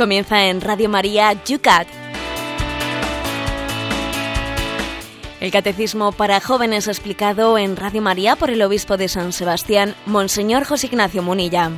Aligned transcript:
Comienza 0.00 0.46
en 0.46 0.62
Radio 0.62 0.88
María 0.88 1.34
Yucat. 1.44 1.86
El 5.42 5.50
Catecismo 5.50 6.12
para 6.12 6.40
Jóvenes 6.40 6.88
explicado 6.88 7.58
en 7.58 7.76
Radio 7.76 8.00
María 8.00 8.34
por 8.34 8.48
el 8.48 8.62
Obispo 8.62 8.96
de 8.96 9.08
San 9.08 9.34
Sebastián, 9.34 9.94
Monseñor 10.06 10.64
José 10.64 10.86
Ignacio 10.86 11.22
Munilla. 11.22 11.72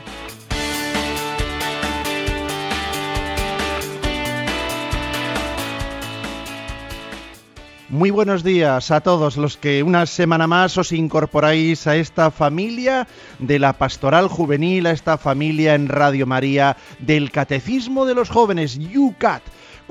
Muy 7.92 8.10
buenos 8.10 8.42
días 8.42 8.90
a 8.90 9.02
todos 9.02 9.36
los 9.36 9.58
que 9.58 9.82
una 9.82 10.06
semana 10.06 10.46
más 10.46 10.78
os 10.78 10.92
incorporáis 10.92 11.86
a 11.86 11.94
esta 11.94 12.30
familia 12.30 13.06
de 13.38 13.58
la 13.58 13.74
Pastoral 13.74 14.28
Juvenil, 14.28 14.86
a 14.86 14.92
esta 14.92 15.18
familia 15.18 15.74
en 15.74 15.88
Radio 15.88 16.26
María 16.26 16.78
del 17.00 17.30
Catecismo 17.30 18.06
de 18.06 18.14
los 18.14 18.30
Jóvenes, 18.30 18.78
UCAT 18.96 19.42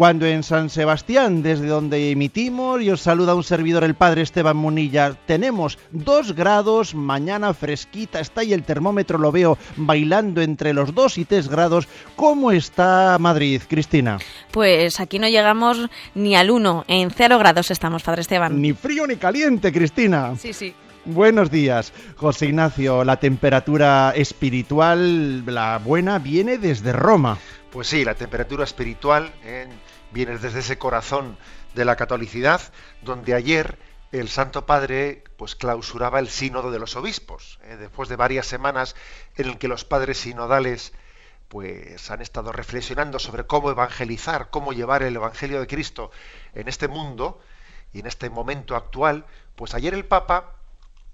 cuando 0.02 0.26
en 0.26 0.42
San 0.42 0.72
Sebastián, 0.72 1.44
desde 1.44 1.68
donde 1.68 2.10
emitimos 2.10 2.82
y 2.82 2.90
os 2.90 3.02
saluda 3.02 3.36
un 3.36 3.44
servidor 3.44 3.84
el 3.84 3.94
Padre 3.94 4.24
Esteban 4.24 4.58
Munilla, 4.58 5.14
tenemos 5.28 5.78
dos 5.92 6.34
grados, 6.34 6.96
mañana 6.96 7.54
fresquita, 7.54 8.20
está 8.20 8.42
ahí 8.42 8.52
el 8.52 8.64
termómetro, 8.64 9.20
lo 9.20 9.32
veo 9.32 9.60
bailando 9.76 10.42
entre 10.42 10.74
los 10.74 10.96
dos 10.96 11.20
y 11.20 11.26
tres 11.26 11.48
grados. 11.48 11.88
¿Cómo 12.16 12.52
está 12.52 13.16
Madrid, 13.20 13.62
Cristina? 13.70 14.18
Pues 14.50 15.00
aquí 15.00 15.20
no 15.20 15.28
llegamos 15.28 15.88
ni 16.16 16.36
al 16.36 16.50
uno, 16.50 16.84
en 16.88 17.12
cero 17.12 17.38
grados 17.38 17.70
estamos, 17.70 18.02
Padre 18.02 18.22
Esteban. 18.22 18.60
Ni 18.60 18.74
frío 18.74 19.06
ni 19.06 19.18
caliente, 19.18 19.72
Cristina. 19.72 20.34
Sí, 20.36 20.52
sí. 20.52 20.74
Buenos 21.06 21.52
días, 21.52 21.94
José 22.16 22.48
Ignacio. 22.48 23.04
La 23.04 23.18
temperatura 23.18 24.14
espiritual, 24.16 25.46
la 25.46 25.78
buena, 25.78 26.18
viene 26.18 26.58
desde 26.58 26.92
Roma. 26.92 27.38
Pues 27.72 27.88
sí, 27.88 28.04
la 28.04 28.16
temperatura 28.16 28.66
espiritual 28.66 29.32
eh, 29.44 29.66
viene 30.12 30.38
desde 30.38 30.60
ese 30.60 30.78
corazón 30.78 31.38
de 31.74 31.86
la 31.86 31.96
catolicidad, 31.96 32.62
donde 33.02 33.34
ayer 33.34 33.78
el 34.12 34.28
Santo 34.28 34.66
Padre 34.66 35.24
pues 35.38 35.56
clausuraba 35.56 36.20
el 36.20 36.30
sínodo 36.30 36.72
de 36.72 36.80
los 36.80 36.96
obispos, 36.96 37.60
eh, 37.64 37.78
después 37.78 38.10
de 38.10 38.18
varias 38.18 38.46
semanas 38.46 38.96
en 39.38 39.48
el 39.48 39.58
que 39.58 39.68
los 39.68 39.86
padres 39.86 40.20
sinodales 40.20 40.94
pues 41.48 42.10
han 42.12 42.22
estado 42.22 42.52
reflexionando 42.52 43.20
sobre 43.20 43.46
cómo 43.46 43.72
evangelizar, 43.72 44.50
cómo 44.50 44.74
llevar 44.74 45.04
el 45.04 45.16
evangelio 45.16 45.60
de 45.60 45.68
Cristo 45.68 46.12
en 46.54 46.68
este 46.68 46.88
mundo 46.88 47.42
y 47.94 48.00
en 48.00 48.08
este 48.08 48.30
momento 48.30 48.76
actual, 48.76 49.26
pues 49.56 49.74
ayer 49.74 49.94
el 49.94 50.06
Papa 50.06 50.56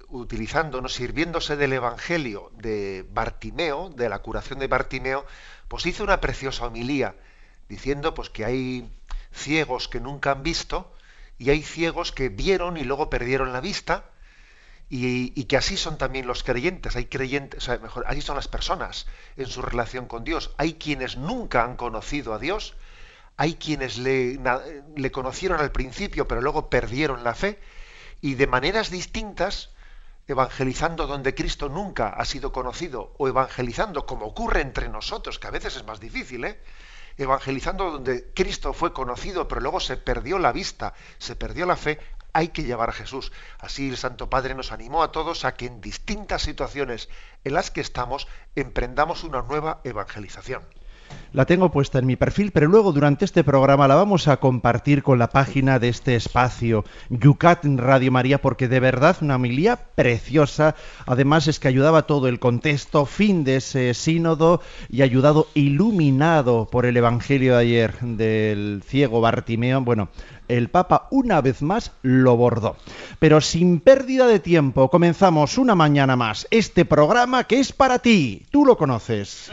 utilizándonos, 0.09 0.93
sirviéndose 0.93 1.55
del 1.55 1.73
evangelio 1.73 2.51
de 2.53 3.05
Bartimeo, 3.11 3.89
de 3.89 4.09
la 4.09 4.19
curación 4.19 4.59
de 4.59 4.67
Bartimeo, 4.67 5.25
pues 5.67 5.85
hizo 5.85 6.03
una 6.03 6.21
preciosa 6.21 6.67
homilía 6.67 7.15
diciendo 7.69 8.13
pues 8.13 8.29
que 8.29 8.45
hay 8.45 8.89
ciegos 9.33 9.87
que 9.87 9.99
nunca 9.99 10.31
han 10.31 10.43
visto 10.43 10.93
y 11.37 11.49
hay 11.49 11.61
ciegos 11.61 12.11
que 12.11 12.29
vieron 12.29 12.77
y 12.77 12.83
luego 12.83 13.09
perdieron 13.09 13.53
la 13.53 13.61
vista 13.61 14.05
y, 14.89 15.43
que 15.45 15.57
así 15.57 15.75
son 15.75 15.97
también 15.97 16.27
los 16.27 16.43
creyentes, 16.43 16.95
hay 16.95 17.05
creyentes, 17.05 17.61
o 17.61 17.65
sea, 17.65 17.77
mejor, 17.77 18.05
así 18.07 18.21
son 18.21 18.37
las 18.37 18.47
personas 18.47 19.05
en 19.35 19.47
su 19.47 19.61
relación 19.61 20.05
con 20.05 20.23
Dios. 20.23 20.51
Hay 20.57 20.75
quienes 20.75 21.17
nunca 21.17 21.65
han 21.65 21.75
conocido 21.75 22.33
a 22.33 22.39
Dios, 22.39 22.73
hay 23.35 23.55
quienes 23.55 23.97
le, 23.97 24.39
le 24.95 25.11
conocieron 25.11 25.59
al 25.59 25.71
principio 25.71 26.27
pero 26.27 26.41
luego 26.41 26.69
perdieron 26.69 27.23
la 27.23 27.35
fe 27.35 27.59
y 28.21 28.35
de 28.35 28.47
maneras 28.47 28.89
distintas 28.89 29.69
evangelizando 30.27 31.07
donde 31.07 31.35
Cristo 31.35 31.69
nunca 31.69 32.09
ha 32.09 32.25
sido 32.25 32.51
conocido 32.51 33.13
o 33.17 33.27
evangelizando 33.27 34.05
como 34.05 34.25
ocurre 34.25 34.61
entre 34.61 34.89
nosotros, 34.89 35.39
que 35.39 35.47
a 35.47 35.51
veces 35.51 35.75
es 35.75 35.85
más 35.85 35.99
difícil, 35.99 36.43
¿eh? 36.43 36.59
Evangelizando 37.17 37.91
donde 37.91 38.31
Cristo 38.33 38.73
fue 38.73 38.93
conocido, 38.93 39.47
pero 39.47 39.61
luego 39.61 39.79
se 39.79 39.97
perdió 39.97 40.39
la 40.39 40.51
vista, 40.51 40.93
se 41.17 41.35
perdió 41.35 41.65
la 41.65 41.75
fe, 41.75 41.99
hay 42.33 42.49
que 42.49 42.63
llevar 42.63 42.89
a 42.89 42.93
Jesús. 42.93 43.31
Así 43.59 43.89
el 43.89 43.97
Santo 43.97 44.29
Padre 44.29 44.55
nos 44.55 44.71
animó 44.71 45.03
a 45.03 45.11
todos 45.11 45.45
a 45.45 45.55
que 45.55 45.65
en 45.65 45.81
distintas 45.81 46.43
situaciones 46.43 47.09
en 47.43 47.53
las 47.53 47.71
que 47.71 47.81
estamos 47.81 48.27
emprendamos 48.55 49.23
una 49.23 49.41
nueva 49.41 49.81
evangelización 49.83 50.63
la 51.33 51.45
tengo 51.45 51.71
puesta 51.71 51.99
en 51.99 52.05
mi 52.05 52.15
perfil, 52.15 52.51
pero 52.51 52.67
luego 52.67 52.91
durante 52.91 53.25
este 53.25 53.43
programa 53.43 53.87
la 53.87 53.95
vamos 53.95 54.27
a 54.27 54.37
compartir 54.37 55.03
con 55.03 55.19
la 55.19 55.29
página 55.29 55.77
de 55.77 55.89
este 55.89 56.15
espacio, 56.15 56.83
Yucat 57.09 57.63
Radio 57.65 58.11
María, 58.11 58.41
porque 58.41 58.67
de 58.67 58.79
verdad 58.79 59.17
una 59.21 59.35
homilía 59.35 59.75
preciosa. 59.75 60.75
Además 61.05 61.47
es 61.47 61.59
que 61.59 61.67
ayudaba 61.67 62.07
todo 62.07 62.27
el 62.27 62.39
contexto, 62.39 63.05
fin 63.05 63.43
de 63.43 63.57
ese 63.57 63.93
sínodo 63.93 64.61
y 64.89 65.01
ayudado, 65.01 65.47
iluminado 65.53 66.67
por 66.71 66.85
el 66.85 66.97
Evangelio 66.97 67.53
de 67.53 67.61
ayer 67.61 67.99
del 67.99 68.81
ciego 68.85 69.21
Bartimeo. 69.21 69.81
Bueno, 69.81 70.09
el 70.47 70.69
Papa 70.69 71.07
una 71.11 71.41
vez 71.41 71.61
más 71.61 71.91
lo 72.01 72.37
bordó. 72.37 72.77
Pero 73.19 73.41
sin 73.41 73.79
pérdida 73.79 74.27
de 74.27 74.39
tiempo, 74.39 74.89
comenzamos 74.89 75.57
una 75.57 75.75
mañana 75.75 76.15
más 76.15 76.47
este 76.51 76.85
programa 76.85 77.43
que 77.43 77.59
es 77.59 77.73
para 77.73 77.99
ti. 77.99 78.45
Tú 78.49 78.65
lo 78.65 78.77
conoces. 78.77 79.51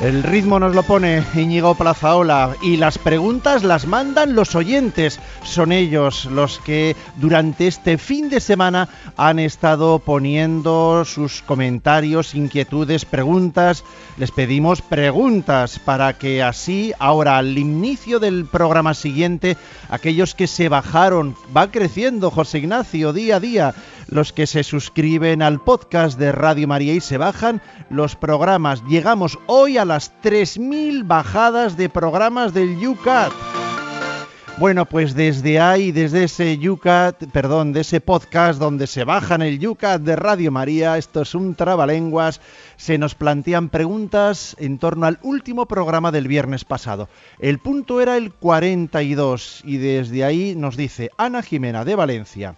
El 0.00 0.22
ritmo 0.22 0.60
nos 0.60 0.76
lo 0.76 0.84
pone 0.84 1.24
Íñigo 1.34 1.74
Plazaola 1.74 2.54
y 2.62 2.76
las 2.76 2.98
preguntas 2.98 3.64
las 3.64 3.84
mandan 3.84 4.36
los 4.36 4.54
oyentes. 4.54 5.18
Son 5.42 5.72
ellos 5.72 6.26
los 6.26 6.60
que 6.60 6.94
durante 7.16 7.66
este 7.66 7.98
fin 7.98 8.30
de 8.30 8.38
semana 8.38 8.88
han 9.16 9.40
estado 9.40 9.98
poniendo 9.98 11.04
sus 11.04 11.42
comentarios, 11.42 12.36
inquietudes, 12.36 13.04
preguntas. 13.04 13.82
Les 14.18 14.30
pedimos 14.30 14.82
preguntas 14.82 15.80
para 15.80 16.12
que 16.12 16.44
así, 16.44 16.92
ahora 17.00 17.36
al 17.36 17.58
inicio 17.58 18.20
del 18.20 18.46
programa 18.46 18.94
siguiente, 18.94 19.56
aquellos 19.90 20.36
que 20.36 20.46
se 20.46 20.68
bajaron, 20.68 21.34
va 21.56 21.72
creciendo 21.72 22.30
José 22.30 22.58
Ignacio 22.58 23.12
día 23.12 23.36
a 23.36 23.40
día 23.40 23.74
los 24.08 24.32
que 24.32 24.46
se 24.46 24.64
suscriben 24.64 25.42
al 25.42 25.60
podcast 25.60 26.18
de 26.18 26.32
Radio 26.32 26.66
María 26.68 26.94
y 26.94 27.00
se 27.00 27.18
bajan 27.18 27.62
los 27.90 28.16
programas. 28.16 28.82
Llegamos 28.88 29.38
hoy 29.46 29.78
a 29.78 29.84
las 29.84 30.12
3.000 30.22 31.06
bajadas 31.06 31.76
de 31.76 31.88
programas 31.88 32.54
del 32.54 32.86
UCAT. 32.86 33.32
Bueno, 34.58 34.86
pues 34.86 35.14
desde 35.14 35.60
ahí, 35.60 35.92
desde 35.92 36.24
ese 36.24 36.58
UCAT, 36.68 37.26
perdón, 37.30 37.72
de 37.72 37.82
ese 37.82 38.00
podcast 38.00 38.58
donde 38.58 38.88
se 38.88 39.04
bajan 39.04 39.40
el 39.40 39.64
UCAT 39.64 40.00
de 40.00 40.16
Radio 40.16 40.50
María, 40.50 40.98
esto 40.98 41.22
es 41.22 41.36
un 41.36 41.54
trabalenguas, 41.54 42.40
se 42.76 42.98
nos 42.98 43.14
plantean 43.14 43.68
preguntas 43.68 44.56
en 44.58 44.78
torno 44.78 45.06
al 45.06 45.20
último 45.22 45.66
programa 45.66 46.10
del 46.10 46.26
viernes 46.26 46.64
pasado. 46.64 47.08
El 47.38 47.60
punto 47.60 48.00
era 48.00 48.16
el 48.16 48.32
42 48.32 49.62
y 49.64 49.76
desde 49.76 50.24
ahí 50.24 50.56
nos 50.56 50.76
dice 50.76 51.10
Ana 51.16 51.42
Jimena 51.42 51.84
de 51.84 51.94
Valencia. 51.94 52.56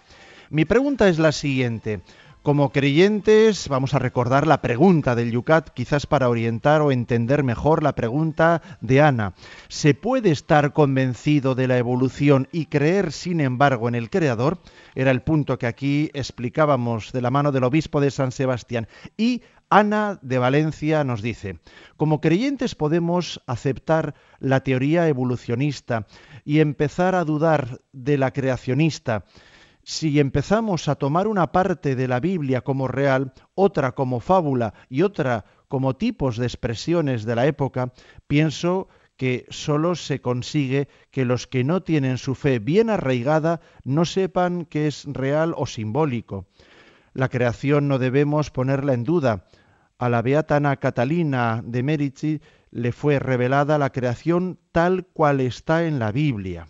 Mi 0.51 0.65
pregunta 0.65 1.07
es 1.07 1.17
la 1.17 1.31
siguiente. 1.31 2.01
Como 2.43 2.73
creyentes, 2.73 3.69
vamos 3.69 3.93
a 3.93 3.99
recordar 3.99 4.45
la 4.45 4.61
pregunta 4.61 5.15
del 5.15 5.31
Yucat, 5.31 5.69
quizás 5.69 6.05
para 6.05 6.27
orientar 6.27 6.81
o 6.81 6.91
entender 6.91 7.41
mejor 7.41 7.83
la 7.83 7.95
pregunta 7.95 8.61
de 8.81 8.99
Ana. 8.99 9.33
¿Se 9.69 9.93
puede 9.93 10.29
estar 10.29 10.73
convencido 10.73 11.55
de 11.55 11.69
la 11.69 11.77
evolución 11.77 12.49
y 12.51 12.65
creer, 12.65 13.13
sin 13.13 13.39
embargo, 13.39 13.87
en 13.87 13.95
el 13.95 14.09
Creador? 14.09 14.57
Era 14.93 15.11
el 15.11 15.21
punto 15.21 15.57
que 15.57 15.67
aquí 15.67 16.11
explicábamos 16.13 17.13
de 17.13 17.21
la 17.21 17.31
mano 17.31 17.53
del 17.53 17.63
obispo 17.63 18.01
de 18.01 18.11
San 18.11 18.33
Sebastián. 18.33 18.89
Y 19.15 19.43
Ana 19.69 20.19
de 20.21 20.37
Valencia 20.37 21.05
nos 21.05 21.21
dice, 21.21 21.59
como 21.95 22.19
creyentes 22.19 22.75
podemos 22.75 23.41
aceptar 23.47 24.15
la 24.39 24.59
teoría 24.65 25.07
evolucionista 25.07 26.07
y 26.43 26.59
empezar 26.59 27.15
a 27.15 27.23
dudar 27.23 27.79
de 27.93 28.17
la 28.17 28.31
creacionista 28.31 29.23
si 29.91 30.21
empezamos 30.21 30.87
a 30.87 30.95
tomar 30.95 31.27
una 31.27 31.51
parte 31.51 31.97
de 31.97 32.07
la 32.07 32.21
Biblia 32.21 32.61
como 32.61 32.87
real, 32.87 33.33
otra 33.55 33.91
como 33.91 34.21
fábula 34.21 34.73
y 34.87 35.01
otra 35.01 35.43
como 35.67 35.97
tipos 35.97 36.37
de 36.37 36.45
expresiones 36.45 37.25
de 37.25 37.35
la 37.35 37.45
época, 37.45 37.91
pienso 38.25 38.87
que 39.17 39.45
sólo 39.49 39.95
se 39.95 40.21
consigue 40.21 40.87
que 41.11 41.25
los 41.25 41.45
que 41.45 41.65
no 41.65 41.83
tienen 41.83 42.17
su 42.17 42.35
fe 42.35 42.59
bien 42.59 42.89
arraigada 42.89 43.59
no 43.83 44.05
sepan 44.05 44.63
que 44.63 44.87
es 44.87 45.03
real 45.07 45.53
o 45.57 45.65
simbólico. 45.65 46.47
La 47.13 47.27
creación 47.27 47.89
no 47.89 47.99
debemos 47.99 48.49
ponerla 48.49 48.93
en 48.93 49.03
duda. 49.03 49.43
A 49.97 50.07
la 50.07 50.21
beata 50.21 50.55
Ana 50.55 50.77
Catalina 50.77 51.61
de 51.65 51.83
Merici 51.83 52.41
le 52.71 52.93
fue 52.93 53.19
revelada 53.19 53.77
la 53.77 53.89
creación 53.89 54.57
tal 54.71 55.05
cual 55.05 55.41
está 55.41 55.83
en 55.83 55.99
la 55.99 56.13
Biblia. 56.13 56.67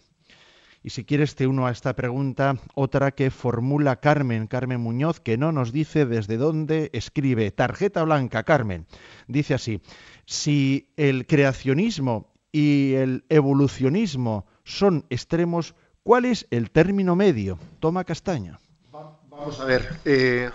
Y 0.83 0.89
si 0.89 1.05
quieres 1.05 1.35
te 1.35 1.45
uno 1.45 1.67
a 1.67 1.71
esta 1.71 1.95
pregunta, 1.95 2.57
otra 2.73 3.11
que 3.11 3.29
formula 3.29 3.97
Carmen, 3.97 4.47
Carmen 4.47 4.81
Muñoz, 4.81 5.19
que 5.19 5.37
no 5.37 5.51
nos 5.51 5.71
dice 5.71 6.05
desde 6.05 6.37
dónde 6.37 6.89
escribe. 6.93 7.51
Tarjeta 7.51 8.03
blanca, 8.03 8.43
Carmen. 8.43 8.87
Dice 9.27 9.53
así, 9.53 9.81
si 10.25 10.91
el 10.97 11.27
creacionismo 11.27 12.33
y 12.51 12.93
el 12.93 13.25
evolucionismo 13.29 14.47
son 14.63 15.05
extremos, 15.09 15.75
¿cuál 16.03 16.25
es 16.25 16.47
el 16.49 16.71
término 16.71 17.15
medio? 17.15 17.59
Toma 17.79 18.03
castaña. 18.03 18.59
Vamos 18.91 19.59
a 19.59 19.65
ver. 19.65 19.99
Eh, 20.05 20.49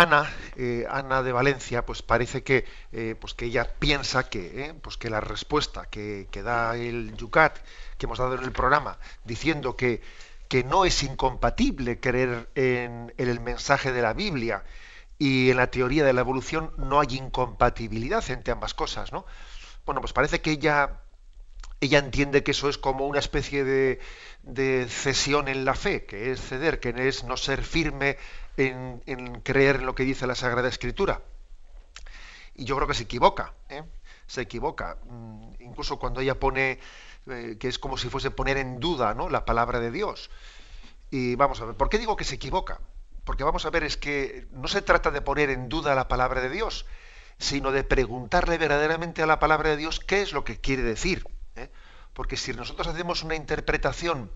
Ana, 0.00 0.32
eh, 0.56 0.86
Ana 0.88 1.22
de 1.22 1.30
Valencia, 1.30 1.84
pues 1.84 2.00
parece 2.00 2.42
que, 2.42 2.64
eh, 2.90 3.14
pues 3.20 3.34
que 3.34 3.44
ella 3.44 3.68
piensa 3.78 4.30
que, 4.30 4.74
pues 4.80 4.96
que 4.96 5.10
la 5.10 5.20
respuesta 5.20 5.84
que, 5.90 6.26
que 6.30 6.42
da 6.42 6.74
el 6.74 7.14
Yucat 7.18 7.58
que 7.98 8.06
hemos 8.06 8.18
dado 8.18 8.34
en 8.34 8.42
el 8.42 8.50
programa, 8.50 8.98
diciendo 9.24 9.76
que, 9.76 10.00
que 10.48 10.64
no 10.64 10.86
es 10.86 11.02
incompatible 11.02 12.00
creer 12.00 12.48
en, 12.54 13.12
el 13.18 13.40
mensaje 13.40 13.92
de 13.92 14.00
la 14.00 14.14
Biblia 14.14 14.64
y 15.18 15.50
en 15.50 15.58
la 15.58 15.70
teoría 15.70 16.02
de 16.02 16.14
la 16.14 16.22
evolución 16.22 16.72
no 16.78 16.98
hay 16.98 17.18
incompatibilidad 17.18 18.24
entre 18.30 18.54
ambas 18.54 18.72
cosas, 18.72 19.12
¿no? 19.12 19.26
Bueno, 19.84 20.00
pues 20.00 20.14
parece 20.14 20.40
que 20.40 20.52
ella, 20.52 21.00
ella 21.82 21.98
entiende 21.98 22.42
que 22.42 22.52
eso 22.52 22.70
es 22.70 22.78
como 22.78 23.06
una 23.06 23.18
especie 23.18 23.64
de, 23.64 24.00
de 24.44 24.86
cesión 24.88 25.48
en 25.48 25.66
la 25.66 25.74
fe, 25.74 26.06
que 26.06 26.32
es 26.32 26.40
ceder, 26.40 26.80
que 26.80 26.94
es 27.06 27.22
no 27.24 27.36
ser 27.36 27.62
firme 27.62 28.16
en, 28.68 29.40
creer 29.42 29.76
en 29.76 29.86
lo 29.86 29.94
que 29.94 30.04
dice 30.04 30.26
la 30.26 30.34
Sagrada 30.34 30.68
Escritura. 30.68 31.22
Y 32.54 32.64
yo 32.64 32.76
creo 32.76 32.88
que 32.88 32.94
se 32.94 33.04
equivoca, 33.04 33.54
¿eh? 33.68 33.82
se 34.26 34.42
equivoca. 34.42 34.98
Mm, 35.04 35.52
incluso 35.60 35.98
cuando 35.98 36.20
ella 36.20 36.38
pone 36.38 36.78
eh, 37.26 37.56
que 37.58 37.68
es 37.68 37.78
como 37.78 37.96
si 37.96 38.08
fuese 38.08 38.30
poner 38.30 38.56
en 38.56 38.80
duda 38.80 39.14
¿no? 39.14 39.28
la 39.28 39.44
palabra 39.44 39.80
de 39.80 39.90
Dios. 39.90 40.30
Y 41.10 41.34
vamos 41.36 41.60
a 41.60 41.64
ver, 41.66 41.74
¿por 41.74 41.88
qué 41.88 41.98
digo 41.98 42.16
que 42.16 42.24
se 42.24 42.36
equivoca? 42.36 42.80
Porque 43.24 43.44
vamos 43.44 43.66
a 43.66 43.70
ver, 43.70 43.84
es 43.84 43.96
que 43.96 44.46
no 44.52 44.68
se 44.68 44.82
trata 44.82 45.10
de 45.10 45.20
poner 45.20 45.50
en 45.50 45.68
duda 45.68 45.94
la 45.94 46.08
palabra 46.08 46.40
de 46.40 46.50
Dios, 46.50 46.86
sino 47.38 47.72
de 47.72 47.84
preguntarle 47.84 48.58
verdaderamente 48.58 49.22
a 49.22 49.26
la 49.26 49.38
palabra 49.38 49.70
de 49.70 49.76
Dios 49.76 50.00
qué 50.00 50.22
es 50.22 50.32
lo 50.32 50.44
que 50.44 50.60
quiere 50.60 50.82
decir. 50.82 51.26
¿eh? 51.56 51.70
Porque 52.12 52.36
si 52.36 52.52
nosotros 52.52 52.88
hacemos 52.88 53.22
una 53.22 53.34
interpretación 53.34 54.30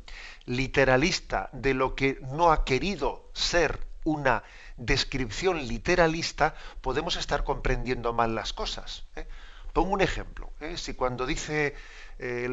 literalista 0.45 1.49
de 1.53 1.75
lo 1.75 1.95
que 1.95 2.19
no 2.23 2.53
ha 2.53 2.65
querido 2.65 3.31
ser 3.33 3.87
una 4.05 4.45
descripción 4.77 5.67
literalista, 5.67 6.55
podemos 6.81 7.17
estar 7.17 7.45
comprendiendo 7.45 8.13
mal 8.13 8.35
las 8.35 8.53
cosas. 8.53 9.05
¿eh? 9.17 9.27
Pongo 9.73 9.91
un 9.91 10.01
ejemplo. 10.01 10.53
Si 10.77 10.95
cuando 10.95 11.27
dice 11.27 11.75
eh, 12.19 12.49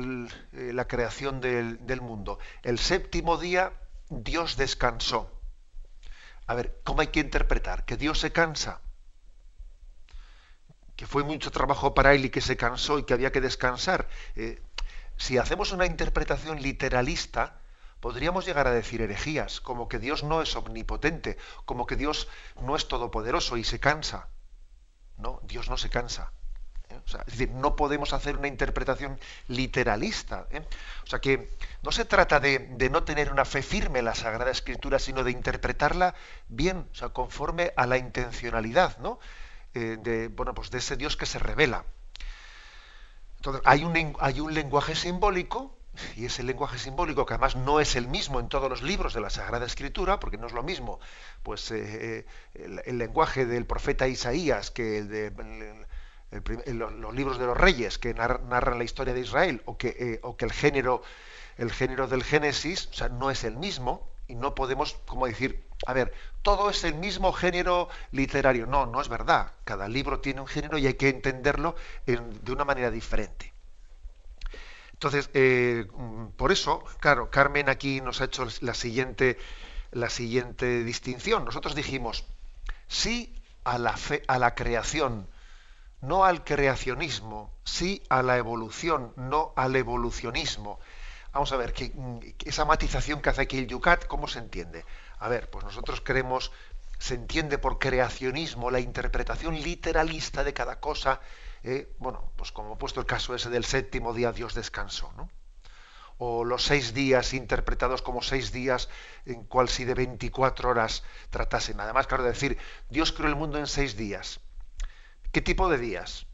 la 0.53 0.87
creación 0.87 1.39
del, 1.39 2.01
mundo. 2.01 2.39
El 2.63 2.79
séptimo 2.79 3.37
día 3.37 3.73
Dios 4.09 4.57
descansó. 4.57 5.31
A 6.47 6.55
ver, 6.55 6.79
¿cómo 6.83 7.01
hay 7.01 7.07
que 7.07 7.19
interpretar? 7.19 7.85
¿Que 7.85 7.95
Dios 7.95 8.19
se 8.19 8.31
cansa? 8.31 8.81
¿Que 10.95 11.05
fue 11.05 11.23
mucho 11.23 11.51
trabajo 11.51 11.93
para 11.93 12.15
él 12.15 12.25
y 12.25 12.29
que 12.31 12.41
se 12.41 12.57
cansó 12.57 12.97
y 12.97 13.03
que 13.03 13.13
había 13.13 13.31
que 13.31 13.39
descansar? 13.39 14.07
Eh, 14.35 14.61
si 15.17 15.37
hacemos 15.37 15.71
una 15.71 15.85
interpretación 15.85 16.61
literalista, 16.61 17.60
podríamos 18.01 18.45
llegar 18.45 18.67
a 18.67 18.71
decir 18.71 19.01
herejías, 19.01 19.61
como 19.61 19.87
que 19.87 19.99
Dios 19.99 20.23
no 20.23 20.41
es 20.41 20.55
omnipotente, 20.55 21.37
como 21.65 21.85
que 21.85 21.95
Dios 21.95 22.27
no 22.61 22.75
es 22.75 22.87
todopoderoso 22.87 23.55
y 23.55 23.63
se 23.63 23.79
cansa. 23.79 24.27
No, 25.17 25.39
Dios 25.43 25.69
no 25.69 25.77
se 25.77 25.89
cansa 25.89 26.33
es 27.05 27.25
decir, 27.25 27.51
no 27.51 27.75
podemos 27.75 28.13
hacer 28.13 28.37
una 28.37 28.47
interpretación 28.47 29.19
literalista. 29.47 30.47
¿eh? 30.51 30.61
O 31.03 31.07
sea 31.07 31.19
que 31.19 31.49
no 31.83 31.91
se 31.91 32.05
trata 32.05 32.39
de, 32.39 32.89
no 32.91 33.03
tener 33.03 33.31
una 33.31 33.45
fe 33.45 33.61
firme 33.61 33.99
en 33.99 34.05
la 34.05 34.15
Sagrada 34.15 34.51
Escritura, 34.51 34.99
sino 34.99 35.23
de 35.23 35.31
interpretarla 35.31 36.15
bien, 36.47 36.87
o 36.91 36.95
sea, 36.95 37.09
conforme 37.09 37.73
a 37.75 37.85
la 37.85 37.97
intencionalidad, 37.97 38.97
¿no? 38.99 39.19
Eh, 39.73 39.97
de, 40.01 40.27
bueno, 40.27 40.53
pues 40.53 40.69
de 40.69 40.79
ese 40.79 40.97
Dios 40.97 41.15
que 41.15 41.25
se 41.25 41.39
revela. 41.39 41.85
Entonces, 43.37 43.61
hay 43.65 43.83
un 43.83 44.53
lenguaje 44.53 44.95
simbólico, 44.95 45.75
y 46.15 46.25
ese 46.25 46.43
lenguaje 46.43 46.77
simbólico, 46.77 47.25
que 47.25 47.33
además 47.33 47.55
no 47.55 47.79
es 47.79 47.95
el 47.95 48.07
mismo 48.07 48.39
en 48.39 48.47
todos 48.47 48.69
los 48.69 48.81
libros 48.81 49.13
de 49.13 49.21
la 49.21 49.29
Sagrada 49.29 49.65
Escritura, 49.65 50.19
porque 50.19 50.37
no 50.37 50.47
es 50.47 50.53
lo 50.53 50.63
mismo 50.63 50.99
pues 51.43 51.69
eh, 51.71 52.25
el, 52.53 52.97
lenguaje 52.97 53.45
del 53.45 53.65
profeta 53.65 54.07
Isaías 54.07 54.71
que 54.71 54.99
el 54.99 55.07
de 55.09 55.31
los 56.73 57.13
libros 57.13 57.37
de 57.39 57.45
los 57.45 57.57
reyes 57.57 57.97
que 57.97 58.13
narran 58.13 58.77
la 58.77 58.83
historia 58.83 59.13
de 59.13 59.19
Israel 59.19 59.61
o 59.65 59.77
que, 59.77 59.89
eh, 59.99 60.19
o 60.23 60.37
que 60.37 60.45
el 60.45 60.53
género 60.53 61.01
el 61.57 61.71
género 61.71 62.07
del 62.07 62.23
Génesis 62.23 62.89
no 63.11 63.29
es 63.29 63.43
el 63.43 63.57
mismo 63.57 64.09
y 64.27 64.35
no 64.35 64.55
podemos 64.55 64.93
como 65.05 65.27
decir 65.27 65.67
a 65.85 65.93
ver 65.93 66.13
todo 66.41 66.69
es 66.69 66.83
el 66.85 66.95
mismo 66.95 67.33
género 67.33 67.89
literario. 68.11 68.65
No 68.65 68.85
no 68.85 69.01
es 69.01 69.09
verdad. 69.09 69.51
Cada 69.65 69.87
libro 69.87 70.21
tiene 70.21 70.41
un 70.41 70.47
género 70.47 70.77
y 70.77 70.87
hay 70.87 70.93
que 70.93 71.09
entenderlo 71.09 71.75
de 72.05 72.51
una 72.51 72.65
manera 72.65 72.89
diferente 72.89 73.50
entonces 75.01 75.29
eh, 75.33 75.87
por 76.37 76.51
eso 76.51 76.83
claro 76.99 77.31
Carmen 77.31 77.69
aquí 77.69 78.01
nos 78.01 78.21
ha 78.21 78.25
hecho 78.25 78.47
la 78.61 78.73
siguiente 78.73 79.37
la 79.91 80.09
siguiente 80.09 80.83
distinción 80.83 81.43
nosotros 81.43 81.75
dijimos 81.75 82.25
sí 82.87 83.35
a 83.63 83.77
la 83.77 83.97
fe 83.97 84.23
a 84.27 84.37
la 84.37 84.55
creación 84.55 85.27
no 86.01 86.25
al 86.25 86.43
creacionismo, 86.43 87.53
sí 87.63 88.03
a 88.09 88.23
la 88.23 88.37
evolución, 88.37 89.13
no 89.15 89.53
al 89.55 89.75
evolucionismo. 89.75 90.79
Vamos 91.31 91.51
a 91.51 91.57
ver, 91.57 91.73
que, 91.73 91.91
mm, 91.93 92.19
esa 92.45 92.65
matización 92.65 93.21
que 93.21 93.29
hace 93.29 93.43
aquí 93.43 93.59
el 93.59 93.67
Yucat, 93.67 94.05
¿cómo 94.07 94.27
se 94.27 94.39
entiende? 94.39 94.83
A 95.19 95.29
ver, 95.29 95.49
pues 95.49 95.63
nosotros 95.63 96.01
creemos, 96.01 96.51
se 96.97 97.15
entiende 97.15 97.57
por 97.57 97.79
creacionismo 97.79 98.71
la 98.71 98.79
interpretación 98.79 99.55
literalista 99.61 100.43
de 100.43 100.53
cada 100.53 100.79
cosa, 100.79 101.21
eh, 101.63 101.93
bueno, 101.99 102.31
pues 102.35 102.51
como 102.51 102.73
he 102.73 102.77
puesto 102.77 102.99
el 102.99 103.05
caso 103.05 103.35
ese 103.35 103.49
del 103.49 103.65
séptimo 103.65 104.13
día 104.13 104.31
Dios 104.31 104.53
descansó, 104.53 105.11
¿no? 105.17 105.29
O 106.17 106.45
los 106.45 106.63
seis 106.63 106.93
días 106.93 107.33
interpretados 107.33 108.01
como 108.01 108.21
seis 108.21 108.51
días 108.51 108.89
en 109.25 109.43
cual 109.43 109.69
si 109.69 109.85
de 109.85 109.95
24 109.95 110.69
horas 110.69 111.03
tratasen. 111.31 111.79
Además, 111.79 112.05
claro, 112.05 112.23
decir, 112.23 112.57
Dios 112.89 113.11
creó 113.11 113.27
el 113.27 113.35
mundo 113.35 113.57
en 113.57 113.65
seis 113.65 113.97
días 113.97 114.39
¿Qué 115.31 115.41
tipo 115.41 115.69
de 115.69 115.77
días? 115.77 116.25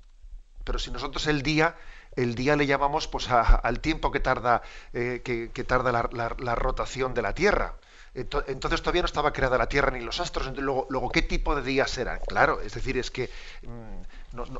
Pero 0.63 0.79
si 0.79 0.91
nosotros 0.91 1.27
el 1.27 1.43
día, 1.43 1.75
el 2.15 2.33
día 2.33 2.55
le 2.55 2.65
llamamos 2.65 3.07
pues 3.07 3.29
al 3.29 3.79
tiempo 3.79 4.11
que 4.11 4.19
tarda, 4.19 4.63
eh, 4.91 5.21
que, 5.23 5.63
tarda 5.63 5.91
la, 5.91 6.55
rotación 6.55 7.13
de 7.13 7.21
la 7.21 7.33
Tierra. 7.33 7.75
Entonces 8.15 8.81
todavía 8.81 9.03
no 9.03 9.05
estaba 9.05 9.33
creada 9.33 9.59
la 9.59 9.69
Tierra 9.69 9.91
ni 9.91 10.01
los 10.01 10.19
astros. 10.19 10.51
Luego, 10.57 10.87
luego 10.89 11.09
¿qué 11.09 11.21
tipo 11.21 11.55
de 11.55 11.61
días 11.61 11.95
eran? 11.99 12.19
Claro, 12.27 12.59
es 12.61 12.73
decir, 12.73 12.97
es 12.97 13.11
que 13.11 13.29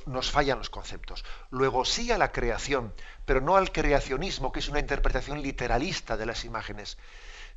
nos 0.06 0.32
fallan 0.32 0.58
los 0.58 0.70
conceptos. 0.70 1.24
Luego 1.50 1.86
sí 1.86 2.12
a 2.12 2.18
la 2.18 2.32
creación, 2.32 2.94
pero 3.26 3.42
no 3.42 3.56
al 3.56 3.72
creacionismo, 3.72 4.52
que 4.52 4.60
es 4.60 4.70
una 4.70 4.80
interpretación 4.80 5.42
literalista 5.42 6.18
de 6.18 6.26
las 6.26 6.46
imágenes 6.46 6.98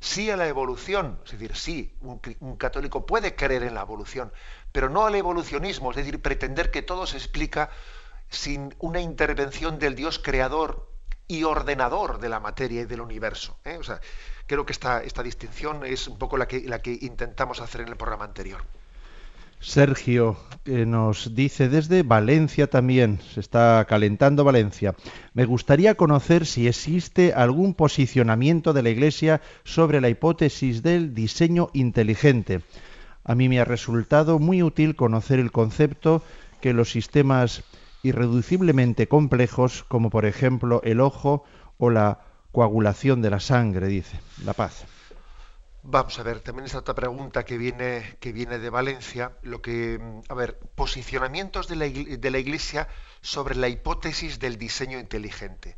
sí 0.01 0.31
a 0.31 0.35
la 0.35 0.47
evolución, 0.47 1.19
es 1.23 1.31
decir, 1.31 1.55
sí, 1.55 1.93
un, 2.01 2.57
católico 2.57 3.05
puede 3.05 3.35
creer 3.35 3.63
en 3.63 3.75
la 3.75 3.81
evolución, 3.81 4.33
pero 4.71 4.89
no 4.89 5.05
al 5.05 5.15
evolucionismo, 5.15 5.91
es 5.91 5.97
decir, 5.97 6.21
pretender 6.21 6.71
que 6.71 6.81
todo 6.81 7.05
se 7.05 7.17
explica 7.17 7.69
sin 8.29 8.75
una 8.79 8.99
intervención 8.99 9.77
del 9.77 9.95
Dios 9.95 10.19
creador 10.19 10.89
y 11.27 11.43
ordenador 11.43 12.19
de 12.19 12.29
la 12.29 12.39
materia 12.39 12.81
y 12.81 12.85
del 12.85 12.99
universo. 12.99 13.57
¿eh? 13.63 13.77
O 13.77 13.83
sea, 13.83 14.01
creo 14.47 14.65
que 14.65 14.73
esta, 14.73 15.03
esta 15.03 15.21
distinción 15.21 15.85
es 15.85 16.07
un 16.07 16.17
poco 16.17 16.35
la 16.35 16.47
que, 16.47 16.61
la 16.61 16.81
que 16.81 16.97
intentamos 17.01 17.61
hacer 17.61 17.81
en 17.81 17.89
el 17.89 17.95
programa 17.95 18.25
anterior. 18.25 18.63
Sergio 19.61 20.37
que 20.63 20.85
nos 20.85 21.33
dice 21.33 21.69
desde 21.69 22.03
Valencia 22.03 22.69
también, 22.69 23.19
se 23.33 23.39
está 23.39 23.85
calentando 23.87 24.43
Valencia. 24.43 24.95
Me 25.33 25.45
gustaría 25.45 25.95
conocer 25.95 26.45
si 26.45 26.67
existe 26.67 27.33
algún 27.33 27.73
posicionamiento 27.73 28.73
de 28.73 28.83
la 28.83 28.89
Iglesia 28.89 29.41
sobre 29.63 30.01
la 30.01 30.09
hipótesis 30.09 30.83
del 30.83 31.13
diseño 31.13 31.69
inteligente. 31.73 32.61
A 33.23 33.35
mí 33.35 33.49
me 33.49 33.59
ha 33.59 33.65
resultado 33.65 34.39
muy 34.39 34.61
útil 34.63 34.95
conocer 34.95 35.39
el 35.39 35.51
concepto 35.51 36.23
que 36.59 36.73
los 36.73 36.91
sistemas 36.91 37.63
irreduciblemente 38.03 39.07
complejos, 39.07 39.83
como 39.87 40.09
por 40.09 40.25
ejemplo 40.25 40.81
el 40.83 40.99
ojo 40.99 41.43
o 41.77 41.89
la 41.89 42.19
coagulación 42.51 43.21
de 43.21 43.29
la 43.29 43.39
sangre, 43.39 43.87
dice. 43.87 44.19
La 44.43 44.53
paz. 44.53 44.85
Vamos 45.83 46.19
a 46.19 46.23
ver, 46.23 46.41
también 46.41 46.67
esta 46.67 46.77
otra 46.77 46.93
pregunta 46.93 47.43
que 47.43 47.57
viene, 47.57 48.17
que 48.19 48.31
viene 48.31 48.59
de 48.59 48.69
Valencia, 48.69 49.35
lo 49.41 49.63
que, 49.63 49.99
a 50.29 50.33
ver, 50.35 50.59
posicionamientos 50.75 51.67
de 51.67 51.75
la, 51.75 51.87
Iglesia 52.39 52.87
sobre 53.21 53.55
la 53.55 53.67
hipótesis 53.67 54.37
del 54.37 54.57
diseño 54.57 54.99
inteligente. 54.99 55.77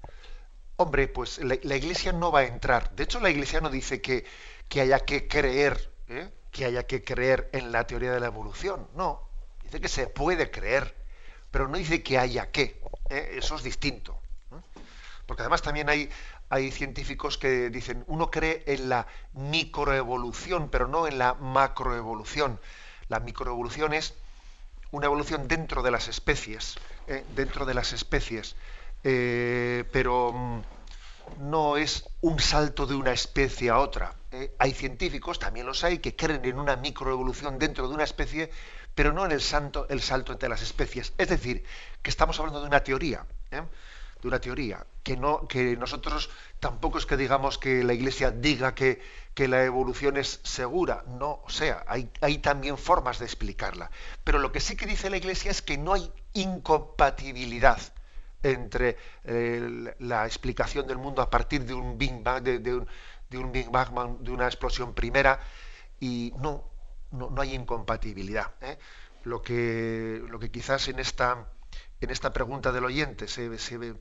Hombre, 0.75 1.07
pues 1.07 1.39
la, 1.39 1.55
Iglesia 1.55 2.11
no 2.11 2.33
va 2.33 2.39
a 2.41 2.45
entrar. 2.45 2.93
De 2.95 3.03
hecho, 3.03 3.21
la 3.21 3.29
Iglesia 3.29 3.61
no 3.61 3.69
dice 3.69 4.01
que, 4.01 4.25
que 4.67 4.81
haya 4.81 4.99
que 4.99 5.29
creer, 5.29 5.93
¿eh? 6.09 6.29
que 6.51 6.65
haya 6.65 6.85
que 6.85 7.01
creer 7.01 7.49
en 7.53 7.71
la 7.71 7.87
teoría 7.87 8.11
de 8.11 8.19
la 8.19 8.27
evolución. 8.27 8.89
No, 8.95 9.29
dice 9.63 9.79
que 9.79 9.87
se 9.87 10.07
puede 10.07 10.51
creer, 10.51 10.95
pero 11.49 11.69
no 11.69 11.77
dice 11.77 12.03
que 12.03 12.17
haya 12.19 12.51
que. 12.51 12.81
¿eh? 13.09 13.35
Eso 13.37 13.55
es 13.55 13.63
distinto. 13.63 14.19
Porque 15.25 15.43
además 15.43 15.61
también 15.61 15.89
hay, 15.89 16.09
hay 16.49 16.71
científicos 16.71 17.37
que 17.37 17.69
dicen, 17.69 18.03
uno 18.07 18.29
cree 18.29 18.63
en 18.67 18.89
la 18.89 19.07
microevolución, 19.33 20.69
pero 20.69 20.87
no 20.87 21.07
en 21.07 21.17
la 21.17 21.33
macroevolución. 21.33 22.59
La 23.09 23.19
microevolución 23.19 23.93
es 23.93 24.13
una 24.91 25.07
evolución 25.07 25.47
dentro 25.47 25.81
de 25.81 25.91
las 25.91 26.07
especies, 26.07 26.75
¿eh? 27.07 27.23
dentro 27.35 27.65
de 27.65 27.73
las 27.73 27.93
especies, 27.93 28.55
eh, 29.03 29.83
pero 29.91 30.31
mm, 30.31 30.61
no 31.39 31.77
es 31.77 32.07
un 32.21 32.39
salto 32.39 32.85
de 32.85 32.95
una 32.95 33.11
especie 33.11 33.71
a 33.71 33.79
otra. 33.79 34.13
¿eh? 34.31 34.53
Hay 34.59 34.73
científicos, 34.73 35.39
también 35.39 35.65
los 35.65 35.83
hay, 35.83 35.97
que 35.97 36.15
creen 36.15 36.45
en 36.45 36.59
una 36.59 36.75
microevolución 36.75 37.57
dentro 37.57 37.87
de 37.87 37.95
una 37.95 38.03
especie, 38.03 38.51
pero 38.93 39.11
no 39.11 39.25
en 39.25 39.31
el, 39.31 39.41
santo, 39.41 39.87
el 39.89 40.01
salto 40.01 40.31
entre 40.31 40.49
las 40.49 40.61
especies. 40.61 41.13
Es 41.17 41.29
decir, 41.29 41.63
que 42.03 42.11
estamos 42.11 42.39
hablando 42.39 42.61
de 42.61 42.67
una 42.67 42.83
teoría 42.83 43.25
de 44.23 44.29
una 44.29 44.39
teoría, 44.39 44.85
que, 45.03 45.17
no, 45.17 45.47
que 45.47 45.75
nosotros 45.75 46.29
tampoco 46.61 46.97
es 46.97 47.05
que 47.05 47.17
digamos 47.17 47.57
que 47.57 47.83
la 47.83 47.93
Iglesia 47.93 48.31
diga 48.31 48.73
que, 48.73 49.01
que 49.33 49.49
la 49.49 49.65
evolución 49.65 50.15
es 50.15 50.39
segura, 50.43 51.03
no, 51.19 51.41
o 51.43 51.49
sea, 51.49 51.83
hay, 51.87 52.09
hay, 52.21 52.37
también 52.37 52.77
formas 52.77 53.19
de 53.19 53.25
explicarla. 53.25 53.91
Pero 54.23 54.39
lo 54.39 54.53
que 54.53 54.61
sí 54.61 54.77
que 54.77 54.85
dice 54.85 55.09
la 55.09 55.17
Iglesia 55.17 55.51
es 55.51 55.61
que 55.61 55.77
no 55.77 55.93
hay 55.93 56.09
incompatibilidad 56.33 57.79
entre 58.41 58.97
eh, 59.25 59.93
la 59.99 60.25
explicación 60.25 60.87
del 60.87 60.97
mundo 60.97 61.21
a 61.21 61.29
partir 61.29 61.65
de 61.65 61.73
un 61.73 61.97
Big 61.97 62.23
Bang, 62.23 62.43
de, 62.43 62.73
un, 62.73 62.87
de 63.29 63.37
un, 63.37 63.51
Big 63.51 63.69
Bang, 63.69 64.19
de 64.19 64.31
una 64.31 64.45
explosión 64.45 64.93
primera, 64.93 65.39
y 65.99 66.33
no, 66.39 66.63
no, 67.11 67.29
no 67.29 67.41
hay 67.41 67.55
incompatibilidad. 67.55 68.53
¿eh? 68.61 68.77
Lo, 69.25 69.41
que, 69.41 70.23
lo 70.29 70.39
que 70.39 70.49
quizás 70.49 70.87
en 70.87 70.99
esta 70.99 71.45
en 72.03 72.11
esta 72.11 72.33
pregunta 72.33 72.71
del 72.71 72.85
oyente 72.85 73.27
se, 73.27 73.49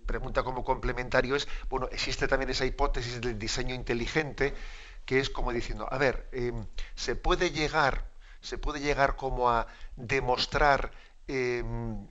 pregunta 0.06 0.42
como 0.42 0.64
complementario 0.64 1.36
es, 1.36 1.48
bueno, 1.68 1.88
existe 1.92 2.28
también 2.28 2.50
esa 2.50 2.64
hipótesis 2.64 3.20
del 3.20 3.38
diseño 3.38 3.74
inteligente, 3.74 4.54
que 5.04 5.20
es 5.20 5.30
como 5.30 5.52
diciendo, 5.52 5.86
a 5.90 5.98
ver, 5.98 6.28
em, 6.32 6.66
se 6.94 7.16
puede 7.16 7.50
llegar, 7.50 8.08
se 8.40 8.58
puede 8.58 8.80
llegar 8.80 9.16
como 9.16 9.50
a 9.50 9.66
demostrar 9.96 10.92
em, 11.28 12.08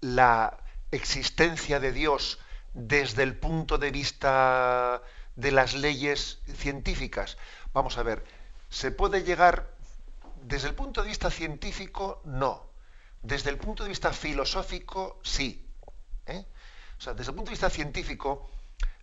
la 0.00 0.58
existencia 0.90 1.80
de 1.80 1.92
Dios 1.92 2.38
desde 2.74 3.22
el 3.22 3.36
punto 3.36 3.78
de 3.78 3.90
vista 3.90 5.02
de 5.36 5.52
las 5.52 5.74
leyes 5.74 6.40
científicas. 6.56 7.36
Vamos 7.72 7.98
a 7.98 8.02
ver, 8.02 8.24
¿se 8.70 8.90
puede 8.90 9.22
llegar 9.22 9.74
desde 10.42 10.68
el 10.68 10.74
punto 10.74 11.02
de 11.02 11.08
vista 11.08 11.30
científico? 11.30 12.20
No 12.24 12.71
desde 13.22 13.50
el 13.50 13.58
punto 13.58 13.84
de 13.84 13.88
vista 13.88 14.12
filosófico, 14.12 15.20
sí. 15.22 15.68
¿eh? 16.26 16.44
O 16.98 17.00
sea, 17.00 17.14
desde 17.14 17.30
el 17.30 17.36
punto 17.36 17.50
de 17.50 17.54
vista 17.54 17.70
científico, 17.70 18.50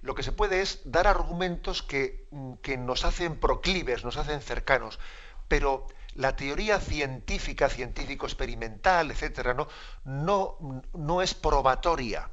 lo 0.02 0.16
que 0.16 0.24
se 0.24 0.32
puede 0.32 0.62
es 0.62 0.82
dar 0.86 1.08
argumentos 1.08 1.84
que, 1.84 2.28
mm, 2.32 2.54
que 2.56 2.78
nos 2.78 3.06
hacen 3.06 3.40
proclives, 3.40 4.04
nos 4.04 4.18
hacen 4.18 4.42
cercanos, 4.42 5.00
pero 5.48 5.88
la 6.16 6.36
teoría 6.36 6.80
científica, 6.80 7.70
científico-experimental, 7.70 9.12
etcétera, 9.12 9.54
¿no? 9.54 9.68
No, 10.04 10.58
no 10.94 11.22
es 11.22 11.34
probatoria 11.34 12.30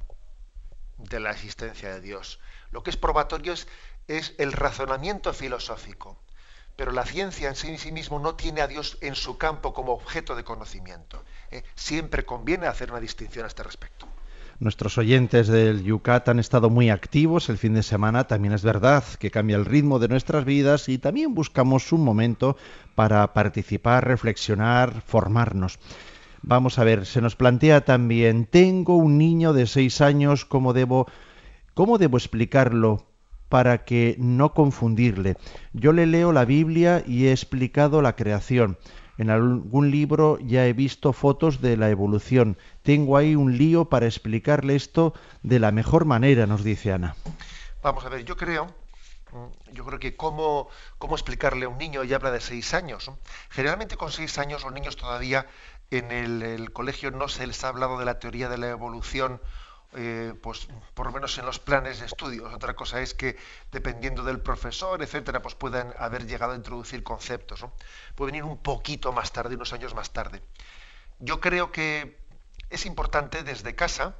de 0.99 1.21
la 1.21 1.31
existencia 1.31 1.93
de 1.93 2.01
Dios. 2.01 2.41
Lo 2.71 2.83
que 2.83 2.91
es 2.91 2.97
probatorio 2.97 3.53
es, 3.53 3.69
es 4.09 4.35
el 4.39 4.53
razonamiento 4.53 5.33
filosófico 5.33 6.19
pero 6.77 6.93
la 6.93 7.05
ciencia 7.05 7.49
en 7.49 7.57
sí, 7.57 7.91
mismo 7.91 8.19
no 8.19 8.35
tiene 8.35 8.61
a 8.61 8.69
Dios 8.69 8.99
en 9.01 9.15
su 9.15 9.39
campo 9.39 9.73
como 9.73 9.93
objeto 9.93 10.37
de 10.37 10.45
conocimiento. 10.45 11.25
¿eh? 11.51 11.65
Siempre 11.75 12.25
conviene 12.25 12.67
hacer 12.67 12.91
una 12.91 13.01
distinción 13.01 13.45
a 13.45 13.49
este 13.49 13.63
respecto. 13.63 14.07
Nuestros 14.59 14.97
oyentes 14.97 15.49
del 15.49 15.85
Yucat 15.85 16.29
han 16.29 16.39
estado 16.39 16.71
muy 16.71 16.89
activos 16.89 17.51
el 17.51 17.59
fin 17.59 17.75
de 17.75 17.83
semana. 17.83 18.27
También 18.27 18.55
es 18.55 18.63
verdad 18.63 19.05
que 19.19 19.31
cambia 19.31 19.57
el 19.57 19.67
ritmo 19.67 19.99
de 19.99 20.09
nuestras 20.09 20.45
vidas 20.45 20.89
y 20.89 20.99
también 20.99 21.35
buscamos 21.35 21.93
un 21.93 22.03
momento 22.03 22.57
para 22.95 23.35
participar, 23.35 24.07
reflexionar, 24.07 25.03
formarnos. 25.03 25.79
Vamos 26.43 26.79
a 26.79 26.85
ver, 26.85 27.07
se 27.07 27.21
nos 27.21 27.37
plantea 27.37 27.85
también, 27.85 28.47
tengo 28.47 28.97
un 28.97 29.19
niño 29.19 29.53
de 29.53 29.67
seis 29.67 30.01
años, 30.01 30.45
¿cómo 30.45 30.73
debo, 30.73 31.07
cómo 31.75 31.99
debo 31.99 32.17
explicarlo? 32.17 33.05
Para 33.49 33.85
que 33.85 34.17
no 34.19 34.53
confundirle. 34.53 35.37
Yo 35.73 35.93
le 35.93 36.07
leo 36.07 36.33
la 36.33 36.45
Biblia 36.45 37.03
y 37.07 37.27
he 37.27 37.33
explicado 37.33 38.03
la 38.03 38.17
creación. 38.17 38.79
En 39.19 39.31
algún 39.31 39.91
libro 39.91 40.39
ya 40.41 40.67
he 40.67 40.73
visto 40.73 41.13
fotos 41.13 41.61
de 41.61 41.77
la 41.77 41.89
evolución. 41.89 42.59
Tengo 42.83 43.17
ahí 43.17 43.35
un 43.35 43.57
lío 43.57 43.87
para 43.87 44.07
explicarle 44.07 44.77
esto 44.77 45.15
de 45.43 45.59
la 45.59 45.73
mejor 45.73 46.05
manera, 46.05 46.47
nos 46.47 46.63
dice 46.63 46.93
Ana. 46.93 47.17
Vamos 47.83 48.05
a 48.05 48.11
ver, 48.11 48.25
yo 48.25 48.37
creo, 48.37 48.67
yo 49.73 49.87
creo 49.87 49.99
que 49.99 50.17
cómo, 50.17 50.69
cómo 50.99 51.15
explicarle 51.15 51.65
a 51.65 51.69
un 51.69 51.79
niño, 51.79 52.05
ya 52.05 52.17
habla 52.17 52.31
de 52.31 52.41
seis 52.41 52.75
años. 52.75 53.11
Generalmente 53.49 53.97
con 53.97 54.13
seis 54.13 54.39
años 54.39 54.65
los 54.65 54.73
niños 54.73 54.97
todavía 54.97 55.47
en 55.91 56.11
el 56.11 56.73
colegio 56.73 57.11
no 57.11 57.29
se 57.29 57.47
les 57.47 57.63
ha 57.65 57.69
hablado 57.69 57.99
de 57.99 58.05
la 58.05 58.19
teoría 58.19 58.49
de 58.49 58.59
la 58.59 58.69
evolución 58.69 59.41
eh, 59.95 60.35
pues 60.43 60.69
por 60.95 61.07
lo 61.07 61.13
menos 61.13 61.39
en 61.39 61.47
los 61.47 61.59
planes 61.59 62.01
de 62.01 62.07
estudios. 62.07 62.53
Otra 62.53 62.75
cosa 62.75 63.01
es 63.01 63.15
que 63.15 63.37
dependiendo 63.73 64.23
del 64.25 64.41
profesor, 64.41 65.03
etcétera, 65.03 65.43
pues 65.43 65.55
puedan 65.55 65.95
haber 65.99 66.27
llegado 66.27 66.53
a 66.53 66.57
introducir 66.57 67.03
conceptos. 67.03 67.65
Puede 68.15 68.33
venir 68.33 68.45
un 68.45 68.59
poquito 68.59 69.13
más 69.13 69.33
tarde, 69.33 69.55
unos 69.55 69.73
años 69.73 69.95
más 69.95 70.13
tarde. 70.13 70.43
Yo 71.19 71.41
creo 71.41 71.73
que 71.73 72.19
es 72.71 72.85
importante 72.85 73.43
desde 73.43 73.75
casa, 73.75 74.17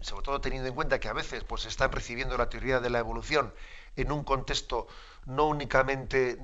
sobre 0.00 0.24
todo 0.24 0.40
teniendo 0.40 0.68
en 0.68 0.74
cuenta 0.74 0.98
que 0.98 1.08
a 1.08 1.12
veces 1.12 1.44
pues 1.44 1.66
están 1.66 1.92
recibiendo 1.92 2.38
la 2.38 2.48
teoría 2.48 2.80
de 2.80 2.90
la 2.90 3.00
evolución 3.00 3.52
en 3.96 4.12
un 4.12 4.24
contexto 4.24 4.86
no 5.26 5.46
únicamente 5.46 6.38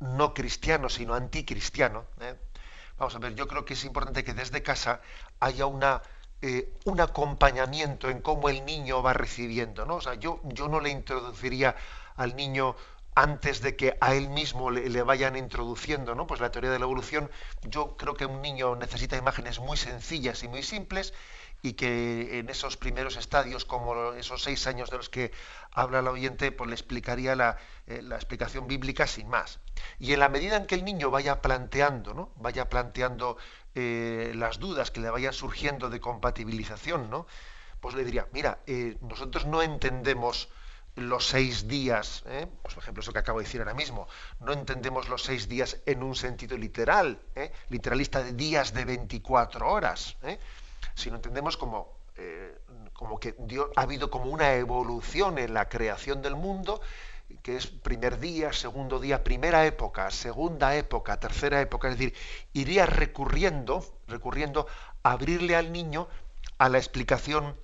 no 0.00 0.34
cristiano, 0.34 0.88
sino 0.88 1.14
anticristiano. 1.14 2.04
¿eh? 2.20 2.36
Vamos 2.98 3.14
a 3.14 3.18
ver, 3.18 3.34
yo 3.34 3.46
creo 3.48 3.64
que 3.64 3.74
es 3.74 3.84
importante 3.84 4.24
que 4.24 4.34
desde 4.34 4.62
casa 4.62 5.00
haya 5.40 5.66
una 5.66 6.02
eh, 6.46 6.72
un 6.84 7.00
acompañamiento 7.00 8.08
en 8.08 8.20
cómo 8.20 8.48
el 8.48 8.64
niño 8.64 9.02
va 9.02 9.12
recibiendo, 9.12 9.84
¿no? 9.84 9.96
O 9.96 10.00
sea, 10.00 10.14
yo, 10.14 10.40
yo 10.44 10.68
no 10.68 10.78
le 10.78 10.90
introduciría 10.90 11.74
al 12.14 12.36
niño 12.36 12.76
antes 13.16 13.62
de 13.62 13.74
que 13.74 13.96
a 14.00 14.14
él 14.14 14.28
mismo 14.28 14.70
le, 14.70 15.02
vayan 15.02 15.36
introduciendo, 15.36 16.14
¿no? 16.14 16.28
Pues 16.28 16.38
la 16.40 16.52
teoría 16.52 16.70
de 16.70 16.78
la 16.78 16.84
evolución, 16.84 17.30
yo 17.62 17.96
creo 17.96 18.14
que 18.14 18.26
un 18.26 18.42
niño 18.42 18.76
necesita 18.76 19.16
imágenes 19.16 19.58
muy 19.58 19.76
sencillas 19.76 20.44
y 20.44 20.48
muy 20.48 20.62
simples 20.62 21.14
y 21.62 21.72
que 21.72 22.38
en 22.38 22.48
esos 22.48 22.76
primeros 22.76 23.16
estadios, 23.16 23.64
como 23.64 24.12
esos 24.12 24.44
seis 24.44 24.68
años 24.68 24.88
de 24.90 24.98
los 24.98 25.08
que 25.08 25.32
habla 25.72 25.98
el 25.98 26.06
oyente, 26.06 26.52
pues 26.52 26.68
le 26.68 26.74
explicaría 26.74 27.34
la, 27.34 27.56
eh, 27.88 28.02
la, 28.02 28.14
explicación 28.14 28.68
bíblica 28.68 29.08
sin 29.08 29.28
más. 29.28 29.58
Y 29.98 30.12
en 30.12 30.20
la 30.20 30.28
medida 30.28 30.56
en 30.56 30.66
que 30.66 30.76
el 30.76 30.84
niño 30.84 31.10
vaya 31.10 31.42
planteando, 31.42 32.14
¿no? 32.14 32.30
Vaya 32.36 32.68
planteando 32.68 33.36
eh, 33.78 34.32
las 34.34 34.58
dudas 34.58 34.90
que 34.90 35.00
le 35.00 35.10
vayan 35.10 35.34
surgiendo 35.34 35.90
de 35.90 36.00
compatibilización, 36.00 37.10
¿no? 37.10 37.26
Pues 37.78 37.94
le 37.94 38.04
diría, 38.04 38.26
mira, 38.32 38.60
eh, 38.66 38.96
nosotros 39.02 39.44
no 39.44 39.60
entendemos 39.60 40.48
los 40.94 41.26
seis 41.26 41.68
días, 41.68 42.24
¿eh? 42.26 42.48
pues 42.62 42.74
por 42.74 42.82
ejemplo 42.82 43.02
eso 43.02 43.12
que 43.12 43.18
acabo 43.18 43.38
de 43.38 43.44
decir 43.44 43.60
ahora 43.60 43.74
mismo, 43.74 44.08
no 44.40 44.54
entendemos 44.54 45.10
los 45.10 45.22
seis 45.22 45.46
días 45.46 45.76
en 45.84 46.02
un 46.02 46.16
sentido 46.16 46.56
literal, 46.56 47.20
literalista 47.68 48.22
de 48.22 48.32
días 48.32 48.72
de 48.72 48.86
24 48.86 49.70
horas, 49.70 50.16
sino 50.94 51.16
entendemos 51.16 51.58
como, 51.58 51.98
como 52.94 53.20
que 53.20 53.36
ha 53.76 53.82
habido 53.82 54.10
como 54.10 54.30
una 54.30 54.54
evolución 54.54 55.36
en 55.36 55.52
la 55.52 55.68
creación 55.68 56.22
del 56.22 56.34
mundo 56.34 56.80
que 57.46 57.54
es 57.54 57.68
primer 57.68 58.18
día, 58.18 58.52
segundo 58.52 58.98
día, 58.98 59.22
primera 59.22 59.64
época, 59.66 60.10
segunda 60.10 60.74
época, 60.74 61.20
tercera 61.20 61.60
época, 61.60 61.88
es 61.88 61.96
decir, 61.96 62.12
iría 62.54 62.86
recurriendo, 62.86 63.86
recurriendo 64.08 64.66
a 65.04 65.12
abrirle 65.12 65.54
al 65.54 65.70
niño 65.70 66.08
a 66.58 66.68
la 66.68 66.78
explicación 66.78 67.54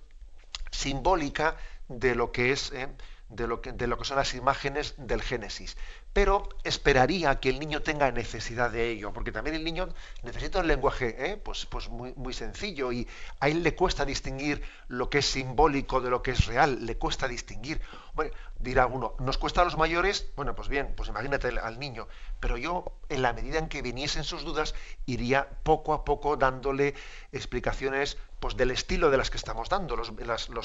simbólica 0.70 1.56
de 1.88 2.14
lo 2.14 2.30
que 2.30 2.52
es 2.52 2.70
eh, 2.70 2.86
de 3.28 3.48
lo 3.48 3.60
que, 3.60 3.72
de 3.72 3.86
lo 3.86 3.98
que 3.98 4.04
son 4.04 4.18
las 4.18 4.34
imágenes 4.34 4.94
del 4.98 5.20
Génesis. 5.20 5.76
Pero 6.12 6.48
esperaría 6.62 7.40
que 7.40 7.48
el 7.48 7.58
niño 7.58 7.82
tenga 7.82 8.12
necesidad 8.12 8.70
de 8.70 8.90
ello, 8.90 9.12
porque 9.12 9.32
también 9.32 9.56
el 9.56 9.64
niño 9.64 9.88
necesita 10.22 10.60
un 10.60 10.68
lenguaje 10.68 11.16
¿eh? 11.18 11.36
pues, 11.38 11.66
pues 11.66 11.88
muy, 11.88 12.12
muy 12.14 12.34
sencillo 12.34 12.92
y 12.92 13.08
a 13.40 13.48
él 13.48 13.62
le 13.62 13.74
cuesta 13.74 14.04
distinguir 14.04 14.62
lo 14.86 15.10
que 15.10 15.18
es 15.18 15.26
simbólico 15.26 16.00
de 16.00 16.10
lo 16.10 16.22
que 16.22 16.32
es 16.32 16.46
real, 16.46 16.86
le 16.86 16.98
cuesta 16.98 17.26
distinguir. 17.26 17.80
Bueno, 18.14 18.34
dirá 18.58 18.86
uno, 18.86 19.14
¿nos 19.20 19.38
cuesta 19.38 19.62
a 19.62 19.64
los 19.64 19.78
mayores? 19.78 20.30
Bueno, 20.36 20.54
pues 20.54 20.68
bien, 20.68 20.92
pues 20.94 21.08
imagínate 21.08 21.48
al 21.48 21.78
niño. 21.78 22.08
Pero 22.40 22.58
yo, 22.58 22.84
en 23.08 23.22
la 23.22 23.32
medida 23.32 23.58
en 23.58 23.68
que 23.68 23.80
viniesen 23.80 24.24
sus 24.24 24.44
dudas, 24.44 24.74
iría 25.06 25.48
poco 25.62 25.94
a 25.94 26.04
poco 26.04 26.36
dándole 26.36 26.94
explicaciones 27.32 28.18
pues 28.38 28.56
del 28.56 28.70
estilo 28.70 29.10
de 29.10 29.16
las 29.16 29.30
que 29.30 29.38
estamos 29.38 29.70
dando. 29.70 29.96
Los, 29.96 30.12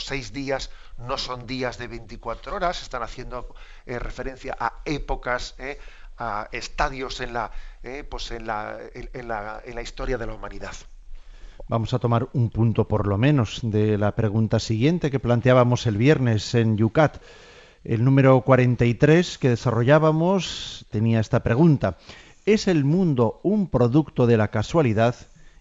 seis 0.03 0.33
días 0.33 0.71
no 0.97 1.17
son 1.17 1.47
días 1.47 1.77
de 1.77 1.87
24 1.87 2.55
horas, 2.55 2.81
están 2.81 3.03
haciendo 3.03 3.55
eh, 3.85 3.97
referencia 3.97 4.57
a 4.59 4.81
épocas, 4.83 5.55
eh, 5.57 5.79
a 6.17 6.49
estadios 6.51 7.21
en 7.21 7.33
la, 7.33 7.51
eh, 7.83 8.03
pues 8.03 8.31
en 8.31 8.47
la, 8.47 8.77
en, 8.93 9.27
la, 9.27 9.61
en 9.63 9.75
la 9.75 9.81
historia 9.81 10.17
de 10.17 10.25
la 10.25 10.33
humanidad. 10.33 10.75
Vamos 11.69 11.93
a 11.93 11.99
tomar 11.99 12.29
un 12.31 12.49
punto 12.49 12.87
por 12.87 13.07
lo 13.07 13.17
menos 13.17 13.59
de 13.61 13.97
la 13.97 14.15
pregunta 14.15 14.57
siguiente 14.57 15.11
que 15.11 15.19
planteábamos 15.19 15.85
el 15.85 15.97
viernes 15.97 16.55
en 16.55 16.77
Yucat. 16.77 17.21
El 17.83 18.05
número 18.05 18.39
43 18.39 19.37
que 19.37 19.49
desarrollábamos 19.49 20.85
tenía 20.91 21.19
esta 21.19 21.43
pregunta. 21.43 21.97
¿Es 22.45 22.69
el 22.69 22.85
mundo 22.85 23.41
un 23.43 23.67
producto 23.67 24.27
de 24.27 24.37
la 24.37 24.47
casualidad? 24.47 25.15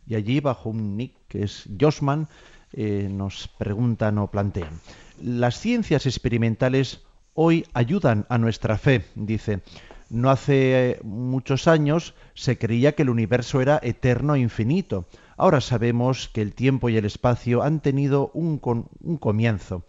Y 0.07 0.15
allí, 0.15 0.39
bajo 0.39 0.69
un 0.69 0.97
nick 0.97 1.13
que 1.27 1.43
es 1.43 1.69
Josman, 1.81 2.29
eh, 2.73 3.09
nos 3.11 3.49
preguntan 3.59 4.19
o 4.19 4.31
plantean. 4.31 4.79
Las 5.21 5.59
ciencias 5.59 6.07
experimentales 6.07 7.03
hoy 7.35 7.67
ayudan 7.75 8.27
a 8.29 8.39
nuestra 8.39 8.79
fe, 8.79 9.05
dice. 9.17 9.61
No 10.09 10.31
hace 10.31 10.91
eh, 10.91 11.01
muchos 11.03 11.67
años 11.67 12.15
se 12.35 12.59
creía 12.59 12.95
que 12.95 13.03
el 13.03 13.11
universo 13.11 13.61
era 13.61 13.81
eterno 13.83 14.37
e 14.37 14.39
infinito. 14.39 15.09
Ahora 15.37 15.61
sabemos 15.61 16.29
que 16.29 16.43
el 16.43 16.55
tiempo 16.55 16.89
y 16.89 16.97
el 16.97 17.05
espacio 17.05 17.63
han 17.63 17.81
tenido 17.81 18.31
un, 18.33 18.61
un 19.03 19.17
comienzo. 19.19 19.85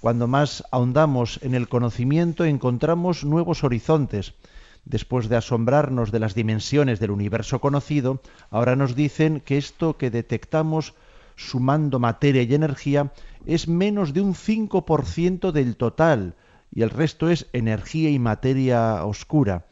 Cuando 0.00 0.26
más 0.26 0.64
ahondamos 0.70 1.38
en 1.42 1.54
el 1.54 1.68
conocimiento 1.68 2.44
encontramos 2.44 3.24
nuevos 3.24 3.64
horizontes. 3.64 4.34
Después 4.84 5.28
de 5.28 5.36
asombrarnos 5.36 6.10
de 6.10 6.18
las 6.18 6.34
dimensiones 6.34 6.98
del 6.98 7.12
universo 7.12 7.60
conocido, 7.60 8.20
ahora 8.50 8.74
nos 8.74 8.96
dicen 8.96 9.40
que 9.40 9.58
esto 9.58 9.96
que 9.96 10.10
detectamos 10.10 10.94
sumando 11.36 11.98
materia 11.98 12.42
y 12.42 12.52
energía 12.52 13.12
es 13.46 13.68
menos 13.68 14.12
de 14.12 14.20
un 14.20 14.34
5% 14.34 15.52
del 15.52 15.76
total 15.76 16.34
y 16.74 16.82
el 16.82 16.90
resto 16.90 17.30
es 17.30 17.46
energía 17.52 18.10
y 18.10 18.18
materia 18.18 19.04
oscura. 19.04 19.66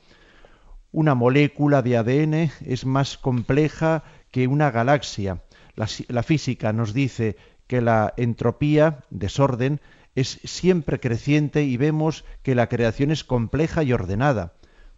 Una 0.92 1.14
molécula 1.14 1.82
de 1.82 1.96
ADN 1.96 2.50
es 2.64 2.84
más 2.84 3.16
compleja 3.16 4.02
que 4.30 4.46
una 4.46 4.70
galaxia. 4.70 5.42
La, 5.76 6.22
física 6.22 6.72
nos 6.72 6.92
dice 6.92 7.36
que 7.66 7.80
la 7.80 8.12
entropía, 8.16 9.04
desorden, 9.10 9.80
es 10.14 10.40
siempre 10.44 11.00
creciente 11.00 11.62
y 11.62 11.76
vemos 11.76 12.24
que 12.42 12.54
la 12.54 12.68
creación 12.68 13.10
es 13.10 13.24
compleja 13.24 13.82
y 13.82 13.92
ordenada. 13.92 14.52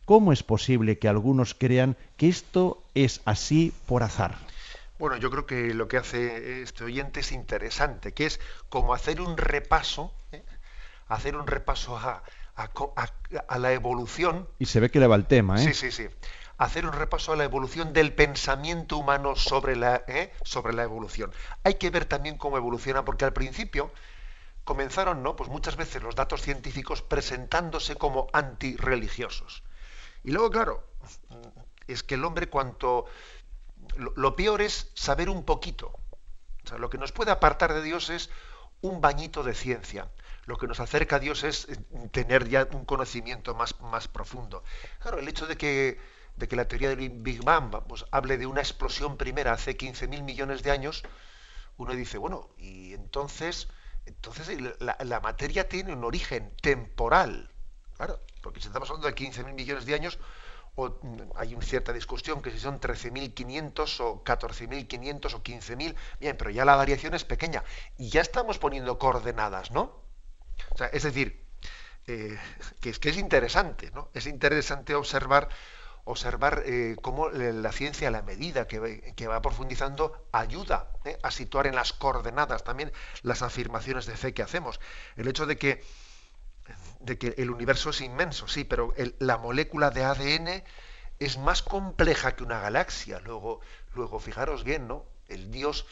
¿Cómo 0.05 0.33
es 0.33 0.43
posible 0.43 0.99
que 0.99 1.09
algunos 1.09 1.55
crean 1.55 1.97
que 2.17 2.29
esto 2.29 2.83
es 2.95 3.21
así 3.25 3.73
por 3.87 4.03
azar? 4.03 4.37
Bueno, 4.99 5.17
yo 5.17 5.31
creo 5.31 5.47
que 5.47 5.75
lo 5.75 5.89
que 5.89 5.97
hace 5.97 6.63
este 6.63 6.85
oyente 6.85 7.21
es 7.21 7.33
interesante, 7.33 8.13
que 8.13 8.27
es 8.27 8.41
como 8.69 8.95
hacer 8.95 9.21
un 9.21 9.37
repaso, 9.37 10.13
¿eh? 10.33 10.43
hacer 11.09 11.37
un 11.37 11.47
repaso 11.47 11.97
a, 11.99 12.23
la 13.59 13.73
evolución. 13.73 14.49
Y 14.59 14.67
se 14.67 14.81
ve 14.81 14.91
que 14.91 15.01
le 15.01 15.07
va 15.07 15.17
el 15.17 15.27
tema, 15.27 15.61
¿eh? 15.61 15.65
Sí, 15.67 15.75
sí, 15.75 15.91
sí. 15.91 16.09
Hacer 16.63 16.87
un 16.87 16.93
repaso 16.93 17.33
a 17.33 17.37
la 17.37 17.43
evolución 17.43 17.93
del 17.93 18.15
pensamiento 18.15 18.97
humano 18.97 19.35
sobre 19.35 19.75
la, 19.75 20.05
¿eh? 20.07 20.33
sobre 20.45 20.73
la 20.73 20.85
evolución. 20.85 21.33
Hay 21.65 21.75
que 21.75 21.91
ver 21.91 22.05
también 22.05 22.39
cómo 22.39 22.57
evoluciona, 22.57 23.05
porque 23.05 23.25
al 23.25 23.33
principio 23.33 23.91
comenzaron, 24.63 25.25
¿no? 25.25 25.35
Pues 25.35 25.51
muchas 25.51 25.75
veces 25.75 26.05
los 26.05 26.15
datos 26.15 26.41
científicos 26.41 27.03
presentándose 27.03 27.97
como 27.97 28.29
antirreligiosos. 28.33 29.65
Y 30.23 30.31
luego, 30.31 30.53
claro, 30.53 30.87
es 31.89 32.05
que 32.05 32.15
el 32.15 32.25
hombre 32.25 32.49
cuanto 32.49 33.07
lo, 33.97 34.37
peor 34.37 34.63
es 34.63 34.93
saber 34.95 35.31
un 35.31 35.45
poquito. 35.45 35.99
lo 36.79 36.89
que 36.91 36.99
nos 36.99 37.11
puede 37.11 37.33
apartar 37.33 37.75
de 37.75 37.83
Dios 37.83 38.09
es 38.09 38.31
un 38.83 39.01
bañito 39.01 39.43
de 39.43 39.55
ciencia. 39.55 40.13
Lo 40.45 40.59
que 40.59 40.69
nos 40.69 40.79
acerca 40.79 41.17
a 41.17 41.19
Dios 41.19 41.43
es 41.43 41.69
eh, 41.69 41.77
tener 42.13 42.49
ya 42.49 42.69
un 42.71 42.85
conocimiento 42.85 43.57
más, 43.57 43.81
más 43.81 44.07
profundo. 44.07 44.63
Claro, 45.01 45.19
el 45.19 45.27
hecho 45.27 45.49
de 45.49 45.57
que, 45.57 45.99
de 46.37 46.49
que 46.49 46.57
la 46.57 46.67
teoría 46.67 46.89
del 46.89 47.11
Big 47.11 47.43
Bang 47.45 47.71
pues, 47.87 48.05
hable 48.11 48.39
de 48.39 48.47
una 48.47 48.61
explosión 48.61 49.17
primera 49.17 49.53
hace 49.53 49.77
15.000 49.77 50.23
millones 50.23 50.63
de 50.63 50.71
años, 50.71 51.03
uno 51.77 51.95
dice, 51.95 52.19
bueno, 52.19 52.49
y 52.59 52.95
entonces, 52.95 53.69
entonces 54.07 54.59
la, 54.81 55.21
materia 55.21 55.69
tiene 55.69 55.93
un 55.93 56.05
origen 56.05 56.55
temporal. 56.61 57.51
Claro, 57.97 58.21
porque 58.43 58.61
si 58.61 58.69
estamos 58.69 58.89
hablando 58.91 59.09
de 59.09 59.15
15.000 59.15 59.53
millones 59.53 59.87
de 59.87 59.95
años, 59.95 60.19
o 60.75 60.89
mm, 60.89 61.21
hay 61.37 61.55
una 61.55 61.65
cierta 61.65 61.93
discusión 61.93 62.41
que 62.41 62.51
si 62.51 62.59
son 62.59 62.81
13.500 62.81 64.01
o 64.01 64.25
14.500 64.25 65.35
o 65.35 65.43
15.000, 65.43 65.95
bien, 66.21 66.37
pero 66.37 66.51
ya 66.51 66.65
la 66.65 66.77
variación 66.77 67.15
es 67.15 67.25
pequeña 67.25 67.63
y 67.99 68.09
ya 68.09 68.21
estamos 68.21 68.59
poniendo 68.59 68.99
coordenadas, 68.99 69.71
¿no? 69.71 70.03
O 70.71 70.79
sea, 70.79 70.87
es 70.89 71.03
decir, 71.03 71.45
eh, 72.07 72.39
que, 72.81 72.91
es, 72.91 72.99
que 72.99 73.11
es 73.11 73.19
interesante, 73.19 73.91
¿no? 73.93 74.09
Es 74.15 74.27
interesante 74.27 74.95
observar 74.95 75.49
observar 76.05 76.63
eh, 76.67 76.97
cómo 77.01 77.29
la 77.31 77.73
ciencia, 77.73 78.11
la 78.11 78.23
medida 78.23 78.67
que, 78.67 79.13
que 79.17 79.27
va 79.29 79.41
profundizando, 79.41 80.27
ayuda 80.33 80.91
¿eh? 81.05 81.19
a 81.23 81.31
situar 81.31 81.67
en 81.67 81.75
las 81.75 81.93
coordenadas 81.93 82.65
también 82.65 82.93
las 83.23 83.43
afirmaciones 83.43 84.07
de 84.07 84.17
fe 84.17 84.35
que 84.35 84.43
hacemos. 84.43 84.81
El 85.17 85.29
hecho 85.29 85.47
de 85.47 85.57
que 85.57 85.83
de 87.01 87.19
que 87.19 87.35
el 87.39 87.51
universo 87.51 87.91
es 87.91 88.01
inmenso, 88.01 88.47
sí, 88.47 88.65
pero 88.65 88.95
la 89.19 89.37
molécula 89.37 89.91
de 89.91 90.05
ADN 90.05 90.63
es 91.19 91.39
más 91.39 91.63
compleja 91.63 92.37
que 92.37 92.45
una 92.45 92.61
galaxia. 92.61 93.21
Luego, 93.21 93.61
luego 93.95 94.21
fijaros 94.21 94.65
bien, 94.65 94.87
¿no? 94.87 95.05
El 95.29 95.51
Dios, 95.51 95.87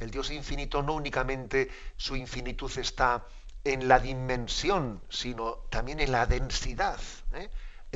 el 0.00 0.10
Dios 0.10 0.30
infinito 0.30 0.82
no 0.82 0.94
únicamente 0.94 1.70
su 1.96 2.16
infinitud 2.16 2.70
está 2.78 3.24
en 3.64 3.88
la 3.88 4.00
dimensión, 4.00 5.02
sino 5.08 5.54
también 5.70 6.00
en 6.00 6.12
la 6.12 6.26
densidad, 6.26 7.00
¿eh? 7.32 7.48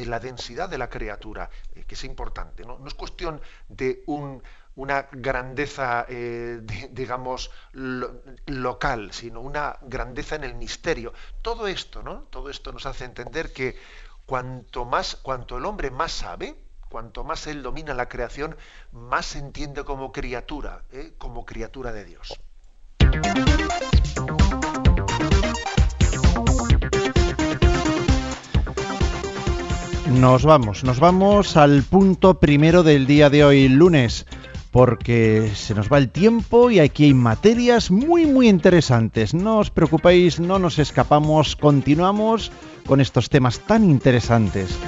La 0.05 0.21
densidad 0.21 0.69
de 0.69 0.79
la 0.79 0.91
criatura, 0.91 1.49
eh, 1.75 1.85
que 1.85 1.95
es 1.95 2.05
importante. 2.05 2.65
¿no? 2.65 2.79
no 2.79 2.87
es 2.87 2.95
cuestión 2.95 3.41
de 3.69 4.03
un, 4.07 4.43
una 4.75 5.09
grandeza, 5.11 6.05
eh, 6.09 6.61
digamos, 6.91 7.51
local, 7.73 9.13
sino 9.13 9.41
una 9.41 9.79
grandeza 9.83 10.37
en 10.37 10.45
el 10.45 10.55
misterio. 10.55 11.15
Todo 11.41 11.67
esto, 11.67 12.03
¿no? 12.03 12.25
Todo 12.31 12.51
esto 12.51 12.73
nos 12.73 12.85
hace 12.85 13.05
entender 13.05 13.53
que 13.53 13.77
cuanto 14.27 14.85
más, 14.85 15.17
cuanto 15.17 15.57
el 15.57 15.65
hombre 15.65 15.91
más 15.91 16.13
sabe, 16.13 16.57
cuanto 16.91 17.25
más 17.25 17.47
él 17.47 17.63
domina 17.63 17.95
la 17.95 18.09
creación, 18.09 18.57
más 18.93 19.27
se 19.27 19.39
entiende 19.39 19.85
como 19.85 20.13
criatura, 20.13 20.83
¿eh? 20.93 21.15
como 21.17 21.47
criatura 21.47 21.93
de 21.93 22.05
Dios. 22.05 22.39
Nos 30.21 30.45
vamos, 30.45 30.83
nos 30.83 30.99
vamos 30.99 31.59
al 31.59 31.83
punto 31.83 32.41
primero 32.41 32.83
del 32.83 33.07
día 33.07 33.29
de 33.29 33.45
hoy, 33.45 33.69
lunes 33.69 34.27
porque 34.71 35.53
se 35.55 35.75
nos 35.75 35.93
va 35.93 35.99
el 35.99 36.09
tiempo 36.09 36.71
y 36.71 36.81
aquí 36.81 37.05
hay 37.05 37.15
materias 37.15 37.91
muy 37.91 38.25
muy 38.25 38.49
interesantes. 38.49 39.35
No 39.35 39.59
os 39.59 39.71
preocupéis, 39.71 40.41
no 40.41 40.59
nos 40.59 40.79
escapamos, 40.79 41.55
continuamos 41.55 42.51
con 42.87 43.01
estos 43.01 43.29
temas 43.29 43.61
tan 43.61 43.85
interesantes. 43.85 44.79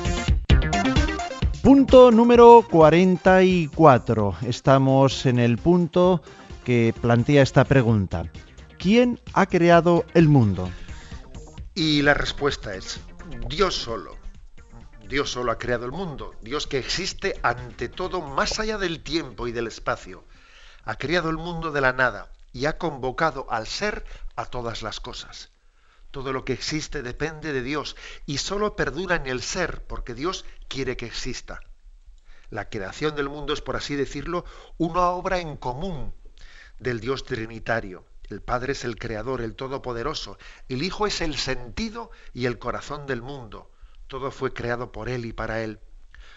Punto 1.62 2.10
número 2.10 2.66
44. 2.70 4.34
Estamos 4.46 5.26
en 5.26 5.38
el 5.38 5.58
punto 5.58 6.22
que 6.64 6.94
plantea 7.00 7.42
esta 7.42 7.64
pregunta. 7.64 8.30
¿Quién 8.78 9.20
ha 9.34 9.44
creado 9.44 10.06
el 10.14 10.28
mundo? 10.28 10.70
Y 11.74 12.00
la 12.00 12.14
respuesta 12.14 12.74
es 12.74 13.00
Dios 13.48 13.74
solo. 13.74 14.17
Dios 15.08 15.30
solo 15.30 15.52
ha 15.52 15.58
creado 15.58 15.86
el 15.86 15.92
mundo, 15.92 16.34
Dios 16.42 16.66
que 16.66 16.76
existe 16.76 17.40
ante 17.42 17.88
todo 17.88 18.20
más 18.20 18.60
allá 18.60 18.76
del 18.76 19.02
tiempo 19.02 19.48
y 19.48 19.52
del 19.52 19.66
espacio. 19.66 20.22
Ha 20.84 20.96
creado 20.96 21.30
el 21.30 21.38
mundo 21.38 21.72
de 21.72 21.80
la 21.80 21.94
nada 21.94 22.30
y 22.52 22.66
ha 22.66 22.76
convocado 22.76 23.46
al 23.48 23.66
ser 23.66 24.04
a 24.36 24.44
todas 24.44 24.82
las 24.82 25.00
cosas. 25.00 25.48
Todo 26.10 26.34
lo 26.34 26.44
que 26.44 26.52
existe 26.52 27.02
depende 27.02 27.54
de 27.54 27.62
Dios 27.62 27.96
y 28.26 28.36
solo 28.36 28.76
perdura 28.76 29.16
en 29.16 29.26
el 29.26 29.40
ser 29.40 29.82
porque 29.86 30.12
Dios 30.12 30.44
quiere 30.68 30.98
que 30.98 31.06
exista. 31.06 31.60
La 32.50 32.68
creación 32.68 33.16
del 33.16 33.30
mundo 33.30 33.54
es, 33.54 33.62
por 33.62 33.76
así 33.76 33.96
decirlo, 33.96 34.44
una 34.76 35.08
obra 35.08 35.38
en 35.38 35.56
común 35.56 36.14
del 36.78 37.00
Dios 37.00 37.24
trinitario. 37.24 38.04
El 38.28 38.42
Padre 38.42 38.72
es 38.72 38.84
el 38.84 38.98
Creador, 38.98 39.40
el 39.40 39.54
Todopoderoso. 39.54 40.36
El 40.68 40.82
Hijo 40.82 41.06
es 41.06 41.22
el 41.22 41.38
sentido 41.38 42.10
y 42.34 42.44
el 42.44 42.58
corazón 42.58 43.06
del 43.06 43.22
mundo. 43.22 43.70
Todo 44.08 44.30
fue 44.30 44.52
creado 44.52 44.90
por 44.90 45.08
Él 45.08 45.24
y 45.26 45.32
para 45.32 45.62
Él. 45.62 45.80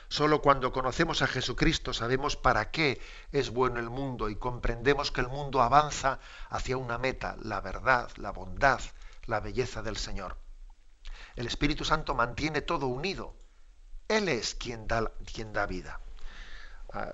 Solo 0.10 0.42
cuando 0.42 0.74
conocemos 0.74 1.22
a 1.22 1.28
Jesucristo 1.28 1.94
sabemos 1.94 2.36
para 2.36 2.70
qué 2.70 3.00
es 3.32 3.50
bueno 3.50 3.80
el 3.80 3.90
mundo 3.90 4.30
y 4.30 4.36
comprendemos 4.36 5.10
que 5.10 5.22
el 5.22 5.30
mundo 5.30 5.62
avanza 5.62 6.20
hacia 6.50 6.76
una 6.76 6.98
meta, 6.98 7.38
la 7.42 7.62
verdad, 7.62 8.12
la 8.18 8.32
bondad, 8.32 8.82
la 9.26 9.40
belleza 9.40 9.82
del 9.82 9.96
Señor. 9.96 10.36
El 11.38 11.48
Espíritu 11.48 11.86
Santo 11.86 12.14
mantiene 12.14 12.62
todo 12.62 12.88
unido. 12.88 13.34
Él 14.10 14.28
es 14.28 14.54
quien 14.54 14.86
da, 14.86 15.66
vida. 15.66 16.02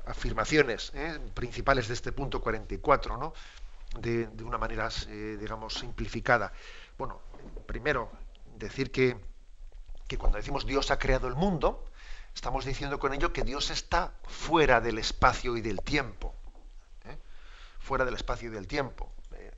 Afirmaciones 0.07 0.91
¿eh? 0.95 1.19
principales 1.35 1.87
de 1.87 1.93
este 1.93 2.11
punto 2.11 2.41
44, 2.41 3.15
¿no? 3.17 3.33
de, 3.99 4.25
de 4.25 4.43
una 4.43 4.57
manera, 4.57 4.89
eh, 5.07 5.37
digamos, 5.39 5.75
simplificada. 5.75 6.51
Bueno, 6.97 7.21
primero, 7.67 8.09
decir 8.55 8.91
que 8.91 9.21
que 10.07 10.17
cuando 10.17 10.37
decimos 10.37 10.65
Dios 10.65 10.89
ha 10.91 10.99
creado 10.99 11.27
el 11.27 11.35
mundo, 11.35 11.85
estamos 12.33 12.65
diciendo 12.65 12.99
con 12.99 13.13
ello 13.13 13.33
que 13.33 13.43
Dios 13.43 13.69
está 13.69 14.13
fuera 14.23 14.79
del 14.81 14.97
espacio 14.97 15.57
y 15.57 15.61
del 15.61 15.81
tiempo. 15.81 16.33
¿eh? 17.05 17.17
Fuera 17.79 18.05
del 18.05 18.15
espacio 18.15 18.49
y 18.49 18.53
del 18.53 18.67
tiempo. 18.67 19.11
Eh, 19.33 19.51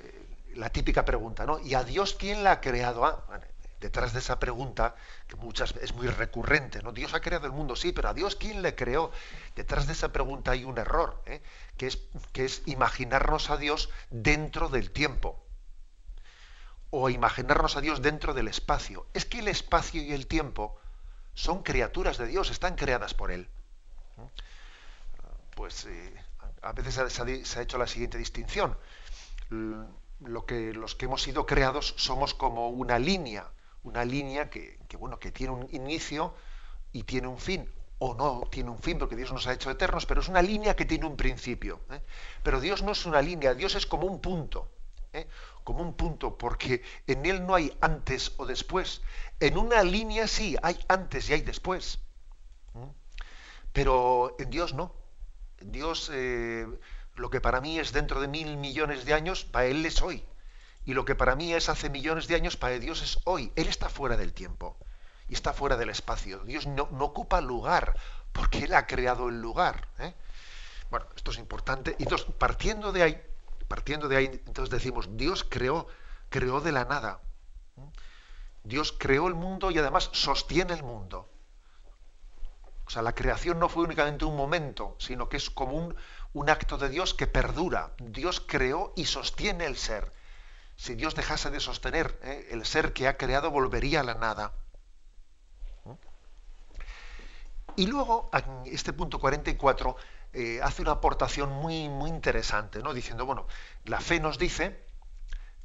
eh, 0.00 0.52
la 0.56 0.70
típica 0.70 1.04
pregunta, 1.04 1.46
¿no? 1.46 1.58
¿Y 1.60 1.74
a 1.74 1.82
Dios 1.82 2.14
quién 2.18 2.44
la 2.44 2.52
ha 2.52 2.60
creado? 2.60 3.04
Ah, 3.04 3.40
detrás 3.80 4.12
de 4.12 4.18
esa 4.18 4.38
pregunta, 4.38 4.96
que 5.28 5.36
muchas 5.36 5.74
es 5.76 5.94
muy 5.94 6.08
recurrente, 6.08 6.82
¿no? 6.82 6.92
Dios 6.92 7.14
ha 7.14 7.20
creado 7.20 7.46
el 7.46 7.52
mundo, 7.52 7.76
sí, 7.76 7.92
pero 7.92 8.08
a 8.08 8.14
Dios 8.14 8.36
quién 8.36 8.62
le 8.62 8.74
creó. 8.74 9.12
Detrás 9.54 9.86
de 9.86 9.92
esa 9.92 10.12
pregunta 10.12 10.50
hay 10.50 10.64
un 10.64 10.78
error, 10.78 11.22
que, 11.76 11.86
es, 11.86 11.98
que 12.32 12.44
es 12.44 12.62
imaginarnos 12.66 13.50
a 13.50 13.56
Dios 13.56 13.90
dentro 14.10 14.68
del 14.68 14.90
tiempo. 14.90 15.45
O 16.90 17.10
imaginarnos 17.10 17.76
a 17.76 17.80
Dios 17.80 18.02
dentro 18.02 18.34
del 18.34 18.48
espacio. 18.48 19.06
Es 19.12 19.24
que 19.24 19.40
el 19.40 19.48
espacio 19.48 20.02
y 20.02 20.12
el 20.12 20.26
tiempo 20.26 20.76
son 21.34 21.62
criaturas 21.62 22.18
de 22.18 22.26
Dios, 22.26 22.50
están 22.50 22.76
creadas 22.76 23.14
por 23.14 23.30
Él. 23.30 23.48
Pues 25.54 25.84
eh, 25.86 26.14
a 26.62 26.72
veces 26.72 27.12
se 27.44 27.58
ha 27.58 27.62
hecho 27.62 27.78
la 27.78 27.86
siguiente 27.86 28.18
distinción. 28.18 28.76
Lo 30.20 30.46
que, 30.46 30.72
los 30.72 30.94
que 30.94 31.04
hemos 31.04 31.22
sido 31.22 31.44
creados 31.44 31.94
somos 31.98 32.34
como 32.34 32.70
una 32.70 32.98
línea 32.98 33.50
una 33.86 34.04
línea 34.04 34.50
que, 34.50 34.78
bueno, 34.98 35.18
que 35.18 35.30
tiene 35.30 35.52
un 35.52 35.68
inicio 35.70 36.34
y 36.92 37.04
tiene 37.04 37.28
un 37.28 37.38
fin, 37.38 37.70
o 37.98 38.14
no 38.14 38.42
tiene 38.50 38.70
un 38.70 38.78
fin 38.78 38.98
porque 38.98 39.16
Dios 39.16 39.32
nos 39.32 39.46
ha 39.46 39.52
hecho 39.52 39.70
eternos, 39.70 40.06
pero 40.06 40.20
es 40.20 40.28
una 40.28 40.42
línea 40.42 40.74
que 40.74 40.84
tiene 40.84 41.06
un 41.06 41.16
principio. 41.16 41.80
¿eh? 41.90 42.00
Pero 42.42 42.60
Dios 42.60 42.82
no 42.82 42.92
es 42.92 43.06
una 43.06 43.22
línea, 43.22 43.54
Dios 43.54 43.74
es 43.76 43.86
como 43.86 44.06
un 44.06 44.20
punto, 44.20 44.68
¿eh? 45.12 45.28
Como 45.66 45.82
un 45.82 45.94
punto, 45.94 46.38
porque 46.38 46.84
en 47.08 47.26
Él 47.26 47.44
no 47.44 47.56
hay 47.56 47.76
antes 47.80 48.34
o 48.36 48.46
después. 48.46 49.02
En 49.40 49.58
una 49.58 49.82
línea 49.82 50.28
sí, 50.28 50.56
hay 50.62 50.78
antes 50.86 51.28
y 51.28 51.32
hay 51.32 51.40
después. 51.40 51.98
Pero 53.72 54.36
en 54.38 54.48
Dios 54.48 54.74
no. 54.74 54.94
En 55.58 55.72
Dios 55.72 56.08
eh, 56.14 56.68
lo 57.16 57.30
que 57.30 57.40
para 57.40 57.60
mí 57.60 57.80
es 57.80 57.92
dentro 57.92 58.20
de 58.20 58.28
mil 58.28 58.56
millones 58.58 59.04
de 59.06 59.14
años, 59.14 59.44
para 59.44 59.66
Él 59.66 59.84
es 59.84 60.02
hoy. 60.02 60.24
Y 60.84 60.94
lo 60.94 61.04
que 61.04 61.16
para 61.16 61.34
mí 61.34 61.52
es 61.52 61.68
hace 61.68 61.90
millones 61.90 62.28
de 62.28 62.36
años, 62.36 62.56
para 62.56 62.78
Dios 62.78 63.02
es 63.02 63.18
hoy. 63.24 63.50
Él 63.56 63.66
está 63.66 63.88
fuera 63.88 64.16
del 64.16 64.32
tiempo 64.32 64.76
y 65.28 65.34
está 65.34 65.52
fuera 65.52 65.76
del 65.76 65.90
espacio. 65.90 66.44
Dios 66.44 66.68
no, 66.68 66.84
ocupa 67.00 67.40
lugar 67.40 67.96
porque 68.30 68.66
Él 68.66 68.74
ha 68.74 68.86
creado 68.86 69.28
el 69.28 69.40
lugar. 69.42 69.88
¿eh? 69.98 70.14
Bueno, 70.90 71.06
esto 71.16 71.32
es 71.32 71.38
importante. 71.38 71.96
Y 71.98 72.04
entonces, 72.04 72.28
partiendo 72.38 72.92
de 72.92 73.02
ahí, 73.02 73.20
partiendo 73.68 74.08
de 74.08 74.16
ahí, 74.16 74.42
entonces 74.46 74.70
decimos, 74.70 75.16
Dios 75.16 75.44
creó, 75.48 75.86
creó 76.28 76.60
de 76.60 76.72
la 76.72 76.84
nada. 76.84 77.20
Dios 78.64 78.94
creó 78.98 79.28
el 79.28 79.34
mundo 79.34 79.70
y 79.70 79.78
además 79.78 80.10
sostiene 80.12 80.74
el 80.74 80.82
mundo. 80.82 81.28
O 82.86 82.90
sea, 82.90 83.02
la 83.02 83.14
creación 83.14 83.58
no 83.58 83.68
fue 83.68 83.84
únicamente 83.84 84.24
un 84.24 84.36
momento, 84.36 84.96
sino 84.98 85.28
que 85.28 85.36
es 85.36 85.50
como 85.50 85.72
un, 85.72 85.96
un 86.32 86.50
acto 86.50 86.78
de 86.78 86.88
Dios 86.88 87.14
que 87.14 87.26
perdura. 87.26 87.92
Dios 87.98 88.40
creó 88.40 88.92
y 88.96 89.06
sostiene 89.06 89.66
el 89.66 89.76
ser 89.76 90.12
si 90.76 90.94
Dios 90.94 91.14
dejase 91.14 91.50
de 91.50 91.58
sostener 91.58 92.18
¿eh? 92.22 92.48
el 92.50 92.64
ser 92.66 92.92
que 92.92 93.08
ha 93.08 93.16
creado, 93.16 93.50
volvería 93.50 94.00
a 94.00 94.04
la 94.04 94.14
nada. 94.14 94.52
Y 97.76 97.86
luego, 97.86 98.30
en 98.32 98.72
este 98.72 98.92
punto 98.92 99.18
44, 99.18 99.96
eh, 100.36 100.60
hace 100.62 100.82
una 100.82 100.92
aportación 100.92 101.50
muy, 101.50 101.88
muy 101.88 102.10
interesante, 102.10 102.80
¿no? 102.80 102.94
diciendo, 102.94 103.26
bueno, 103.26 103.46
la 103.84 104.00
fe 104.00 104.20
nos 104.20 104.38
dice 104.38 104.84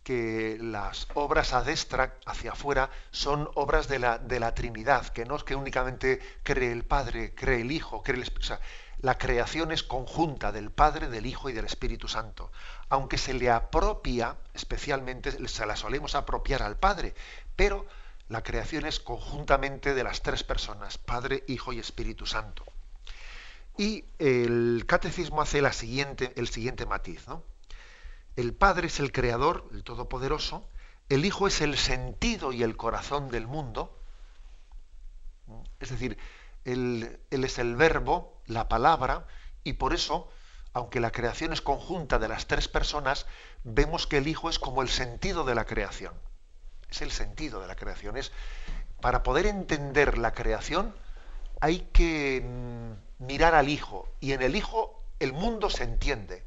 que 0.04 0.58
las 0.60 1.08
obras 1.14 1.54
a 1.54 1.62
destra, 1.62 2.16
hacia 2.26 2.54
afuera, 2.54 2.90
son 3.12 3.50
obras 3.54 3.88
de 3.88 4.00
la, 4.00 4.18
de 4.18 4.40
la 4.40 4.56
Trinidad, 4.56 5.08
que 5.10 5.26
no 5.26 5.36
es 5.36 5.44
que 5.44 5.56
únicamente 5.56 6.20
cree 6.42 6.72
el 6.72 6.86
Padre, 6.86 7.36
cree 7.36 7.62
el 7.62 7.72
Hijo, 7.72 8.02
cree 8.02 8.18
el 8.18 8.24
Espíritu 8.24 8.56
la 9.02 9.18
creación 9.18 9.72
es 9.72 9.82
conjunta 9.82 10.52
del 10.52 10.70
Padre, 10.70 11.08
del 11.08 11.26
Hijo 11.26 11.50
y 11.50 11.54
del 11.54 11.66
Espíritu 11.66 12.08
Santo. 12.08 12.52
Aunque 12.88 13.18
se 13.18 13.34
le 13.34 13.50
apropia, 13.50 14.38
especialmente 14.54 15.48
se 15.48 15.66
la 15.66 15.76
solemos 15.76 16.14
apropiar 16.14 16.62
al 16.62 16.78
Padre, 16.78 17.16
pero 17.56 17.88
la 18.30 18.44
creación 18.44 18.86
es 18.86 19.00
conjuntamente 19.00 19.96
de 19.96 20.04
las 20.04 20.22
tres 20.22 20.44
personas, 20.44 21.00
Padre, 21.00 21.44
Hijo 21.48 21.74
y 21.74 21.80
Espíritu 21.80 22.28
Santo. 22.28 22.64
Y 23.82 24.06
el 24.20 24.86
catecismo 24.86 25.42
hace 25.42 25.58
el 25.58 25.74
siguiente 25.74 26.86
matiz. 26.86 27.26
El 28.36 28.54
Padre 28.54 28.86
es 28.86 29.00
el 29.00 29.12
Creador, 29.12 29.68
el 29.72 29.84
Todopoderoso, 29.84 30.70
el 31.10 31.26
Hijo 31.26 31.48
es 31.48 31.62
el 31.62 31.76
sentido 31.80 32.54
y 32.54 32.62
el 32.62 32.78
corazón 32.78 33.32
del 33.32 33.48
mundo, 33.48 33.98
es 35.80 35.90
decir, 35.90 36.20
él, 36.64 37.20
es 37.32 37.58
el 37.58 37.76
verbo, 37.76 38.40
la 38.46 38.70
palabra, 38.70 39.26
y 39.64 39.74
por 39.74 39.96
eso, 39.96 40.30
aunque 40.74 41.00
la 41.00 41.10
creación 41.10 41.52
es 41.52 41.62
conjunta 41.64 42.20
de 42.20 42.28
las 42.28 42.46
tres 42.46 42.68
personas, 42.68 43.26
vemos 43.64 44.06
que 44.06 44.18
el 44.18 44.28
Hijo 44.28 44.52
es 44.52 44.60
como 44.60 44.84
el 44.84 44.90
sentido 44.90 45.44
de 45.44 45.56
la 45.56 45.66
creación. 45.66 46.14
Es 46.92 47.02
el 47.02 47.10
sentido 47.10 47.60
de 47.60 47.68
la 47.68 47.76
creación. 47.76 48.16
Es, 48.16 48.32
para 49.02 49.24
poder 49.24 49.48
entender 49.48 50.20
la 50.20 50.36
creación 50.36 50.94
hay 51.62 51.88
que 51.94 52.42
mm, 52.42 53.26
mirar 53.26 53.56
al 53.56 53.70
Hijo, 53.70 54.10
y 54.20 54.34
en 54.34 54.42
el 54.42 54.56
Hijo 54.56 55.04
el 55.20 55.32
mundo 55.32 55.70
se 55.70 55.84
entiende. 55.84 56.44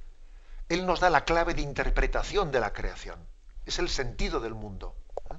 Él 0.69 0.85
nos 0.85 1.01
da 1.01 1.09
la 1.09 1.25
clave 1.25 1.55
de 1.55 1.63
interpretación 1.63 2.51
de 2.51 2.61
la 2.61 2.73
creación. 2.73 3.19
Es 3.65 3.79
el 3.79 3.89
sentido 3.89 4.41
del 4.41 4.55
mundo. 4.55 4.97
¿eh? 5.31 5.35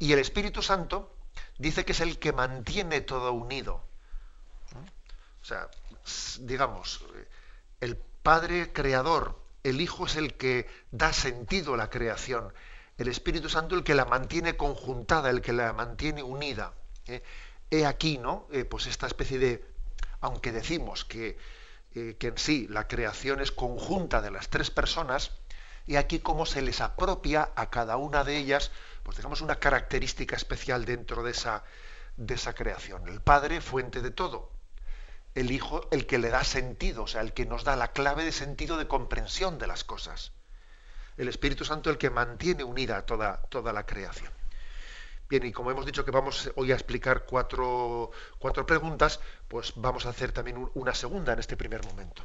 Y 0.00 0.12
el 0.12 0.18
Espíritu 0.18 0.60
Santo 0.60 1.14
dice 1.58 1.84
que 1.84 1.92
es 1.92 2.00
el 2.00 2.18
que 2.18 2.32
mantiene 2.32 3.00
todo 3.00 3.32
unido. 3.32 3.84
O 5.40 5.44
sea, 5.44 5.68
digamos, 6.40 7.04
el 7.80 7.96
Padre 7.96 8.72
Creador, 8.72 9.40
el 9.62 9.80
Hijo 9.80 10.06
es 10.06 10.16
el 10.16 10.34
que 10.34 10.68
da 10.90 11.12
sentido 11.12 11.74
a 11.74 11.76
la 11.76 11.90
creación, 11.90 12.52
el 12.96 13.06
Espíritu 13.06 13.48
Santo 13.48 13.76
el 13.76 13.84
que 13.84 13.94
la 13.94 14.04
mantiene 14.04 14.56
conjuntada, 14.56 15.30
el 15.30 15.40
que 15.40 15.52
la 15.52 15.72
mantiene 15.72 16.24
unida. 16.24 16.72
¿eh? 17.06 17.22
He 17.70 17.86
aquí, 17.86 18.18
¿no? 18.18 18.46
Eh, 18.52 18.64
pues 18.64 18.86
esta 18.86 19.06
especie 19.06 19.38
de, 19.38 19.64
aunque 20.20 20.52
decimos 20.52 21.04
que, 21.04 21.38
eh, 21.94 22.16
que 22.18 22.28
en 22.28 22.38
sí 22.38 22.66
la 22.68 22.88
creación 22.88 23.40
es 23.40 23.52
conjunta 23.52 24.20
de 24.20 24.30
las 24.30 24.48
tres 24.48 24.70
personas, 24.70 25.32
y 25.86 25.96
aquí 25.96 26.18
cómo 26.18 26.44
se 26.44 26.60
les 26.60 26.82
apropia 26.82 27.50
a 27.56 27.70
cada 27.70 27.96
una 27.96 28.22
de 28.22 28.36
ellas 28.36 28.70
pues 29.08 29.16
digamos 29.16 29.40
una 29.40 29.56
característica 29.56 30.36
especial 30.36 30.84
dentro 30.84 31.22
de 31.22 31.30
esa, 31.30 31.64
de 32.18 32.34
esa 32.34 32.52
creación. 32.52 33.08
El 33.08 33.22
Padre, 33.22 33.62
fuente 33.62 34.02
de 34.02 34.10
todo. 34.10 34.52
El 35.34 35.50
Hijo, 35.50 35.88
el 35.90 36.06
que 36.06 36.18
le 36.18 36.28
da 36.28 36.44
sentido, 36.44 37.04
o 37.04 37.06
sea, 37.06 37.22
el 37.22 37.32
que 37.32 37.46
nos 37.46 37.64
da 37.64 37.74
la 37.74 37.92
clave 37.92 38.22
de 38.22 38.32
sentido 38.32 38.76
de 38.76 38.86
comprensión 38.86 39.56
de 39.56 39.66
las 39.66 39.82
cosas. 39.82 40.32
El 41.16 41.26
Espíritu 41.26 41.64
Santo, 41.64 41.88
el 41.88 41.96
que 41.96 42.10
mantiene 42.10 42.64
unida 42.64 43.06
toda, 43.06 43.40
toda 43.48 43.72
la 43.72 43.86
creación. 43.86 44.30
Bien, 45.28 45.44
y 45.44 45.52
como 45.52 45.70
hemos 45.70 45.84
dicho 45.84 46.04
que 46.04 46.10
vamos 46.10 46.50
hoy 46.56 46.72
a 46.72 46.74
explicar 46.74 47.24
cuatro, 47.28 48.10
cuatro 48.38 48.64
preguntas, 48.64 49.20
pues 49.46 49.74
vamos 49.76 50.06
a 50.06 50.10
hacer 50.10 50.32
también 50.32 50.68
una 50.74 50.94
segunda 50.94 51.34
en 51.34 51.38
este 51.38 51.56
primer 51.56 51.84
momento. 51.84 52.22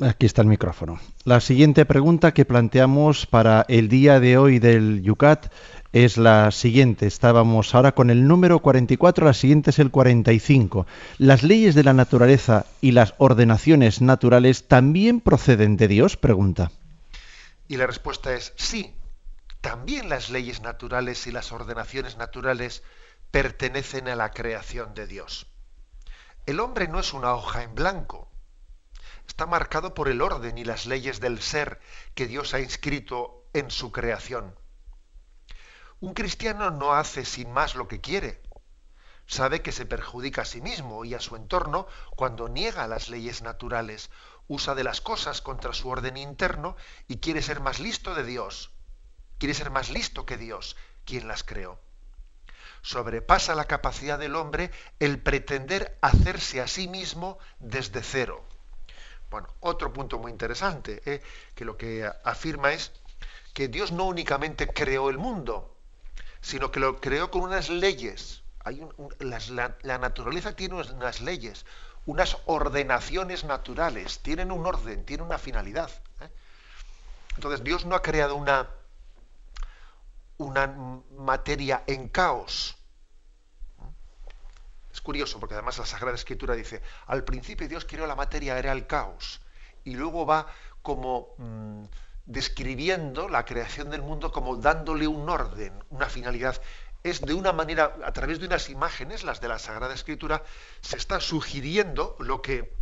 Aquí 0.00 0.26
está 0.26 0.42
el 0.42 0.48
micrófono. 0.48 0.98
La 1.24 1.40
siguiente 1.40 1.86
pregunta 1.86 2.34
que 2.34 2.44
planteamos 2.44 3.26
para 3.26 3.64
el 3.68 3.88
día 3.88 4.18
de 4.18 4.36
hoy 4.38 4.58
del 4.58 5.02
Yucat 5.02 5.52
es 5.92 6.18
la 6.18 6.50
siguiente. 6.50 7.06
Estábamos 7.06 7.74
ahora 7.74 7.92
con 7.92 8.10
el 8.10 8.26
número 8.26 8.58
44, 8.58 9.24
la 9.24 9.34
siguiente 9.34 9.70
es 9.70 9.78
el 9.78 9.92
45. 9.92 10.86
¿Las 11.18 11.44
leyes 11.44 11.76
de 11.76 11.84
la 11.84 11.92
naturaleza 11.92 12.66
y 12.80 12.90
las 12.90 13.14
ordenaciones 13.18 14.00
naturales 14.00 14.66
también 14.66 15.20
proceden 15.20 15.76
de 15.76 15.86
Dios? 15.86 16.16
Pregunta. 16.16 16.72
Y 17.68 17.76
la 17.76 17.86
respuesta 17.86 18.34
es 18.34 18.52
sí. 18.56 18.92
También 19.64 20.10
las 20.10 20.28
leyes 20.28 20.60
naturales 20.60 21.26
y 21.26 21.32
las 21.32 21.50
ordenaciones 21.50 22.18
naturales 22.18 22.82
pertenecen 23.30 24.08
a 24.08 24.14
la 24.14 24.30
creación 24.30 24.92
de 24.92 25.06
Dios. 25.06 25.46
El 26.44 26.60
hombre 26.60 26.86
no 26.86 27.00
es 27.00 27.14
una 27.14 27.34
hoja 27.34 27.62
en 27.62 27.74
blanco 27.74 28.30
está 29.26 29.46
marcado 29.46 29.94
por 29.94 30.08
el 30.08 30.20
orden 30.20 30.58
y 30.58 30.64
las 30.64 30.86
leyes 30.86 31.20
del 31.20 31.40
ser 31.40 31.80
que 32.14 32.26
Dios 32.26 32.54
ha 32.54 32.60
inscrito 32.60 33.46
en 33.52 33.70
su 33.70 33.90
creación. 33.90 34.58
Un 36.00 36.14
cristiano 36.14 36.70
no 36.70 36.92
hace 36.92 37.24
sin 37.24 37.50
más 37.50 37.74
lo 37.74 37.88
que 37.88 38.00
quiere. 38.00 38.42
Sabe 39.26 39.62
que 39.62 39.72
se 39.72 39.86
perjudica 39.86 40.42
a 40.42 40.44
sí 40.44 40.60
mismo 40.60 41.04
y 41.04 41.14
a 41.14 41.20
su 41.20 41.36
entorno 41.36 41.86
cuando 42.14 42.48
niega 42.48 42.86
las 42.86 43.08
leyes 43.08 43.40
naturales, 43.40 44.10
usa 44.46 44.74
de 44.74 44.84
las 44.84 45.00
cosas 45.00 45.40
contra 45.40 45.72
su 45.72 45.88
orden 45.88 46.18
interno 46.18 46.76
y 47.08 47.18
quiere 47.18 47.40
ser 47.40 47.60
más 47.60 47.80
listo 47.80 48.14
de 48.14 48.24
Dios. 48.24 48.73
Quiere 49.44 49.52
ser 49.52 49.68
más 49.68 49.90
listo 49.90 50.24
que 50.24 50.38
Dios, 50.38 50.74
quien 51.04 51.28
las 51.28 51.44
creó. 51.44 51.78
Sobrepasa 52.80 53.54
la 53.54 53.66
capacidad 53.66 54.18
del 54.18 54.36
hombre 54.36 54.70
el 55.00 55.18
pretender 55.18 55.98
hacerse 56.00 56.62
a 56.62 56.66
sí 56.66 56.88
mismo 56.88 57.38
desde 57.58 58.02
cero. 58.02 58.42
Bueno, 59.28 59.48
otro 59.60 59.92
punto 59.92 60.18
muy 60.18 60.32
interesante, 60.32 61.02
¿eh? 61.04 61.22
que 61.54 61.66
lo 61.66 61.76
que 61.76 62.10
afirma 62.24 62.72
es 62.72 62.90
que 63.52 63.68
Dios 63.68 63.92
no 63.92 64.06
únicamente 64.06 64.66
creó 64.66 65.10
el 65.10 65.18
mundo, 65.18 65.76
sino 66.40 66.70
que 66.70 66.80
lo 66.80 66.98
creó 66.98 67.30
con 67.30 67.42
unas 67.42 67.68
leyes. 67.68 68.42
Hay 68.60 68.80
la, 69.18 69.98
naturaleza 69.98 70.56
tiene 70.56 70.76
unas 70.76 71.20
leyes, 71.20 71.66
unas 72.06 72.38
ordenaciones 72.46 73.44
naturales, 73.44 74.20
tienen 74.20 74.50
un 74.50 74.64
orden, 74.64 75.04
tienen 75.04 75.26
una 75.26 75.36
finalidad. 75.36 75.90
¿eh? 76.22 76.30
Entonces 77.34 77.62
Dios 77.62 77.84
no 77.84 77.94
ha 77.94 78.00
creado 78.00 78.36
una, 78.36 78.70
una 80.38 80.66
materia 81.16 81.84
en 81.86 82.08
caos. 82.08 82.76
Es 84.92 85.00
curioso 85.00 85.40
porque 85.40 85.54
además 85.54 85.78
la 85.78 85.86
Sagrada 85.86 86.14
Escritura 86.14 86.54
dice, 86.54 86.80
al 87.06 87.24
principio 87.24 87.68
Dios 87.68 87.84
creó 87.84 88.06
la 88.06 88.14
materia, 88.14 88.58
era 88.58 88.72
el 88.72 88.86
caos, 88.86 89.40
y 89.82 89.94
luego 89.94 90.24
va 90.24 90.46
como 90.82 91.34
mm, 91.38 91.84
describiendo 92.26 93.28
la 93.28 93.44
creación 93.44 93.90
del 93.90 94.02
mundo 94.02 94.32
como 94.32 94.56
dándole 94.56 95.06
un 95.06 95.28
orden, 95.28 95.72
una 95.90 96.08
finalidad. 96.08 96.60
Es 97.02 97.20
de 97.20 97.34
una 97.34 97.52
manera, 97.52 97.96
a 98.04 98.12
través 98.12 98.40
de 98.40 98.46
unas 98.46 98.70
imágenes, 98.70 99.24
las 99.24 99.40
de 99.40 99.48
la 99.48 99.58
Sagrada 99.58 99.94
Escritura, 99.94 100.42
se 100.80 100.96
está 100.96 101.20
sugiriendo 101.20 102.16
lo 102.18 102.40
que, 102.40 102.72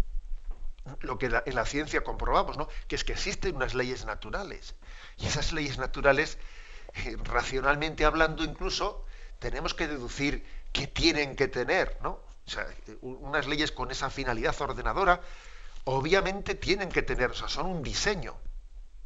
lo 1.00 1.18
que 1.18 1.26
en 1.26 1.54
la 1.54 1.66
ciencia 1.66 2.04
comprobamos, 2.04 2.56
¿no? 2.56 2.68
que 2.86 2.94
es 2.94 3.04
que 3.04 3.12
existen 3.12 3.56
unas 3.56 3.74
leyes 3.74 4.04
naturales. 4.04 4.76
Y 5.18 5.26
esas 5.26 5.52
leyes 5.52 5.78
naturales, 5.78 6.38
eh, 6.94 7.16
racionalmente 7.24 8.04
hablando 8.04 8.44
incluso, 8.44 9.04
tenemos 9.38 9.74
que 9.74 9.88
deducir 9.88 10.44
que 10.72 10.86
tienen 10.86 11.36
que 11.36 11.48
tener, 11.48 11.98
¿no? 12.02 12.20
O 12.46 12.50
sea, 12.50 12.66
unas 13.02 13.46
leyes 13.46 13.72
con 13.72 13.90
esa 13.90 14.10
finalidad 14.10 14.60
ordenadora, 14.60 15.20
obviamente 15.84 16.54
tienen 16.54 16.90
que 16.90 17.02
tener, 17.02 17.30
o 17.30 17.34
sea, 17.34 17.48
son 17.48 17.66
un 17.66 17.82
diseño, 17.82 18.36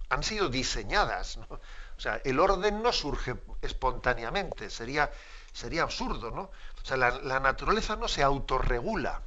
han 0.09 0.23
sido 0.23 0.49
diseñadas, 0.49 1.37
¿no? 1.37 1.47
O 1.51 2.01
sea, 2.01 2.21
el 2.25 2.39
orden 2.39 2.83
no 2.83 2.93
surge 2.93 3.37
espontáneamente, 3.63 4.71
sería, 4.71 5.11
sería 5.53 5.83
absurdo, 5.83 6.31
¿no? 6.31 6.43
O 6.83 6.85
sea, 6.85 6.97
la, 6.97 7.41
naturaleza 7.41 7.97
no 7.97 8.09
se 8.09 8.23
autorregula, 8.23 9.23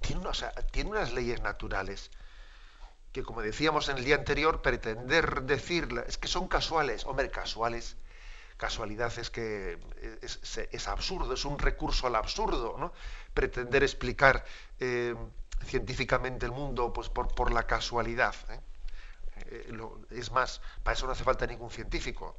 tiene, 0.00 0.22
tiene 0.70 0.90
unas 0.90 1.12
leyes 1.12 1.40
naturales 1.42 2.10
que, 3.16 3.22
como 3.22 3.40
decíamos 3.40 3.88
en 3.88 3.96
el 3.96 4.04
día 4.04 4.16
anterior, 4.16 4.60
pretender 4.60 5.44
decir, 5.44 5.88
es 6.06 6.18
que 6.18 6.28
son 6.28 6.48
casuales, 6.48 7.06
hombre, 7.06 7.30
casuales, 7.30 7.96
casualidad 8.58 9.10
es 9.18 9.30
que 9.30 9.78
es, 10.20 10.88
absurdo, 10.88 11.32
es 11.32 11.46
un 11.46 11.58
recurso 11.58 12.06
al 12.08 12.16
absurdo, 12.16 12.76
¿no? 12.78 12.92
Pretender 13.32 13.82
explicar 13.82 14.44
eh, 14.80 15.14
científicamente 15.64 16.44
el 16.44 16.52
mundo 16.52 16.92
pues, 16.92 17.08
por, 17.08 17.34
por 17.34 17.52
la 17.52 17.62
casualidad. 17.66 18.34
¿eh? 18.50 18.60
Eh, 19.46 19.78
es 20.10 20.30
más, 20.30 20.60
para 20.82 20.94
eso 20.94 21.06
no 21.06 21.12
hace 21.12 21.24
falta 21.24 21.46
ningún 21.46 21.70
científico, 21.70 22.36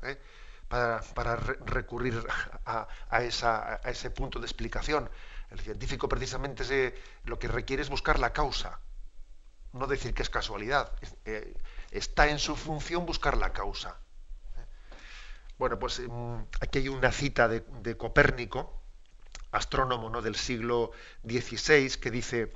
para, 0.67 1.35
recurrir 1.65 2.23
a, 2.65 2.87
ese 3.23 4.11
punto 4.11 4.37
de 4.37 4.45
explicación. 4.45 5.09
El 5.49 5.59
científico 5.59 6.07
precisamente 6.07 6.93
lo 7.23 7.39
que 7.39 7.47
requiere 7.47 7.81
es 7.81 7.89
buscar 7.89 8.19
la 8.19 8.31
causa, 8.31 8.79
no 9.77 9.87
decir 9.87 10.13
que 10.13 10.23
es 10.23 10.29
casualidad. 10.29 10.91
está 11.91 12.27
en 12.27 12.39
su 12.39 12.55
función 12.55 13.05
buscar 13.05 13.37
la 13.37 13.53
causa. 13.53 13.97
Bueno, 15.57 15.79
pues 15.79 15.99
em, 15.99 16.45
aquí 16.61 16.79
hay 16.79 16.89
una 16.89 17.11
cita 17.11 17.47
de, 17.47 17.97
Copérnico, 17.97 18.79
astrónomo 19.51 20.09
¿no? 20.09 20.21
del 20.21 20.35
siglo 20.35 20.91
XVI, 21.23 21.89
que 21.99 22.11
dice, 22.11 22.53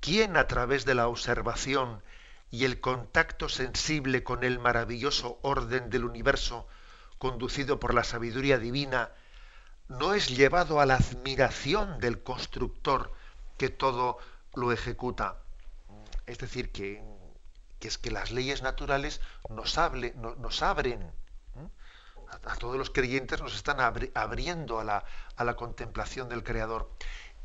¿quién 0.00 0.36
a 0.36 0.48
través 0.48 0.84
de 0.84 0.96
la 0.96 1.06
observación 1.06 2.02
y 2.50 2.64
el 2.64 2.80
contacto 2.80 3.48
sensible 3.48 4.24
con 4.24 4.42
el 4.42 4.58
maravilloso 4.58 5.38
orden 5.42 5.88
del 5.90 6.04
universo 6.04 6.66
conducido 7.18 7.78
por 7.78 7.94
la 7.94 8.02
sabiduría 8.02 8.58
divina, 8.58 9.10
no 9.86 10.14
es 10.14 10.28
llevado 10.28 10.80
a 10.80 10.86
la 10.86 10.96
admiración 10.96 12.00
del 12.00 12.22
constructor 12.24 13.12
que 13.56 13.68
todo 13.68 14.18
lo 14.54 14.72
ejecuta? 14.72 15.43
Es 16.26 16.38
decir, 16.38 16.72
que, 16.72 17.02
es 17.80 17.98
que 17.98 18.10
las 18.10 18.30
leyes 18.30 18.62
naturales 18.62 19.20
nos, 19.50 19.76
nos 20.38 20.62
abren 20.62 21.12
a, 22.44 22.56
todos 22.56 22.76
los 22.76 22.90
creyentes 22.90 23.40
nos 23.40 23.54
están 23.54 23.78
abriendo 23.80 24.80
a 24.80 24.84
la, 24.84 25.56
contemplación 25.56 26.28
del 26.28 26.42
Creador. 26.42 26.90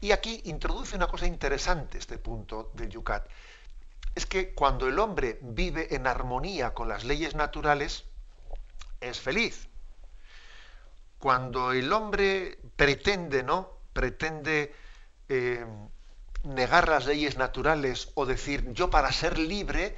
Y 0.02 0.12
aquí 0.12 0.42
introduce 0.46 0.96
una 0.96 1.08
cosa 1.08 1.28
interesante 1.28 1.98
este 1.98 2.18
punto 2.18 2.72
del 2.74 2.90
Yucat. 2.90 3.28
Es 4.16 4.26
que 4.26 4.54
cuando 4.54 4.88
el 4.88 4.98
hombre 4.98 5.40
vive 5.42 5.94
en 5.94 6.08
armonía 6.08 6.74
con 6.74 6.88
las 6.88 7.04
leyes 7.04 7.36
naturales, 7.36 8.06
es 9.02 9.20
feliz. 9.20 9.68
Cuando 11.20 11.74
el 11.74 11.92
hombre 11.92 12.60
pretende, 12.76 13.44
¿no? 13.44 13.78
Pretende 13.94 14.74
eh, 15.28 15.66
negar 16.44 16.88
las 16.88 17.06
leyes 17.06 17.38
naturales 17.38 18.12
o 18.16 18.26
decir, 18.26 18.72
yo 18.74 18.90
para 18.90 19.12
ser 19.12 19.38
libre, 19.38 19.96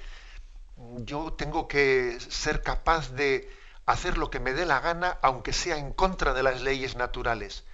yo 0.98 1.34
tengo 1.34 1.68
que 1.68 2.18
ser 2.20 2.62
capaz 2.62 3.12
de, 3.12 3.50
hacer 3.86 4.18
lo 4.18 4.30
que 4.30 4.40
me 4.40 4.54
dé 4.54 4.66
la 4.66 4.80
gana, 4.80 5.18
aunque 5.22 5.54
sea 5.54 5.78
en 5.78 5.94
contra 5.94 6.34
de 6.34 6.44
las 6.44 6.62
leyes 6.62 6.96
naturales. 6.96 7.66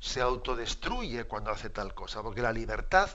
Se 0.00 0.20
autodestruye 0.20 1.24
cuando 1.24 1.50
hace 1.50 1.70
tal 1.70 1.94
cosa, 1.94 2.22
porque 2.22 2.42
la 2.42 2.52
libertad, 2.52 3.10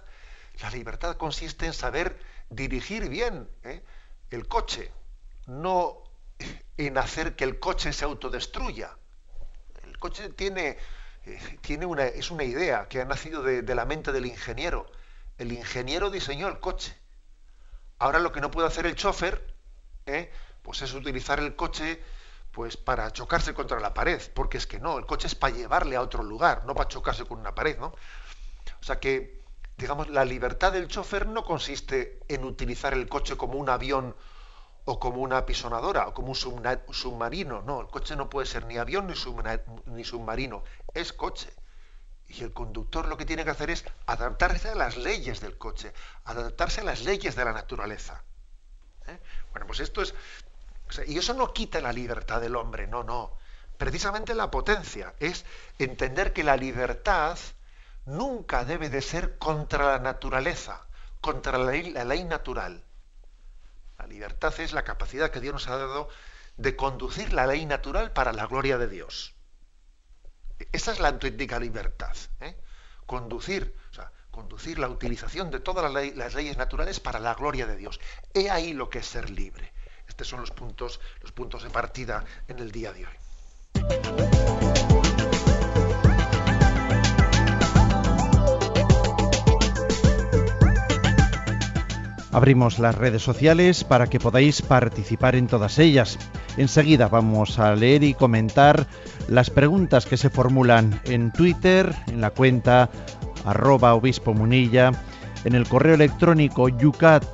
la 0.62 0.70
libertad 0.70 1.18
consiste 1.18 1.66
en 1.66 1.74
saber 1.74 2.20
dirigir 2.50 3.10
bien 3.10 3.50
¿eh? 3.64 3.84
el 4.30 4.48
coche, 4.48 4.92
no 5.48 6.04
en 6.78 6.98
hacer 6.98 7.36
que 7.36 7.44
el 7.44 7.60
coche 7.60 7.94
se 7.94 8.06
autodestruya. 8.06 8.96
El 9.84 9.98
coche 10.00 10.30
tiene, 10.30 10.78
eh, 11.26 11.58
tiene 11.62 11.86
una, 11.86 12.06
es 12.06 12.32
una 12.32 12.44
idea 12.44 12.88
que 12.88 13.02
ha 13.02 13.06
nacido 13.06 13.44
de, 13.44 13.76
la 13.76 13.86
mente 13.86 14.12
del 14.12 14.26
ingeniero. 14.26 14.92
El 15.42 15.54
ingeniero 15.54 16.12
diseñó 16.12 16.48
el 16.50 16.60
coche. 16.60 16.96
Ahora 17.98 18.20
lo 18.20 18.32
que 18.32 18.42
no 18.42 18.52
puede 18.52 18.68
hacer 18.68 18.86
el 18.86 18.96
chofer, 18.96 19.56
¿eh? 20.06 20.32
pues 20.62 20.84
es 20.84 20.94
utilizar 20.94 21.40
el 21.40 21.56
coche 21.56 22.00
pues 22.52 22.78
para 22.78 23.10
chocarse 23.12 23.56
contra 23.56 23.80
la 23.80 23.92
pared, 23.92 24.22
porque 24.36 24.60
es 24.60 24.68
que 24.68 24.80
no, 24.80 25.00
el 25.00 25.08
coche 25.08 25.26
es 25.26 25.34
para 25.34 25.56
llevarle 25.56 25.96
a 25.96 26.02
otro 26.04 26.22
lugar, 26.22 26.64
no 26.68 26.76
para 26.76 26.90
chocarse 26.90 27.26
con 27.26 27.40
una 27.40 27.56
pared, 27.56 27.76
¿no? 27.80 27.88
O 27.88 28.84
sea 28.84 29.00
que, 29.00 29.42
digamos, 29.78 30.10
la 30.10 30.26
libertad 30.26 30.74
del 30.74 30.88
chofer 30.88 31.26
no 31.26 31.44
consiste 31.44 32.20
en 32.28 32.46
utilizar 32.46 32.94
el 32.94 33.10
coche 33.10 33.36
como 33.36 33.58
un 33.58 33.70
avión 33.70 34.16
o 34.86 35.00
como 35.00 35.24
una 35.24 35.48
pisonadora 35.48 36.08
o 36.08 36.14
como 36.14 36.34
un 36.34 36.36
submarino, 36.36 37.64
no, 37.64 37.82
el 37.82 37.88
coche 37.88 38.16
no 38.16 38.30
puede 38.30 38.46
ser 38.46 38.68
ni 38.68 38.78
avión 38.78 39.08
ni 39.08 40.04
submarino, 40.04 40.64
es 40.94 41.14
coche. 41.14 41.52
Y 42.34 42.44
el 42.44 42.54
conductor 42.54 43.08
lo 43.08 43.18
que 43.18 43.26
tiene 43.26 43.44
que 43.44 43.50
hacer 43.50 43.70
es 43.72 43.84
adaptarse 44.06 44.70
a 44.70 44.76
las 44.76 44.96
leyes 44.96 45.42
del 45.42 45.58
coche, 45.58 45.92
adaptarse 46.24 46.82
a 46.82 46.86
las 46.86 47.02
leyes 47.02 47.36
de 47.36 47.44
la 47.44 47.52
naturaleza. 47.52 48.24
¿eh? 49.08 49.20
Bueno, 49.52 49.68
pues 49.68 49.82
esto 49.82 50.02
es, 50.02 50.14
y 51.08 51.18
eso 51.18 51.34
no 51.34 51.52
quita 51.52 51.82
la 51.82 51.92
libertad 51.92 52.40
del 52.40 52.56
hombre, 52.56 52.88
no, 52.88 53.04
no. 53.04 53.38
Precisamente 53.78 54.34
la 54.34 54.50
potencia 54.50 55.14
es 55.20 55.46
entender 55.78 56.32
que 56.32 56.44
la 56.44 56.56
libertad 56.56 57.38
nunca 58.06 58.64
debe 58.64 58.90
de 58.90 59.02
ser 59.02 59.38
contra 59.38 59.86
la 59.86 60.00
naturaleza, 60.00 60.88
contra 61.20 61.58
la 61.58 61.72
ley, 61.72 61.92
la 61.92 62.06
ley 62.06 62.24
natural. 62.24 62.86
La 63.98 64.08
libertad 64.08 64.58
es 64.60 64.72
la 64.72 64.84
capacidad 64.84 65.32
que 65.32 65.42
Dios 65.42 65.54
nos 65.54 65.68
ha 65.68 65.78
dado 65.78 66.10
de 66.58 66.76
conducir 66.76 67.34
la 67.34 67.46
ley 67.46 67.66
natural 67.66 68.14
para 68.14 68.32
la 68.32 68.48
gloria 68.48 68.78
de 68.78 68.88
Dios. 68.88 69.36
Esa 70.72 70.92
es 70.92 71.00
la 71.00 71.10
auténtica 71.10 71.60
libertad. 71.60 72.16
¿eh? 72.40 72.56
Conducir, 73.06 73.76
o 73.92 73.94
sea, 73.94 74.12
conducir 74.30 74.80
la 74.80 74.88
utilización 74.88 75.52
de 75.52 75.60
todas 75.60 75.92
las 76.16 76.34
leyes 76.34 76.58
naturales 76.58 77.00
para 77.00 77.20
la 77.20 77.34
gloria 77.34 77.66
de 77.66 77.76
Dios. 77.76 78.00
He 78.34 78.50
ahí 78.50 78.74
lo 78.74 78.90
que 78.90 79.00
es 79.00 79.06
ser 79.06 79.30
libre. 79.30 79.74
Estos 80.08 80.28
son 80.28 80.42
los 80.42 80.52
puntos, 80.52 81.00
los 81.22 81.32
puntos 81.32 81.64
de 81.64 81.70
partida 81.70 82.26
en 82.48 82.60
el 82.60 82.72
día 82.72 82.92
de 82.94 83.06
hoy. 83.06 84.71
Abrimos 92.32 92.80
las 92.80 92.96
redes 92.96 93.22
sociales 93.22 93.84
para 93.84 94.08
que 94.08 94.20
podáis 94.20 94.62
participar 94.62 95.36
en 95.36 95.48
todas 95.48 95.80
ellas. 95.80 96.18
Enseguida 96.58 97.08
vamos 97.08 97.60
a 97.60 97.76
leer 97.76 98.04
y 98.04 98.14
comentar 98.14 98.88
las 99.28 99.50
preguntas 99.50 100.06
que 100.06 100.18
se 100.18 100.30
formulan 100.30 101.02
en 101.06 101.32
Twitter, 101.32 101.94
en 102.08 102.22
la 102.22 102.30
cuenta 102.30 102.90
arroba 103.46 103.96
obispo 103.96 104.34
munilla 104.34 104.92
en 105.44 105.56
el 105.56 105.68
correo 105.68 105.96
electrónico 105.96 106.70
yucat 106.70 107.26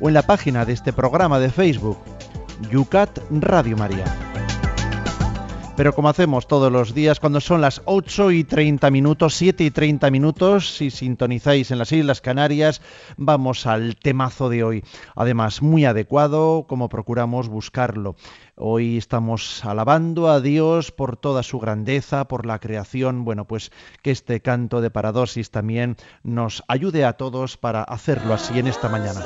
o 0.00 0.08
en 0.08 0.14
la 0.14 0.22
página 0.22 0.64
de 0.64 0.72
este 0.72 0.92
programa 0.92 1.38
de 1.38 1.50
Facebook, 1.50 1.98
Yucat 2.70 3.18
Radio 3.30 3.76
María. 3.76 4.04
Pero 5.78 5.94
como 5.94 6.08
hacemos 6.08 6.48
todos 6.48 6.72
los 6.72 6.92
días, 6.92 7.20
cuando 7.20 7.40
son 7.40 7.60
las 7.60 7.82
8 7.84 8.32
y 8.32 8.42
30 8.42 8.90
minutos, 8.90 9.36
7 9.36 9.62
y 9.62 9.70
30 9.70 10.10
minutos, 10.10 10.74
si 10.74 10.90
sintonizáis 10.90 11.70
en 11.70 11.78
las 11.78 11.92
Islas 11.92 12.20
Canarias, 12.20 12.82
vamos 13.16 13.64
al 13.64 13.94
temazo 13.94 14.48
de 14.48 14.64
hoy. 14.64 14.84
Además, 15.14 15.62
muy 15.62 15.84
adecuado, 15.84 16.66
como 16.68 16.88
procuramos 16.88 17.48
buscarlo. 17.48 18.16
Hoy 18.56 18.96
estamos 18.96 19.64
alabando 19.64 20.28
a 20.28 20.40
Dios 20.40 20.90
por 20.90 21.16
toda 21.16 21.44
su 21.44 21.60
grandeza, 21.60 22.26
por 22.26 22.44
la 22.44 22.58
creación. 22.58 23.24
Bueno, 23.24 23.44
pues 23.44 23.70
que 24.02 24.10
este 24.10 24.42
canto 24.42 24.80
de 24.80 24.90
paradosis 24.90 25.52
también 25.52 25.96
nos 26.24 26.64
ayude 26.66 27.04
a 27.04 27.12
todos 27.12 27.56
para 27.56 27.84
hacerlo 27.84 28.34
así 28.34 28.58
en 28.58 28.66
esta 28.66 28.88
mañana. 28.88 29.24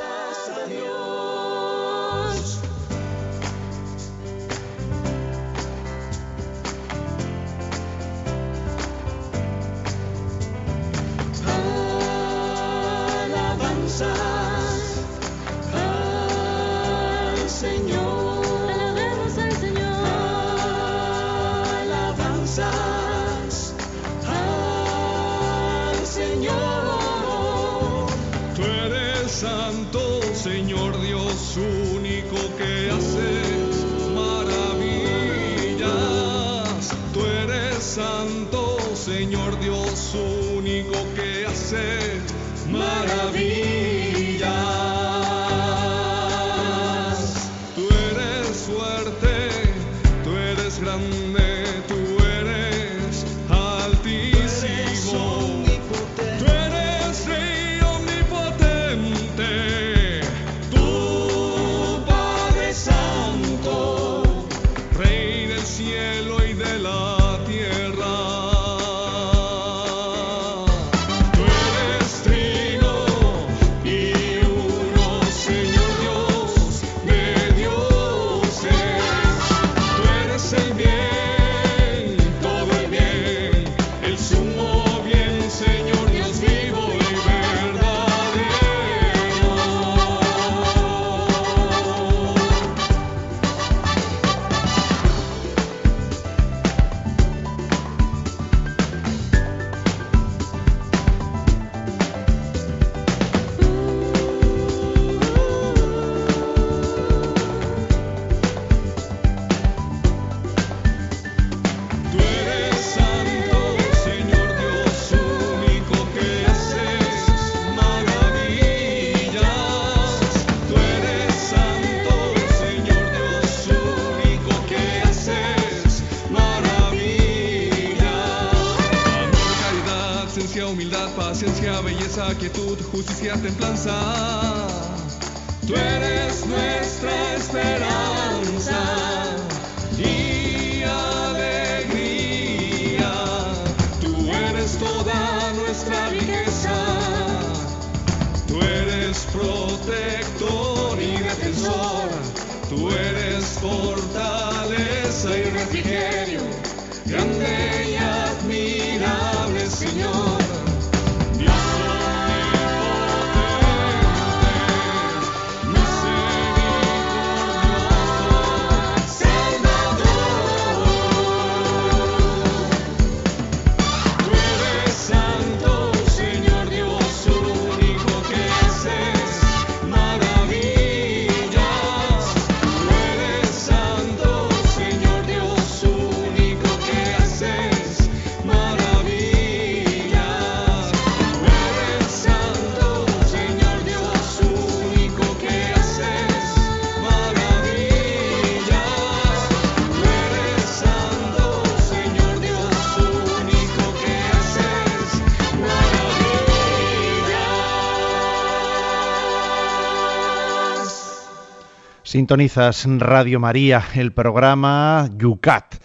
Sintonizas 212.23 212.85
Radio 212.87 213.41
María, 213.41 213.83
el 213.95 214.13
programa 214.13 215.09
Yucat, 215.17 215.75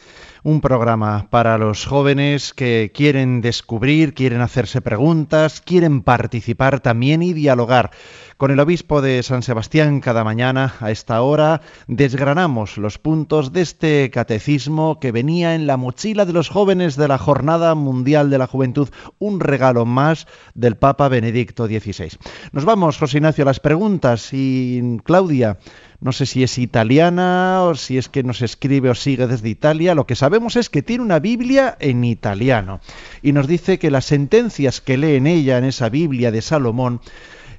un 0.45 0.61
programa 0.61 1.27
para 1.31 1.59
los 1.59 1.85
jóvenes 1.85 2.55
que 2.55 2.93
quieren 2.95 3.41
descubrir, 3.41 4.15
quieren 4.15 4.41
hacerse 4.41 4.81
preguntas, 4.81 5.61
quieren 5.61 6.01
participar 6.03 6.79
también 6.79 7.23
y 7.23 7.33
dialogar. 7.33 7.91
Con 8.37 8.53
el 8.53 8.61
obispo 8.61 9.03
de 9.03 9.21
San 9.25 9.43
Sebastián 9.43 9.99
cada 9.99 10.23
mañana 10.23 10.75
a 10.79 10.93
esta 10.93 11.21
hora 11.23 11.61
desgranamos 11.89 12.79
los 12.79 12.99
puntos 12.99 13.53
de 13.53 13.63
este 13.63 14.11
catecismo 14.11 15.01
que 15.01 15.11
venía 15.11 15.57
en 15.57 15.67
la 15.67 15.77
mochila 15.77 16.25
de 16.25 16.33
los 16.33 16.49
jóvenes 16.49 16.95
de 16.95 17.09
la 17.09 17.19
Jornada 17.19 17.75
Mundial 17.75 18.31
de 18.31 18.39
la 18.39 18.47
Juventud, 18.47 18.91
un 19.19 19.41
regalo 19.41 19.85
más 19.87 20.29
del 20.55 20.77
Papa 20.77 21.09
Benedicto 21.09 21.67
XVI. 21.67 22.17
Nos 22.53 22.65
vamos, 22.65 22.97
José 22.97 23.17
Ignacio, 23.17 23.43
a 23.43 23.47
las 23.47 23.59
preguntas 23.59 24.33
y 24.33 24.99
Claudia, 25.03 25.59
no 26.01 26.13
sé 26.13 26.27
si 26.27 26.43
es 26.43 26.59
italiana 26.59 27.63
o 27.63 27.75
si 27.75 27.99
es 27.99 28.09
que 28.09 28.23
nos 28.23 28.41
escribe 28.43 28.91
o 28.91 28.95
sigue 28.95 29.27
desde 29.27 29.49
Italia. 29.49 29.95
Lo 29.95 30.07
que 30.07 30.15
sabemos 30.15 30.57
es 30.57 30.71
que 30.71 30.83
tiene 30.83 31.03
una 31.03 31.19
Biblia 31.19 31.77
en 31.81 32.05
italiano 32.05 32.81
y 33.23 33.33
nos 33.33 33.49
dice 33.49 33.79
que 33.79 33.91
las 33.91 34.05
sentencias 34.05 34.81
que 34.81 34.97
lee 34.97 35.17
en 35.17 35.27
ella, 35.27 35.59
en 35.59 35.65
esa 35.65 35.89
Biblia 35.89 36.31
de 36.31 36.43
Salomón, 36.43 37.01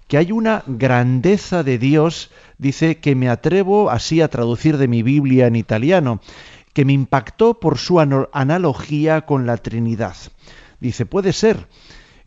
que 0.07 0.17
hay 0.17 0.31
una 0.31 0.63
grandeza 0.67 1.63
de 1.63 1.77
Dios, 1.77 2.31
dice 2.57 2.97
que 2.97 3.13
me 3.15 3.29
atrevo 3.29 3.89
así 3.91 4.21
a 4.21 4.29
traducir 4.29 4.77
de 4.77 4.87
mi 4.87 5.03
Biblia 5.03 5.47
en 5.47 5.55
italiano, 5.55 6.21
que 6.73 6.85
me 6.85 6.93
impactó 6.93 7.59
por 7.59 7.77
su 7.77 7.99
analogía 7.99 9.21
con 9.21 9.45
la 9.45 9.57
Trinidad. 9.57 10.15
Dice, 10.79 11.05
puede 11.05 11.33
ser, 11.33 11.67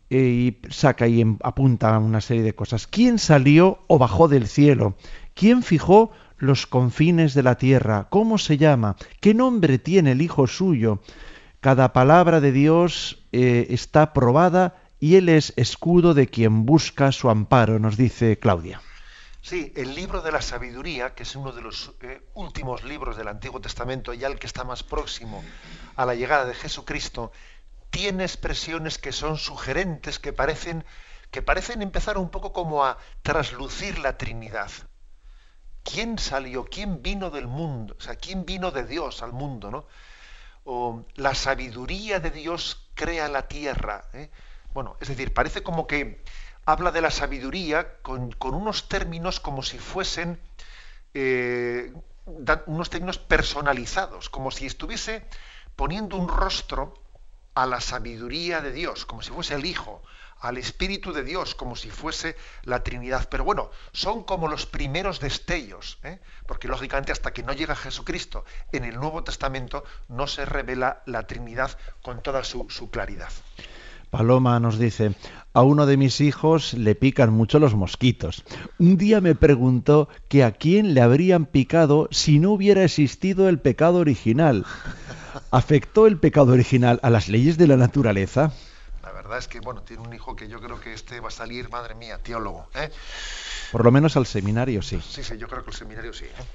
eh, 0.09 0.17
y 0.63 0.71
saca 0.71 1.07
y 1.07 1.21
em- 1.21 1.39
apunta 1.43 1.97
una 1.97 2.21
serie 2.21 2.43
de 2.43 2.53
cosas. 2.53 2.87
¿Quién 2.87 3.17
salió 3.19 3.79
o 3.87 3.97
bajó 3.97 4.27
del 4.27 4.47
cielo? 4.47 4.95
¿Quién 5.33 5.63
fijó 5.63 6.11
los 6.37 6.67
confines 6.67 7.33
de 7.33 7.43
la 7.43 7.55
tierra? 7.55 8.07
¿Cómo 8.09 8.37
se 8.37 8.57
llama? 8.57 8.95
¿Qué 9.19 9.33
nombre 9.33 9.79
tiene 9.79 10.11
el 10.11 10.21
Hijo 10.21 10.47
suyo? 10.47 11.01
Cada 11.59 11.93
palabra 11.93 12.41
de 12.41 12.51
Dios 12.51 13.23
eh, 13.31 13.67
está 13.69 14.13
probada 14.13 14.75
y 14.99 15.15
Él 15.15 15.29
es 15.29 15.53
escudo 15.55 16.13
de 16.13 16.27
quien 16.27 16.65
busca 16.65 17.11
su 17.11 17.29
amparo, 17.29 17.79
nos 17.79 17.97
dice 17.97 18.37
Claudia. 18.37 18.81
Sí, 19.41 19.73
el 19.75 19.95
libro 19.95 20.21
de 20.21 20.31
la 20.31 20.41
sabiduría, 20.41 21.15
que 21.15 21.23
es 21.23 21.35
uno 21.35 21.51
de 21.51 21.61
los 21.61 21.91
eh, 22.01 22.21
últimos 22.33 22.83
libros 22.83 23.17
del 23.17 23.27
Antiguo 23.27 23.59
Testamento, 23.59 24.13
ya 24.13 24.27
el 24.27 24.39
que 24.39 24.47
está 24.47 24.63
más 24.63 24.83
próximo 24.83 25.43
a 25.97 26.05
la 26.05 26.15
llegada 26.15 26.45
de 26.45 26.53
Jesucristo, 26.53 27.31
tiene 27.89 28.23
expresiones 28.23 28.97
que 28.97 29.11
son 29.11 29.37
sugerentes, 29.37 30.19
que 30.19 30.31
parecen, 30.31 30.85
que 31.31 31.41
parecen 31.41 31.81
empezar 31.81 32.17
un 32.17 32.29
poco 32.29 32.53
como 32.53 32.85
a 32.85 32.97
traslucir 33.21 33.99
la 33.99 34.17
Trinidad. 34.17 34.71
¿Quién 35.83 36.17
salió? 36.17 36.65
¿Quién 36.65 37.01
vino 37.01 37.29
del 37.29 37.47
mundo? 37.47 37.95
O 37.97 38.01
sea, 38.01 38.15
¿quién 38.15 38.45
vino 38.45 38.71
de 38.71 38.85
Dios 38.85 39.21
al 39.21 39.33
mundo? 39.33 39.69
¿no? 39.69 39.85
O 40.63 41.05
la 41.15 41.35
sabiduría 41.35 42.19
de 42.19 42.31
Dios 42.31 42.87
crea 42.93 43.27
la 43.27 43.47
tierra. 43.47 44.05
¿eh? 44.13 44.29
Bueno, 44.73 44.97
es 45.01 45.09
decir, 45.09 45.33
parece 45.33 45.61
como 45.61 45.87
que 45.87 46.23
habla 46.65 46.91
de 46.91 47.01
la 47.01 47.11
sabiduría 47.11 47.97
con, 48.01 48.31
con 48.31 48.55
unos 48.55 48.87
términos 48.87 49.39
como 49.39 49.63
si 49.63 49.77
fuesen 49.77 50.39
eh, 51.13 51.93
unos 52.65 52.89
términos 52.89 53.17
personalizados, 53.17 54.29
como 54.29 54.51
si 54.51 54.65
estuviese 54.65 55.25
poniendo 55.75 56.17
un 56.17 56.27
rostro 56.27 56.93
a 57.55 57.65
la 57.65 57.81
sabiduría 57.81 58.61
de 58.61 58.71
Dios, 58.71 59.05
como 59.05 59.21
si 59.21 59.31
fuese 59.31 59.55
el 59.55 59.65
Hijo, 59.65 60.01
al 60.43 60.57
Espíritu 60.57 61.13
de 61.13 61.23
Dios, 61.23 61.55
como 61.55 61.77
si 61.77 61.89
fuese 61.89 62.35
la 62.63 62.83
Trinidad. 62.83 63.29
Pero 63.31 63.45
bueno, 63.45 63.71
son 63.93 64.23
como 64.23 64.49
los 64.49 64.65
primeros 64.65 65.21
destellos, 65.21 65.99
¿eh? 66.03 66.19
porque 66.45 66.67
lógicamente 66.67 67.13
hasta 67.13 67.31
que 67.31 67.43
no 67.43 67.53
llega 67.53 67.75
Jesucristo 67.75 68.43
en 68.73 68.83
el 68.83 68.95
Nuevo 68.95 69.23
Testamento 69.23 69.85
no 70.09 70.27
se 70.27 70.45
revela 70.45 71.01
la 71.05 71.27
Trinidad 71.27 71.77
con 72.01 72.21
toda 72.21 72.43
su, 72.43 72.67
su 72.69 72.89
claridad. 72.89 73.29
Paloma 74.09 74.59
nos 74.59 74.77
dice, 74.77 75.15
a 75.53 75.63
uno 75.63 75.85
de 75.85 75.95
mis 75.95 76.19
hijos 76.19 76.73
le 76.73 76.93
pican 76.93 77.31
mucho 77.31 77.57
los 77.57 77.73
mosquitos. 77.73 78.43
Un 78.77 78.97
día 78.97 79.21
me 79.21 79.35
preguntó 79.35 80.09
que 80.27 80.43
a 80.43 80.51
quién 80.51 80.93
le 80.93 81.01
habrían 81.01 81.45
picado 81.45 82.09
si 82.11 82.39
no 82.39 82.51
hubiera 82.51 82.83
existido 82.83 83.47
el 83.47 83.59
pecado 83.59 83.99
original. 83.99 84.65
¿Afectó 85.51 86.05
el 86.05 86.17
pecado 86.17 86.51
original 86.51 86.99
a 87.01 87.09
las 87.09 87.29
leyes 87.29 87.57
de 87.57 87.67
la 87.67 87.77
naturaleza? 87.77 88.51
La 89.03 89.11
verdad 89.11 89.37
es 89.37 89.47
que, 89.49 89.59
bueno, 89.59 89.83
tiene 89.83 90.01
un 90.01 90.13
hijo 90.13 90.35
que 90.35 90.47
yo 90.47 90.61
creo 90.61 90.79
que 90.79 90.93
este 90.93 91.19
va 91.19 91.27
a 91.27 91.31
salir, 91.31 91.69
madre 91.69 91.93
mía, 91.93 92.17
teólogo. 92.19 92.69
¿eh? 92.73 92.89
Por 93.71 93.83
lo 93.83 93.91
menos 93.91 94.15
al 94.15 94.25
seminario 94.25 94.81
sí. 94.81 95.01
Sí, 95.01 95.23
sí, 95.23 95.37
yo 95.37 95.47
creo 95.47 95.63
que 95.63 95.71
el 95.71 95.75
seminario 95.75 96.13
sí. 96.13 96.25
¿eh? 96.25 96.45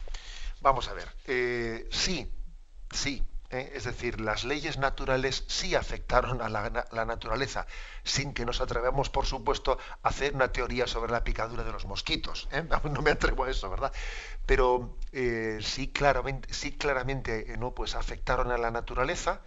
Vamos 0.60 0.88
a 0.88 0.94
ver. 0.94 1.08
eh, 1.26 1.86
sí, 1.90 2.32
sí. 2.90 3.22
¿eh? 3.50 3.72
Es 3.74 3.84
decir, 3.84 4.20
las 4.20 4.44
leyes 4.44 4.78
naturales 4.78 5.44
sí 5.46 5.74
afectaron 5.74 6.40
a 6.40 6.48
la, 6.48 6.86
la 6.90 7.04
naturaleza, 7.04 7.66
sin 8.02 8.32
que 8.32 8.46
nos 8.46 8.62
atrevamos, 8.62 9.10
por 9.10 9.26
supuesto, 9.26 9.78
a 10.02 10.08
hacer 10.08 10.34
una 10.34 10.50
teoría 10.50 10.86
sobre 10.86 11.12
la 11.12 11.24
picadura 11.24 11.64
de 11.64 11.72
los 11.72 11.84
mosquitos. 11.84 12.48
¿eh? 12.52 12.66
No 12.84 13.02
me 13.02 13.10
atrevo 13.10 13.44
a 13.44 13.50
eso, 13.50 13.68
¿verdad? 13.68 13.92
Pero 14.46 14.96
sí 15.60 15.88
claramente, 15.92 16.52
sí 16.54 16.72
claramente, 16.72 17.56
¿no? 17.58 17.74
Pues 17.74 17.94
afectaron 17.94 18.50
a 18.52 18.56
la 18.56 18.70
naturaleza. 18.70 19.42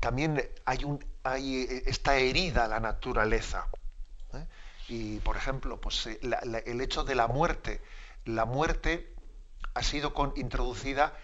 También 0.00 0.48
hay 0.64 0.84
un, 0.84 1.04
hay 1.22 1.62
eh, 1.62 1.82
esta 1.86 2.16
herida 2.16 2.68
la 2.68 2.80
naturaleza. 2.80 3.68
¿eh? 4.32 4.46
Y, 4.88 5.18
por 5.20 5.36
ejemplo, 5.36 5.80
pues, 5.80 6.06
eh, 6.06 6.20
el 6.66 6.80
hecho 6.80 7.04
de 7.04 7.14
la 7.14 7.26
muerte. 7.26 7.82
La 8.24 8.44
muerte 8.44 9.14
ha 9.74 9.82
sido 9.82 10.12
introducida 10.36 11.14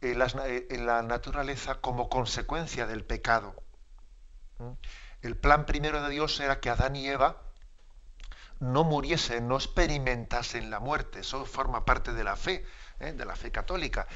en, 0.00 0.22
en 0.22 0.86
la 0.86 1.02
naturaleza 1.02 1.76
como 1.80 2.08
consecuencia 2.08 2.86
del 2.86 3.04
pecado. 3.04 3.54
El 5.22 5.36
plan 5.36 5.66
primero 5.66 6.02
de 6.02 6.10
Dios 6.10 6.38
era 6.40 6.60
que 6.60 6.70
Adán 6.70 6.96
y 6.96 7.08
Eva 7.08 7.42
no 8.60 8.84
muriesen, 8.84 9.48
no 9.48 9.56
experimentasen 9.56 10.70
la 10.70 10.80
muerte. 10.80 11.20
Eso 11.20 11.44
forma 11.44 11.84
parte 11.84 12.12
de 12.12 12.24
la 12.24 12.36
fe, 12.36 12.64
de 12.98 13.24
la 13.24 13.36
fe 13.36 13.50
católica. 13.50 14.06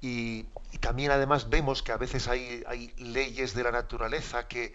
Y, 0.00 0.46
también 0.80 1.10
además 1.10 1.48
vemos 1.48 1.82
que 1.82 1.92
a 1.92 1.96
veces 1.96 2.28
hay, 2.28 2.62
hay 2.66 2.92
leyes 2.98 3.54
de 3.54 3.62
la 3.64 3.72
naturaleza 3.72 4.46
que, 4.46 4.74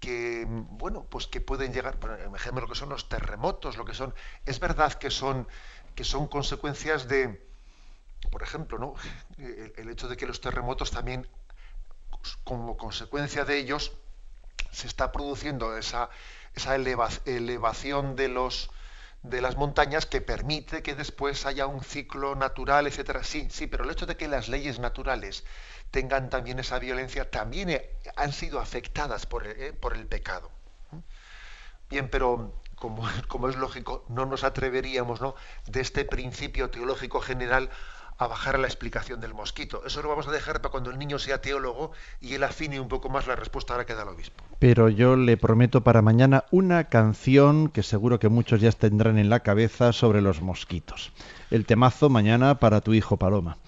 que, 0.00 0.44
bueno, 0.48 1.06
pues 1.08 1.26
que 1.26 1.40
pueden 1.40 1.72
llegar, 1.72 1.98
por 1.98 2.18
ejemplo, 2.34 2.62
lo 2.62 2.68
que 2.68 2.74
son 2.74 2.88
los 2.88 3.08
terremotos, 3.08 3.76
lo 3.76 3.84
que 3.84 3.94
son, 3.94 4.14
es 4.44 4.60
verdad 4.60 4.92
que 4.94 5.10
son, 5.10 5.46
que 5.94 6.04
son 6.04 6.26
consecuencias 6.26 7.08
de, 7.08 7.48
por 8.30 8.42
ejemplo, 8.42 8.78
¿no? 8.78 8.94
el, 9.38 9.88
hecho 9.88 10.08
de 10.08 10.16
que 10.16 10.26
los 10.26 10.40
terremotos 10.40 10.90
también, 10.90 11.26
como 12.44 12.76
consecuencia 12.76 13.44
de 13.44 13.58
ellos, 13.58 13.92
se 14.72 14.86
está 14.86 15.12
produciendo 15.12 15.76
esa, 15.76 16.10
esa 16.54 16.76
eleva- 16.76 17.08
elevación 17.24 18.16
de 18.16 18.28
los 18.28 18.70
de 19.28 19.40
las 19.40 19.56
montañas 19.56 20.06
que 20.06 20.20
permite 20.20 20.82
que 20.82 20.94
después 20.94 21.46
haya 21.46 21.66
un 21.66 21.82
ciclo 21.82 22.34
natural, 22.34 22.86
etcétera. 22.86 23.24
Sí, 23.24 23.48
sí, 23.50 23.66
pero 23.66 23.84
el 23.84 23.90
hecho 23.90 24.06
de 24.06 24.16
que 24.16 24.28
las 24.28 24.48
leyes 24.48 24.78
naturales 24.78 25.44
tengan 25.90 26.30
también 26.30 26.58
esa 26.58 26.78
violencia 26.78 27.30
también 27.30 27.70
eh, 27.70 27.90
han 28.16 28.32
sido 28.32 28.60
afectadas 28.60 29.26
por 29.26 29.46
el, 29.46 29.60
eh, 29.60 29.72
por 29.72 29.94
el 29.94 30.06
pecado. 30.06 30.50
Bien, 31.88 32.08
pero 32.10 32.60
como, 32.76 33.02
como 33.28 33.48
es 33.48 33.56
lógico, 33.56 34.04
no 34.08 34.26
nos 34.26 34.44
atreveríamos 34.44 35.20
¿no? 35.20 35.34
de 35.66 35.80
este 35.80 36.04
principio 36.04 36.70
teológico 36.70 37.20
general 37.20 37.70
a 38.18 38.26
bajar 38.26 38.58
la 38.58 38.66
explicación 38.66 39.20
del 39.20 39.34
mosquito. 39.34 39.82
Eso 39.86 40.02
lo 40.02 40.08
vamos 40.08 40.26
a 40.26 40.30
dejar 40.30 40.60
para 40.62 40.70
cuando 40.70 40.90
el 40.90 40.98
niño 40.98 41.18
sea 41.18 41.40
teólogo 41.40 41.92
y 42.20 42.34
él 42.34 42.42
afine 42.44 42.80
un 42.80 42.88
poco 42.88 43.08
más 43.08 43.26
la 43.26 43.36
respuesta 43.36 43.74
ahora 43.74 43.84
que 43.86 43.94
da 43.94 44.02
el 44.02 44.08
obispo. 44.08 44.42
Pero 44.58 44.88
yo 44.88 45.16
le 45.16 45.36
prometo 45.36 45.82
para 45.82 46.00
mañana 46.02 46.44
una 46.50 46.84
canción 46.84 47.68
que 47.68 47.82
seguro 47.82 48.18
que 48.18 48.28
muchos 48.30 48.60
ya 48.60 48.72
tendrán 48.72 49.18
en 49.18 49.28
la 49.28 49.40
cabeza 49.40 49.92
sobre 49.92 50.22
los 50.22 50.40
mosquitos. 50.40 51.12
El 51.50 51.66
temazo 51.66 52.08
mañana 52.08 52.58
para 52.58 52.80
tu 52.80 52.94
hijo 52.94 53.16
Paloma. 53.18 53.58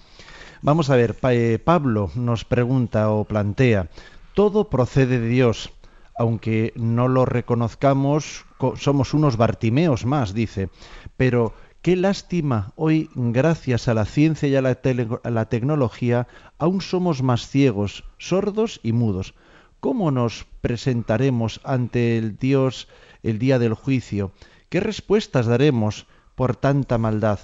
Vamos 0.62 0.90
a 0.90 0.96
ver, 0.96 1.14
eh, 1.30 1.58
Pablo 1.62 2.10
nos 2.14 2.44
pregunta 2.44 3.10
o 3.10 3.24
plantea, 3.24 3.88
todo 4.34 4.68
procede 4.70 5.20
de 5.20 5.28
Dios, 5.28 5.70
aunque 6.18 6.72
no 6.74 7.06
lo 7.06 7.24
reconozcamos, 7.26 8.44
co- 8.56 8.76
somos 8.76 9.14
unos 9.14 9.36
Bartimeos 9.36 10.04
más, 10.04 10.34
dice, 10.34 10.68
pero 11.16 11.54
qué 11.82 11.96
lástima, 11.96 12.72
hoy 12.76 13.10
gracias 13.14 13.88
a 13.88 13.94
la 13.94 14.04
ciencia 14.04 14.48
y 14.48 14.56
a 14.56 14.62
la, 14.62 15.48
tecnología, 15.48 16.26
aún 16.58 16.80
somos 16.80 17.22
más 17.22 17.48
ciegos, 17.48 18.04
sordos 18.18 18.80
y 18.82 18.92
mudos. 18.92 19.34
¿Cómo 19.80 20.10
nos 20.10 20.46
presentaremos 20.60 21.60
ante 21.64 22.18
el 22.18 22.36
Dios 22.36 22.88
el 23.22 23.38
día 23.38 23.58
del 23.58 23.74
juicio? 23.74 24.32
¿Qué 24.68 24.80
respuestas 24.80 25.46
daremos 25.46 26.06
por 26.34 26.56
tanta 26.56 26.98
maldad? 26.98 27.40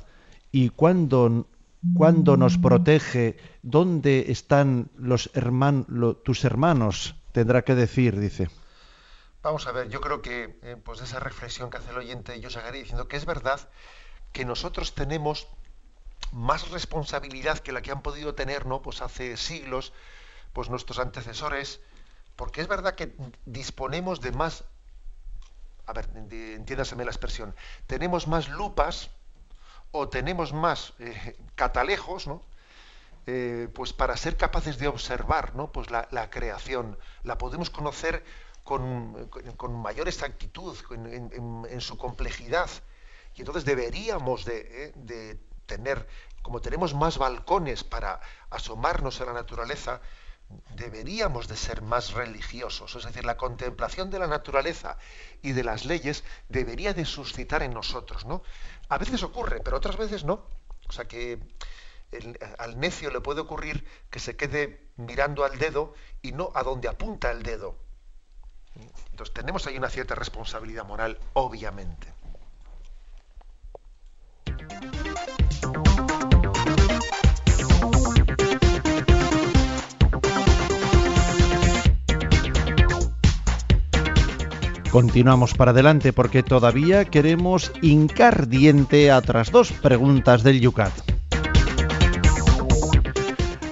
¿Y 0.50 0.70
cuándo, 0.70 1.46
cuándo 1.94 2.36
nos 2.36 2.58
protege? 2.58 3.36
¿Dónde 3.62 4.26
están 4.28 4.90
los 4.96 5.30
tus 6.24 6.44
hermanos? 6.44 7.14
Tendrá 7.32 7.62
que 7.62 7.74
decir, 7.74 8.18
dice. 8.18 8.48
Vamos 9.42 9.66
a 9.66 9.72
ver, 9.72 9.90
yo 9.90 10.00
creo 10.00 10.22
que 10.22 10.58
eh, 10.62 10.76
pues 10.82 11.00
de 11.00 11.04
esa 11.04 11.20
reflexión 11.20 11.68
que 11.68 11.76
hace 11.76 11.90
el 11.90 11.98
oyente, 11.98 12.40
yo 12.40 12.48
sacaría 12.48 12.80
diciendo 12.80 13.08
que 13.08 13.16
es 13.16 13.26
verdad 13.26 13.60
que 14.34 14.44
nosotros 14.44 14.94
tenemos 14.94 15.46
más 16.32 16.70
responsabilidad 16.70 17.60
que 17.60 17.70
la 17.72 17.80
que 17.80 17.92
han 17.92 18.02
podido 18.02 18.34
tener, 18.34 18.66
¿no? 18.66 18.82
Pues 18.82 19.00
hace 19.00 19.36
siglos, 19.36 19.92
pues 20.52 20.68
nuestros 20.68 20.98
antecesores, 20.98 21.80
porque 22.34 22.60
es 22.60 22.66
verdad 22.66 22.96
que 22.96 23.14
disponemos 23.46 24.20
de 24.20 24.32
más, 24.32 24.64
a 25.86 25.92
ver, 25.92 26.10
entiéndaseme 26.16 27.04
la 27.04 27.12
expresión, 27.12 27.54
tenemos 27.86 28.26
más 28.26 28.48
lupas 28.48 29.08
o 29.92 30.08
tenemos 30.08 30.52
más 30.52 30.94
eh, 30.98 31.36
catalejos, 31.54 32.26
¿no? 32.26 32.42
eh, 33.26 33.68
pues 33.72 33.92
para 33.92 34.16
ser 34.16 34.36
capaces 34.36 34.78
de 34.78 34.88
observar 34.88 35.54
¿no? 35.54 35.70
pues 35.70 35.90
la, 35.92 36.30
creación, 36.30 36.98
la 37.22 37.38
podemos 37.38 37.70
conocer 37.70 38.24
con, 38.64 39.30
mayor 39.80 40.08
exactitud, 40.08 40.76
en 40.90 41.80
su 41.80 41.96
complejidad. 41.96 42.68
Y 43.34 43.40
entonces 43.40 43.64
deberíamos 43.64 44.44
de, 44.44 44.86
eh, 44.86 44.92
de 44.96 45.40
tener, 45.66 46.06
como 46.42 46.60
tenemos 46.60 46.94
más 46.94 47.18
balcones 47.18 47.84
para 47.84 48.20
asomarnos 48.50 49.20
a 49.20 49.24
la 49.24 49.32
naturaleza, 49.32 50.00
deberíamos 50.76 51.48
de 51.48 51.56
ser 51.56 51.82
más 51.82 52.12
religiosos. 52.12 52.94
Es 52.94 53.04
decir, 53.04 53.24
la 53.24 53.36
contemplación 53.36 54.10
de 54.10 54.18
la 54.18 54.26
naturaleza 54.26 54.98
y 55.42 55.52
de 55.52 55.64
las 55.64 55.84
leyes 55.84 56.24
debería 56.48 56.94
de 56.94 57.04
suscitar 57.04 57.62
en 57.62 57.72
nosotros, 57.72 58.24
¿no? 58.26 58.42
A 58.88 58.98
veces 58.98 59.22
ocurre, 59.22 59.60
pero 59.60 59.76
otras 59.76 59.96
veces 59.96 60.24
no. 60.24 60.46
O 60.88 60.92
sea 60.92 61.06
que 61.06 61.40
al 62.58 62.78
necio 62.78 63.10
le 63.10 63.20
puede 63.20 63.40
ocurrir 63.40 63.84
que 64.10 64.20
se 64.20 64.36
quede 64.36 64.88
mirando 64.96 65.44
al 65.44 65.58
dedo 65.58 65.94
y 66.22 66.32
no 66.32 66.52
a 66.54 66.62
donde 66.62 66.88
apunta 66.88 67.30
el 67.30 67.42
dedo. 67.42 67.76
Entonces 69.10 69.34
tenemos 69.34 69.66
ahí 69.66 69.76
una 69.76 69.88
cierta 69.88 70.14
responsabilidad 70.14 70.84
moral, 70.84 71.18
obviamente. 71.32 72.12
Continuamos 84.94 85.54
para 85.54 85.72
adelante 85.72 86.12
porque 86.12 86.44
todavía 86.44 87.04
queremos 87.04 87.72
hincar 87.82 88.46
diente 88.46 89.10
a 89.10 89.20
tras 89.22 89.50
dos 89.50 89.72
preguntas 89.72 90.44
del 90.44 90.60
Yucat. 90.60 90.92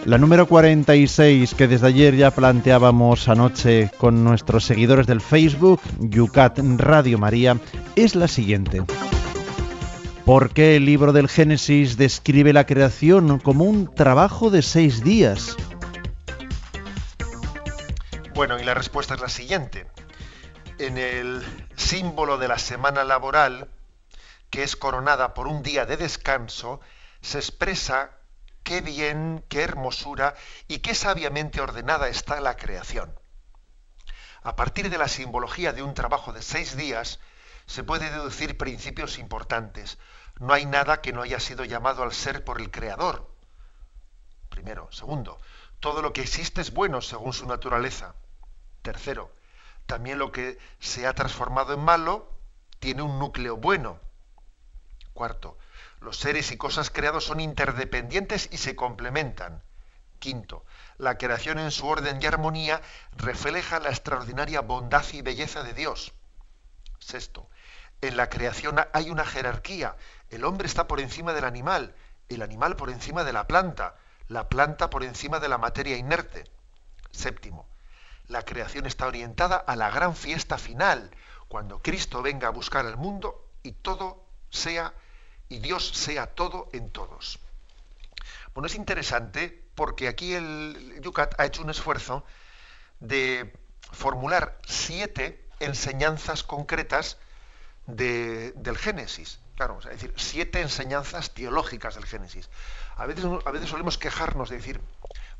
La 0.04 0.18
número 0.18 0.48
46 0.48 1.54
que 1.54 1.68
desde 1.68 1.86
ayer 1.86 2.16
ya 2.16 2.32
planteábamos 2.32 3.28
anoche 3.28 3.92
con 3.98 4.24
nuestros 4.24 4.64
seguidores 4.64 5.06
del 5.06 5.20
Facebook, 5.20 5.80
Yucat 6.00 6.58
Radio 6.58 7.18
María, 7.18 7.56
es 7.94 8.16
la 8.16 8.26
siguiente. 8.26 8.82
¿Por 10.24 10.50
qué 10.50 10.74
el 10.74 10.86
libro 10.86 11.12
del 11.12 11.28
Génesis 11.28 11.96
describe 11.96 12.52
la 12.52 12.66
creación 12.66 13.38
como 13.38 13.62
un 13.62 13.94
trabajo 13.94 14.50
de 14.50 14.62
seis 14.62 15.04
días? 15.04 15.56
Bueno, 18.34 18.58
y 18.58 18.64
la 18.64 18.74
respuesta 18.74 19.14
es 19.14 19.20
la 19.20 19.28
siguiente. 19.28 19.86
En 20.82 20.98
el 20.98 21.68
símbolo 21.76 22.38
de 22.38 22.48
la 22.48 22.58
semana 22.58 23.04
laboral, 23.04 23.70
que 24.50 24.64
es 24.64 24.74
coronada 24.74 25.32
por 25.32 25.46
un 25.46 25.62
día 25.62 25.86
de 25.86 25.96
descanso, 25.96 26.80
se 27.20 27.38
expresa 27.38 28.18
qué 28.64 28.80
bien, 28.80 29.44
qué 29.48 29.62
hermosura 29.62 30.34
y 30.66 30.80
qué 30.80 30.96
sabiamente 30.96 31.60
ordenada 31.60 32.08
está 32.08 32.40
la 32.40 32.56
creación. 32.56 33.16
A 34.42 34.56
partir 34.56 34.90
de 34.90 34.98
la 34.98 35.06
simbología 35.06 35.72
de 35.72 35.84
un 35.84 35.94
trabajo 35.94 36.32
de 36.32 36.42
seis 36.42 36.76
días, 36.76 37.20
se 37.66 37.84
puede 37.84 38.10
deducir 38.10 38.58
principios 38.58 39.20
importantes. 39.20 39.98
No 40.40 40.52
hay 40.52 40.66
nada 40.66 41.00
que 41.00 41.12
no 41.12 41.22
haya 41.22 41.38
sido 41.38 41.64
llamado 41.64 42.02
al 42.02 42.12
ser 42.12 42.44
por 42.44 42.60
el 42.60 42.72
Creador. 42.72 43.32
Primero. 44.48 44.90
Segundo, 44.90 45.38
todo 45.78 46.02
lo 46.02 46.12
que 46.12 46.22
existe 46.22 46.60
es 46.60 46.72
bueno 46.72 47.02
según 47.02 47.32
su 47.34 47.46
naturaleza. 47.46 48.16
Tercero, 48.82 49.32
también 49.86 50.18
lo 50.18 50.32
que 50.32 50.58
se 50.80 51.06
ha 51.06 51.14
transformado 51.14 51.74
en 51.74 51.80
malo 51.80 52.28
tiene 52.78 53.02
un 53.02 53.18
núcleo 53.18 53.56
bueno. 53.56 54.00
Cuarto, 55.12 55.58
los 56.00 56.16
seres 56.16 56.50
y 56.50 56.56
cosas 56.56 56.90
creados 56.90 57.24
son 57.24 57.40
interdependientes 57.40 58.48
y 58.50 58.58
se 58.58 58.74
complementan. 58.74 59.62
Quinto, 60.18 60.64
la 60.98 61.18
creación 61.18 61.58
en 61.58 61.70
su 61.70 61.86
orden 61.86 62.20
y 62.20 62.26
armonía 62.26 62.80
refleja 63.16 63.80
la 63.80 63.90
extraordinaria 63.90 64.60
bondad 64.60 65.04
y 65.12 65.22
belleza 65.22 65.62
de 65.62 65.74
Dios. 65.74 66.12
Sexto, 66.98 67.48
en 68.00 68.16
la 68.16 68.28
creación 68.28 68.76
hay 68.92 69.10
una 69.10 69.24
jerarquía. 69.24 69.96
El 70.30 70.44
hombre 70.44 70.66
está 70.66 70.86
por 70.86 71.00
encima 71.00 71.32
del 71.32 71.44
animal, 71.44 71.94
el 72.28 72.42
animal 72.42 72.76
por 72.76 72.90
encima 72.90 73.24
de 73.24 73.32
la 73.32 73.46
planta, 73.46 73.96
la 74.28 74.48
planta 74.48 74.90
por 74.90 75.04
encima 75.04 75.40
de 75.40 75.48
la 75.48 75.58
materia 75.58 75.96
inerte. 75.96 76.44
Séptimo, 77.10 77.68
la 78.32 78.44
creación 78.44 78.86
está 78.86 79.06
orientada 79.06 79.56
a 79.56 79.76
la 79.76 79.90
gran 79.90 80.16
fiesta 80.16 80.58
final, 80.58 81.10
cuando 81.48 81.80
Cristo 81.80 82.22
venga 82.22 82.48
a 82.48 82.50
buscar 82.50 82.86
al 82.86 82.96
mundo 82.96 83.46
y 83.62 83.72
todo 83.72 84.24
sea 84.50 84.94
y 85.48 85.58
Dios 85.58 85.86
sea 85.94 86.26
todo 86.26 86.68
en 86.72 86.90
todos. 86.90 87.38
Bueno, 88.54 88.66
es 88.66 88.74
interesante 88.74 89.62
porque 89.74 90.08
aquí 90.08 90.32
el 90.34 90.98
Yucat 91.02 91.38
ha 91.38 91.44
hecho 91.46 91.62
un 91.62 91.70
esfuerzo 91.70 92.24
de 93.00 93.52
formular 93.92 94.58
siete 94.66 95.46
enseñanzas 95.60 96.42
concretas 96.42 97.18
de- 97.86 98.52
del 98.52 98.78
Génesis. 98.78 99.38
Claro, 99.56 99.78
es 99.80 99.84
decir, 99.86 100.14
siete 100.16 100.60
enseñanzas 100.60 101.32
teológicas 101.32 101.94
del 101.94 102.06
Génesis. 102.06 102.48
A 102.96 103.06
veces, 103.06 103.24
a 103.44 103.50
veces 103.50 103.68
solemos 103.68 103.98
quejarnos 103.98 104.48
de 104.48 104.56
decir, 104.56 104.80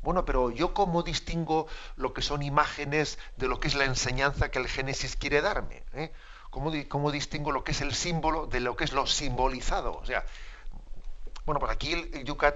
bueno, 0.01 0.25
pero 0.25 0.51
yo 0.51 0.73
cómo 0.73 1.03
distingo 1.03 1.67
lo 1.95 2.13
que 2.13 2.21
son 2.21 2.43
imágenes 2.43 3.17
de 3.37 3.47
lo 3.47 3.59
que 3.59 3.67
es 3.67 3.75
la 3.75 3.85
enseñanza 3.85 4.51
que 4.51 4.59
el 4.59 4.67
Génesis 4.67 5.15
quiere 5.15 5.41
darme. 5.41 5.83
¿eh? 5.93 6.11
¿Cómo, 6.49 6.71
cómo 6.89 7.11
distingo 7.11 7.51
lo 7.51 7.63
que 7.63 7.71
es 7.71 7.81
el 7.81 7.93
símbolo 7.93 8.45
de 8.45 8.59
lo 8.59 8.75
que 8.75 8.83
es 8.83 8.93
lo 8.93 9.07
simbolizado? 9.07 9.93
O 9.93 10.05
sea, 10.05 10.25
bueno, 11.45 11.59
pues 11.59 11.71
aquí 11.71 11.93
el, 11.93 12.23
Yucat 12.23 12.55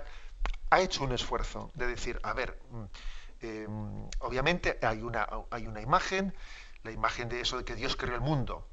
ha 0.69 0.81
hecho 0.81 1.03
un 1.03 1.13
esfuerzo 1.13 1.71
de 1.73 1.87
decir, 1.87 2.19
a 2.23 2.33
ver, 2.33 2.59
mm, 2.69 2.83
eh, 3.41 3.67
obviamente 4.19 4.77
hay 4.81 5.01
una, 5.01 5.27
hay 5.49 5.67
una 5.67 5.81
imagen, 5.81 6.33
la 6.83 6.91
imagen 6.91 7.29
de 7.29 7.41
eso 7.41 7.57
de 7.57 7.65
que 7.65 7.75
Dios 7.75 7.95
creó 7.95 8.15
el 8.15 8.21
mundo 8.21 8.67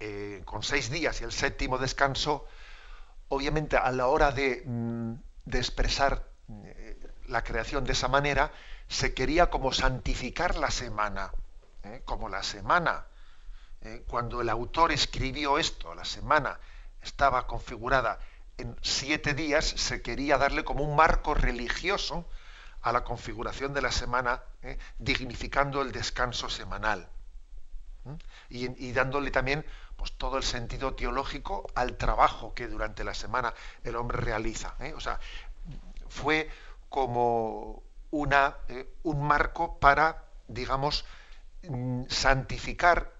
eh, 0.00 0.42
con 0.44 0.62
seis 0.62 0.90
días 0.90 1.20
y 1.20 1.24
el 1.24 1.32
séptimo 1.32 1.78
descanso, 1.78 2.46
obviamente 3.28 3.76
a 3.76 3.90
la 3.92 4.06
hora 4.08 4.30
de, 4.32 4.62
mm, 4.64 5.14
de 5.46 5.58
expresar 5.58 6.26
eh, 6.48 6.85
la 7.28 7.42
creación 7.42 7.84
de 7.84 7.92
esa 7.92 8.08
manera, 8.08 8.52
se 8.88 9.14
quería 9.14 9.50
como 9.50 9.72
santificar 9.72 10.56
la 10.56 10.70
semana, 10.70 11.32
¿eh? 11.82 12.02
como 12.04 12.28
la 12.28 12.42
semana. 12.42 13.06
¿eh? 13.82 14.04
Cuando 14.08 14.40
el 14.40 14.48
autor 14.48 14.92
escribió 14.92 15.58
esto, 15.58 15.94
la 15.94 16.04
semana 16.04 16.58
estaba 17.02 17.46
configurada 17.46 18.18
en 18.58 18.76
siete 18.82 19.34
días, 19.34 19.64
se 19.66 20.02
quería 20.02 20.38
darle 20.38 20.64
como 20.64 20.84
un 20.84 20.96
marco 20.96 21.34
religioso 21.34 22.26
a 22.82 22.92
la 22.92 23.04
configuración 23.04 23.74
de 23.74 23.82
la 23.82 23.92
semana, 23.92 24.42
¿eh? 24.62 24.78
dignificando 24.98 25.82
el 25.82 25.92
descanso 25.92 26.48
semanal. 26.48 27.08
Y, 28.48 28.86
y 28.86 28.92
dándole 28.92 29.32
también 29.32 29.66
pues, 29.96 30.12
todo 30.12 30.36
el 30.36 30.44
sentido 30.44 30.94
teológico 30.94 31.68
al 31.74 31.96
trabajo 31.96 32.54
que 32.54 32.68
durante 32.68 33.02
la 33.02 33.14
semana 33.14 33.52
el 33.82 33.96
hombre 33.96 34.18
realiza. 34.18 34.76
O 34.94 35.00
sea, 35.00 35.18
fue 36.08 36.48
como 36.96 37.82
una, 38.10 38.56
eh, 38.68 38.88
un 39.02 39.20
marco 39.22 39.78
para, 39.78 40.24
digamos, 40.48 41.04
mm, 41.68 42.04
santificar, 42.08 43.12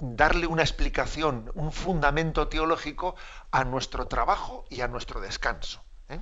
darle 0.00 0.48
una 0.48 0.62
explicación, 0.62 1.52
un 1.54 1.70
fundamento 1.70 2.48
teológico 2.48 3.14
a 3.52 3.62
nuestro 3.62 4.08
trabajo 4.08 4.64
y 4.70 4.80
a 4.80 4.88
nuestro 4.88 5.20
descanso. 5.20 5.80
¿eh? 6.08 6.18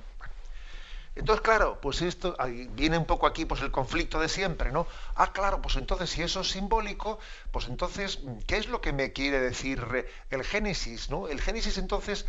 Entonces, 1.15 1.41
claro, 1.41 1.79
pues 1.81 2.03
esto 2.03 2.37
viene 2.73 2.99
un 2.99 3.05
poco 3.05 3.25
aquí 3.25 3.45
pues 3.45 3.61
el 3.61 3.71
conflicto 3.71 4.19
de 4.19 4.29
siempre, 4.29 4.71
¿no? 4.71 4.85
Ah, 5.15 5.33
claro, 5.33 5.63
pues 5.63 5.75
entonces 5.75 6.11
si 6.11 6.21
eso 6.21 6.41
es 6.41 6.51
simbólico, 6.51 7.17
pues 7.51 7.67
entonces, 7.67 8.19
¿qué 8.45 8.57
es 8.57 8.67
lo 8.67 8.79
que 8.79 8.93
me 8.93 9.11
quiere 9.11 9.39
decir 9.39 9.83
eh, 9.95 10.05
el 10.29 10.43
Génesis, 10.43 11.09
¿no? 11.09 11.27
El 11.27 11.41
Génesis 11.41 11.79
entonces, 11.79 12.27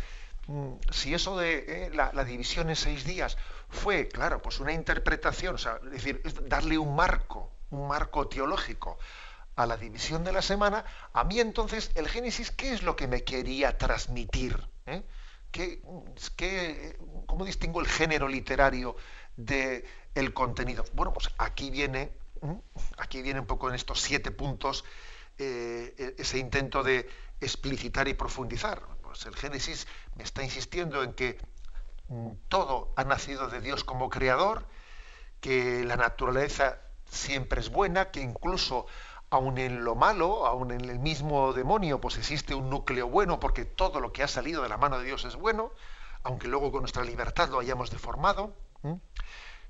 si 0.89 1.13
eso 1.13 1.37
de 1.37 1.65
eh, 1.67 1.89
la, 1.93 2.23
división 2.23 2.69
en 2.69 2.75
seis 2.75 3.05
días 3.05 3.37
fue, 3.69 4.07
claro, 4.07 4.41
pues 4.41 4.59
una 4.59 4.73
interpretación, 4.73 5.55
es 5.55 5.91
decir, 5.91 6.21
darle 6.47 6.77
un 6.77 6.95
marco, 6.95 7.51
un 7.69 7.87
marco 7.87 8.27
teológico 8.27 8.97
a 9.55 9.65
la 9.65 9.77
división 9.77 10.23
de 10.23 10.31
la 10.31 10.41
semana, 10.41 10.83
a 11.13 11.23
mí 11.23 11.39
entonces 11.39 11.91
el 11.95 12.07
Génesis, 12.07 12.51
¿qué 12.51 12.73
es 12.73 12.83
lo 12.83 12.95
que 12.95 13.07
me 13.07 13.23
quería 13.23 13.77
transmitir? 13.77 14.67
¿Eh? 14.85 15.03
¿Qué, 15.51 15.81
¿Cómo 17.25 17.45
distingo 17.45 17.81
el 17.81 17.87
género 17.87 18.27
literario 18.27 18.95
del 19.35 19.83
el 20.15 20.33
contenido? 20.33 20.85
Bueno, 20.93 21.13
pues 21.13 21.29
aquí 21.37 21.69
viene, 21.69 22.11
aquí 22.97 23.21
viene 23.21 23.41
un 23.41 23.45
poco 23.45 23.67
en 23.69 23.75
estos 23.75 24.01
siete 24.01 24.31
puntos 24.31 24.85
eh, 25.37 25.93
e- 25.97 26.15
ese 26.17 26.39
intento 26.39 26.83
de 26.83 27.07
explicitar 27.41 28.07
y 28.07 28.13
profundizar. 28.13 28.81
El 29.25 29.35
Génesis 29.35 29.87
me 30.15 30.23
está 30.23 30.43
insistiendo 30.43 31.03
en 31.03 31.13
que 31.13 31.39
todo 32.49 32.93
ha 32.95 33.03
nacido 33.03 33.47
de 33.47 33.61
Dios 33.61 33.83
como 33.83 34.09
creador, 34.09 34.65
que 35.39 35.83
la 35.83 35.97
naturaleza 35.97 36.79
siempre 37.09 37.59
es 37.59 37.69
buena, 37.69 38.11
que 38.11 38.21
incluso 38.21 38.85
aun 39.29 39.57
en 39.57 39.83
lo 39.83 39.95
malo, 39.95 40.45
aun 40.45 40.71
en 40.71 40.89
el 40.89 40.99
mismo 40.99 41.53
demonio, 41.53 42.01
pues 42.01 42.17
existe 42.17 42.53
un 42.53 42.69
núcleo 42.69 43.07
bueno, 43.07 43.39
porque 43.39 43.65
todo 43.65 43.99
lo 43.99 44.11
que 44.11 44.23
ha 44.23 44.27
salido 44.27 44.61
de 44.61 44.69
la 44.69 44.77
mano 44.77 44.99
de 44.99 45.05
Dios 45.05 45.23
es 45.25 45.35
bueno, 45.35 45.71
aunque 46.23 46.47
luego 46.47 46.71
con 46.71 46.81
nuestra 46.81 47.03
libertad 47.03 47.49
lo 47.49 47.59
hayamos 47.59 47.91
deformado, 47.91 48.53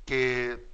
que 0.06 0.68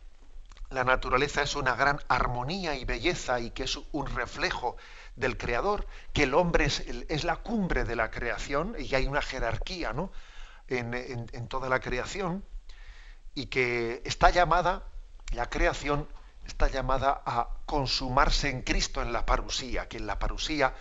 la 0.70 0.84
naturaleza 0.84 1.42
es 1.42 1.56
una 1.56 1.76
gran 1.76 2.00
armonía 2.08 2.76
y 2.76 2.86
belleza 2.86 3.40
y 3.40 3.52
que 3.52 3.64
es 3.64 3.80
un 3.92 4.08
reflejo 4.08 4.78
del 5.18 5.38
creador, 5.38 5.86
que 6.14 6.24
el 6.24 6.34
hombre 6.34 6.66
es, 6.66 6.80
es 7.10 7.24
la 7.26 7.36
cumbre 7.38 7.84
de 7.84 7.96
la 7.96 8.10
creación 8.12 8.76
y 8.80 8.94
hay 8.96 9.08
una 9.08 9.22
jerarquía 9.22 9.92
¿no? 9.92 10.12
en, 10.68 10.94
en- 10.94 11.28
en 11.34 11.48
toda 11.48 11.68
la 11.70 11.80
creación 11.82 12.46
y 13.36 13.48
que 13.48 14.02
está 14.06 14.30
llamada, 14.30 14.84
la 15.34 15.50
creación 15.50 16.08
está 16.46 16.70
llamada 16.70 17.22
a 17.26 17.50
consumarse 17.66 18.50
en 18.50 18.62
Cristo 18.62 19.02
en 19.02 19.12
la 19.12 19.26
parusía, 19.26 19.88
que 19.88 19.98
en 19.98 20.08
la 20.08 20.18
parusía 20.18 20.74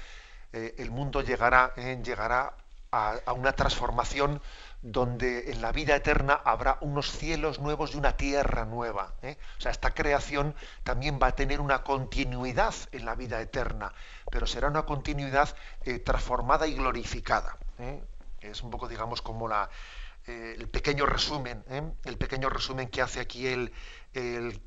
eh, 0.53 0.75
el 0.79 0.91
mundo 0.91 1.23
llegará, 1.23 1.73
eh, 1.77 2.01
llegará 2.05 2.55
a, 2.93 3.33
una 3.33 3.53
transformación 3.53 4.41
donde 4.83 5.51
en 5.51 5.63
la 5.63 5.73
vida 5.73 5.97
eterna 5.97 6.41
habrá 6.45 6.79
unos 6.81 7.11
cielos 7.11 7.59
nuevos 7.59 7.95
y 7.95 7.99
una 7.99 8.17
tierra 8.17 8.65
nueva. 8.65 9.15
¿eh? 9.23 9.37
O 9.59 9.61
sea, 9.61 9.73
esta 9.73 9.93
creación 9.93 10.55
también 10.85 11.19
va 11.21 11.29
a 11.29 11.33
tener 11.33 11.61
una 11.61 11.83
continuidad 11.83 12.75
en 12.93 13.05
la 13.05 13.15
vida 13.15 13.41
eterna, 13.41 13.93
pero 14.31 14.47
será 14.47 14.69
una 14.69 14.85
continuidad 14.85 15.55
eh, 15.85 15.99
transformada 15.99 16.67
y 16.67 16.75
glorificada. 16.75 17.57
¿eh? 17.79 18.03
Es 18.41 18.63
un 18.63 18.71
poco, 18.71 18.87
digamos, 18.87 19.23
como 19.23 19.49
la, 19.49 19.69
el 20.27 20.69
pequeño 20.69 21.07
resumen, 21.07 21.65
el 22.05 22.19
pequeño 22.19 22.49
resumen 22.49 22.89
que 22.89 23.01
hace 23.01 23.21
aquí 23.21 23.47
el, 23.47 23.73
el, 24.13 24.61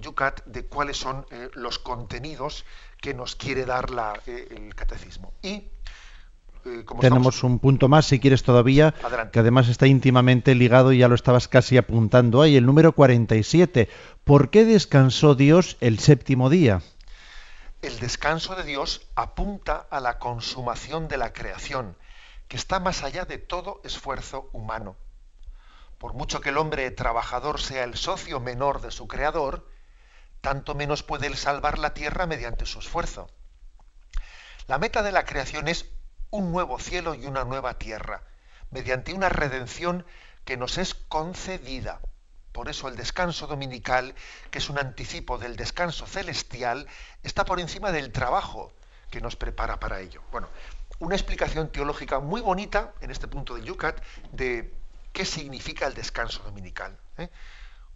Yucat 0.00 0.44
de 0.46 0.64
cuáles 0.66 0.96
son 0.96 1.26
los 1.54 1.78
contenidos 1.78 2.64
que 3.00 3.12
nos 3.12 3.36
quiere 3.36 3.66
dar 3.66 3.90
la, 3.90 4.18
el 4.26 4.74
catecismo. 4.74 5.34
Y 5.42 5.68
eh, 6.66 6.84
como 6.84 7.00
Tenemos 7.00 7.34
estamos- 7.36 7.42
un 7.52 7.58
punto 7.58 7.88
más, 7.88 8.06
si 8.06 8.18
quieres 8.20 8.42
todavía, 8.42 8.94
Adelante. 9.02 9.32
que 9.32 9.38
además 9.40 9.68
está 9.68 9.86
íntimamente 9.86 10.54
ligado 10.54 10.92
y 10.92 10.98
ya 10.98 11.08
lo 11.08 11.14
estabas 11.14 11.48
casi 11.48 11.76
apuntando 11.78 12.42
ahí, 12.42 12.56
el 12.56 12.66
número 12.66 12.92
47. 12.92 13.88
¿Por 14.24 14.50
qué 14.50 14.64
descansó 14.64 15.34
Dios 15.34 15.76
el 15.80 15.98
séptimo 15.98 16.50
día? 16.50 16.82
El 17.82 17.98
descanso 18.00 18.54
de 18.56 18.64
Dios 18.64 19.06
apunta 19.14 19.86
a 19.90 20.00
la 20.00 20.18
consumación 20.18 21.08
de 21.08 21.18
la 21.18 21.32
creación, 21.32 21.96
que 22.48 22.56
está 22.56 22.80
más 22.80 23.02
allá 23.04 23.24
de 23.24 23.38
todo 23.38 23.80
esfuerzo 23.84 24.48
humano. 24.52 24.96
Por 25.98 26.14
mucho 26.14 26.40
que 26.40 26.48
el 26.50 26.58
hombre 26.58 26.90
trabajador 26.90 27.60
sea 27.60 27.84
el 27.84 27.96
socio 27.96 28.40
menor 28.40 28.80
de 28.80 28.90
su 28.90 29.06
creador, 29.08 29.68
tanto 30.40 30.74
menos 30.74 31.02
puede 31.02 31.26
él 31.26 31.36
salvar 31.36 31.78
la 31.78 31.94
tierra 31.94 32.26
mediante 32.26 32.66
su 32.66 32.78
esfuerzo. 32.78 33.28
La 34.68 34.78
meta 34.78 35.02
de 35.02 35.12
la 35.12 35.24
creación 35.24 35.68
es 35.68 35.86
un 36.30 36.52
nuevo 36.52 36.78
cielo 36.78 37.14
y 37.14 37.26
una 37.26 37.44
nueva 37.44 37.78
tierra, 37.78 38.22
mediante 38.70 39.12
una 39.14 39.28
redención 39.28 40.04
que 40.44 40.56
nos 40.56 40.78
es 40.78 40.94
concedida, 40.94 42.00
Por 42.52 42.70
eso 42.70 42.88
el 42.88 42.96
descanso 42.96 43.46
dominical, 43.46 44.14
que 44.50 44.58
es 44.58 44.70
un 44.70 44.78
anticipo 44.78 45.36
del 45.36 45.56
descanso 45.56 46.06
celestial, 46.06 46.86
está 47.22 47.44
por 47.44 47.60
encima 47.60 47.92
del 47.92 48.12
trabajo 48.12 48.72
que 49.10 49.20
nos 49.20 49.36
prepara 49.36 49.78
para 49.78 50.00
ello. 50.00 50.22
Bueno, 50.32 50.48
una 50.98 51.14
explicación 51.14 51.70
teológica 51.70 52.18
muy 52.20 52.40
bonita 52.40 52.94
en 53.02 53.10
este 53.10 53.28
punto 53.28 53.56
de 53.56 53.64
Yucat 53.64 54.00
de 54.32 54.72
qué 55.12 55.26
significa 55.26 55.86
el 55.86 55.92
descanso 55.92 56.42
dominical. 56.44 56.96
¿eh? 57.18 57.28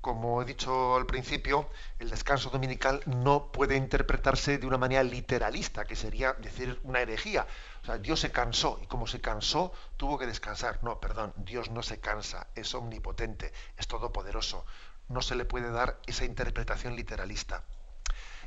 Como 0.00 0.40
he 0.40 0.46
dicho 0.46 0.96
al 0.96 1.04
principio, 1.04 1.68
el 1.98 2.08
descanso 2.08 2.48
dominical 2.48 3.02
no 3.04 3.52
puede 3.52 3.76
interpretarse 3.76 4.56
de 4.56 4.66
una 4.66 4.78
manera 4.78 5.02
literalista, 5.02 5.84
que 5.84 5.94
sería 5.94 6.32
decir 6.34 6.80
una 6.84 7.00
herejía. 7.00 7.46
O 7.82 7.86
sea, 7.86 7.98
Dios 7.98 8.20
se 8.20 8.32
cansó 8.32 8.78
y 8.82 8.86
como 8.86 9.06
se 9.06 9.20
cansó, 9.20 9.72
tuvo 9.98 10.18
que 10.18 10.26
descansar. 10.26 10.82
No, 10.82 11.00
perdón, 11.00 11.34
Dios 11.36 11.70
no 11.70 11.82
se 11.82 12.00
cansa, 12.00 12.46
es 12.54 12.74
omnipotente, 12.74 13.52
es 13.76 13.86
todopoderoso. 13.88 14.64
No 15.08 15.20
se 15.20 15.34
le 15.34 15.44
puede 15.44 15.70
dar 15.70 16.00
esa 16.06 16.24
interpretación 16.24 16.96
literalista. 16.96 17.64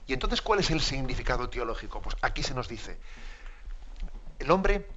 Y 0.08 0.14
entonces, 0.14 0.41
¿cuál 0.41 0.60
es 0.60 0.72
el 0.72 0.82
significado 0.82 1.49
teológico? 1.49 2.01
Pues 2.01 2.16
aquí 2.22 2.41
se 2.41 2.54
nos 2.54 2.68
dice, 2.68 2.99
el 4.39 4.49
hombre 4.51 4.88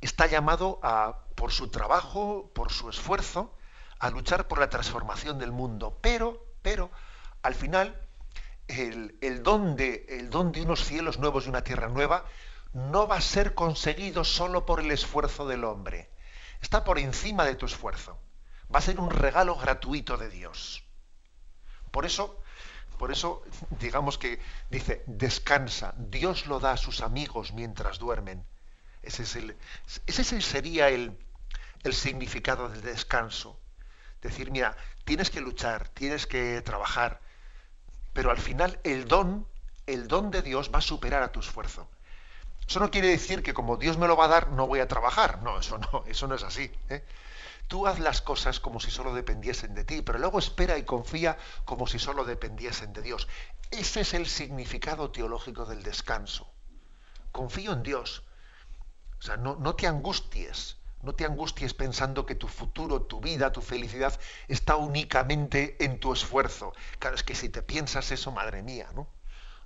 está 0.00 0.26
llamado 0.26 0.80
a, 0.82 1.20
por 1.34 1.52
su 1.52 1.68
trabajo, 1.68 2.50
por 2.54 2.72
su 2.72 2.90
esfuerzo, 2.90 3.54
a 3.98 4.10
luchar 4.10 4.48
por 4.48 4.58
la 4.58 4.68
transformación 4.68 5.38
del 5.38 5.52
mundo, 5.52 5.98
pero, 6.00 6.44
pero, 6.62 6.90
al 7.42 7.54
final, 7.54 8.00
el, 8.68 9.16
el 9.20 9.42
don 9.42 9.76
de, 9.76 10.06
el 10.08 10.30
don 10.30 10.52
de 10.52 10.62
unos 10.62 10.84
cielos 10.84 11.18
nuevos 11.18 11.46
y 11.46 11.48
una 11.48 11.62
tierra 11.62 11.88
nueva 11.88 12.24
no 12.72 13.08
va 13.08 13.16
a 13.16 13.20
ser 13.20 13.54
conseguido 13.54 14.24
solo 14.24 14.66
por 14.66 14.80
el 14.80 14.90
esfuerzo 14.90 15.46
del 15.46 15.64
hombre. 15.64 16.10
Está 16.60 16.84
por 16.84 16.98
encima 16.98 17.44
de 17.44 17.54
tu 17.54 17.66
esfuerzo. 17.66 18.18
Va 18.74 18.80
a 18.80 18.82
ser 18.82 19.00
un 19.00 19.10
regalo 19.10 19.56
gratuito 19.56 20.16
de 20.16 20.28
Dios. 20.28 20.84
Por 21.90 22.04
eso, 22.04 22.42
por 22.98 23.12
eso, 23.12 23.42
digamos 23.80 24.18
que 24.18 24.40
dice, 24.70 25.02
descansa, 25.06 25.94
Dios 25.96 26.46
lo 26.46 26.60
da 26.60 26.72
a 26.72 26.76
sus 26.76 27.00
amigos 27.00 27.52
mientras 27.52 27.98
duermen. 27.98 28.44
Ese, 29.02 29.24
sería 30.42 30.88
el 30.88 31.16
significado 31.92 32.68
del 32.68 32.82
descanso. 32.82 33.58
Decir, 34.26 34.50
mira, 34.50 34.76
tienes 35.04 35.30
que 35.30 35.40
luchar, 35.40 35.88
tienes 35.90 36.26
que 36.26 36.60
trabajar, 36.62 37.20
pero 38.12 38.30
al 38.30 38.38
final 38.38 38.80
el 38.82 39.06
don, 39.06 39.46
el 39.86 40.08
don 40.08 40.30
de 40.30 40.42
Dios 40.42 40.70
va 40.74 40.78
a 40.78 40.82
superar 40.82 41.22
a 41.22 41.32
tu 41.32 41.40
esfuerzo. 41.40 41.88
Eso 42.66 42.80
no 42.80 42.90
quiere 42.90 43.08
decir 43.08 43.42
que 43.42 43.54
como 43.54 43.76
Dios 43.76 43.96
me 43.96 44.08
lo 44.08 44.16
va 44.16 44.24
a 44.24 44.28
dar, 44.28 44.48
no 44.50 44.66
voy 44.66 44.80
a 44.80 44.88
trabajar. 44.88 45.42
No, 45.42 45.60
eso 45.60 45.78
no, 45.78 46.04
eso 46.08 46.26
no 46.26 46.34
es 46.34 46.42
así. 46.42 46.70
¿eh? 46.88 47.04
Tú 47.68 47.86
haz 47.86 47.98
las 47.98 48.22
cosas 48.22 48.60
como 48.60 48.80
si 48.80 48.90
solo 48.90 49.14
dependiesen 49.14 49.74
de 49.74 49.84
ti, 49.84 50.02
pero 50.02 50.18
luego 50.18 50.38
espera 50.38 50.76
y 50.78 50.84
confía 50.84 51.36
como 51.64 51.86
si 51.86 51.98
solo 51.98 52.24
dependiesen 52.24 52.92
de 52.92 53.02
Dios. 53.02 53.28
Ese 53.70 54.00
es 54.00 54.14
el 54.14 54.26
significado 54.26 55.10
teológico 55.10 55.64
del 55.64 55.82
descanso. 55.82 56.48
Confío 57.32 57.72
en 57.72 57.82
Dios. 57.82 58.24
O 59.18 59.22
sea, 59.22 59.36
no, 59.36 59.56
no 59.56 59.74
te 59.74 59.86
angusties. 59.86 60.76
No 61.02 61.14
te 61.14 61.24
angusties 61.24 61.74
pensando 61.74 62.26
que 62.26 62.34
tu 62.34 62.48
futuro, 62.48 63.02
tu 63.02 63.20
vida, 63.20 63.52
tu 63.52 63.60
felicidad 63.60 64.18
está 64.48 64.76
únicamente 64.76 65.76
en 65.84 66.00
tu 66.00 66.12
esfuerzo. 66.12 66.72
Claro, 66.98 67.16
es 67.16 67.22
que 67.22 67.34
si 67.34 67.48
te 67.48 67.62
piensas 67.62 68.10
eso, 68.10 68.32
madre 68.32 68.62
mía, 68.62 68.88
¿no? 68.94 69.06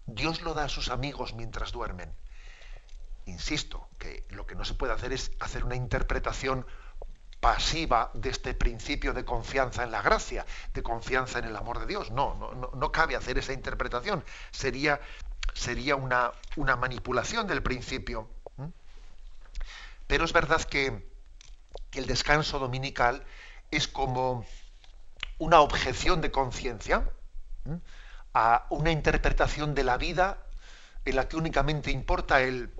Dios 0.07 0.43
lo 0.43 0.55
da 0.55 0.65
a 0.65 0.69
sus 0.69 0.91
amigos 0.91 1.35
mientras 1.35 1.73
duermen. 1.73 2.13
Insisto, 3.27 3.89
que 3.99 4.25
lo 4.31 4.47
que 4.47 4.55
no 4.55 4.65
se 4.65 4.75
puede 4.75 4.93
hacer 4.93 5.13
es 5.13 5.31
hacer 5.41 5.65
una 5.65 5.77
interpretación 5.77 6.67
pasiva 7.41 8.11
de 8.13 8.29
este 8.29 8.55
principio 8.55 9.15
de 9.15 9.25
confianza 9.25 9.83
en 9.83 9.91
la 9.91 10.03
gracia, 10.03 10.45
de 10.75 10.83
confianza 10.83 11.39
en 11.39 11.47
el 11.47 11.57
amor 11.57 11.81
de 11.81 11.87
Dios. 11.87 12.11
No, 12.11 12.35
no, 12.35 12.71
no, 12.75 12.93
cabe 12.93 13.17
hacer 13.17 13.39
esa 13.39 13.53
interpretación. 13.53 14.25
Sería, 14.51 15.01
sería 15.55 15.97
una, 15.97 16.33
una 16.57 16.77
manipulación 16.77 17.47
del 17.47 17.63
principio. 17.63 18.29
¿Mm? 18.57 18.67
Pero 20.07 20.25
es 20.25 20.33
verdad 20.33 20.63
que, 20.63 21.10
que 21.91 21.99
el 22.01 22.07
descanso 22.07 22.59
dominical 22.59 23.25
es 23.71 23.89
como 23.89 24.45
una 25.39 25.61
objeción 25.61 26.21
de 26.21 26.31
conciencia 26.31 27.11
a 28.35 28.67
una 28.71 28.91
interpretación 28.93 29.75
de 29.75 29.85
la 29.85 29.97
vida 29.97 30.39
en 31.05 31.17
la 31.17 31.29
que 31.29 31.37
únicamente 31.37 31.91
importa 31.91 32.43
el 32.43 32.71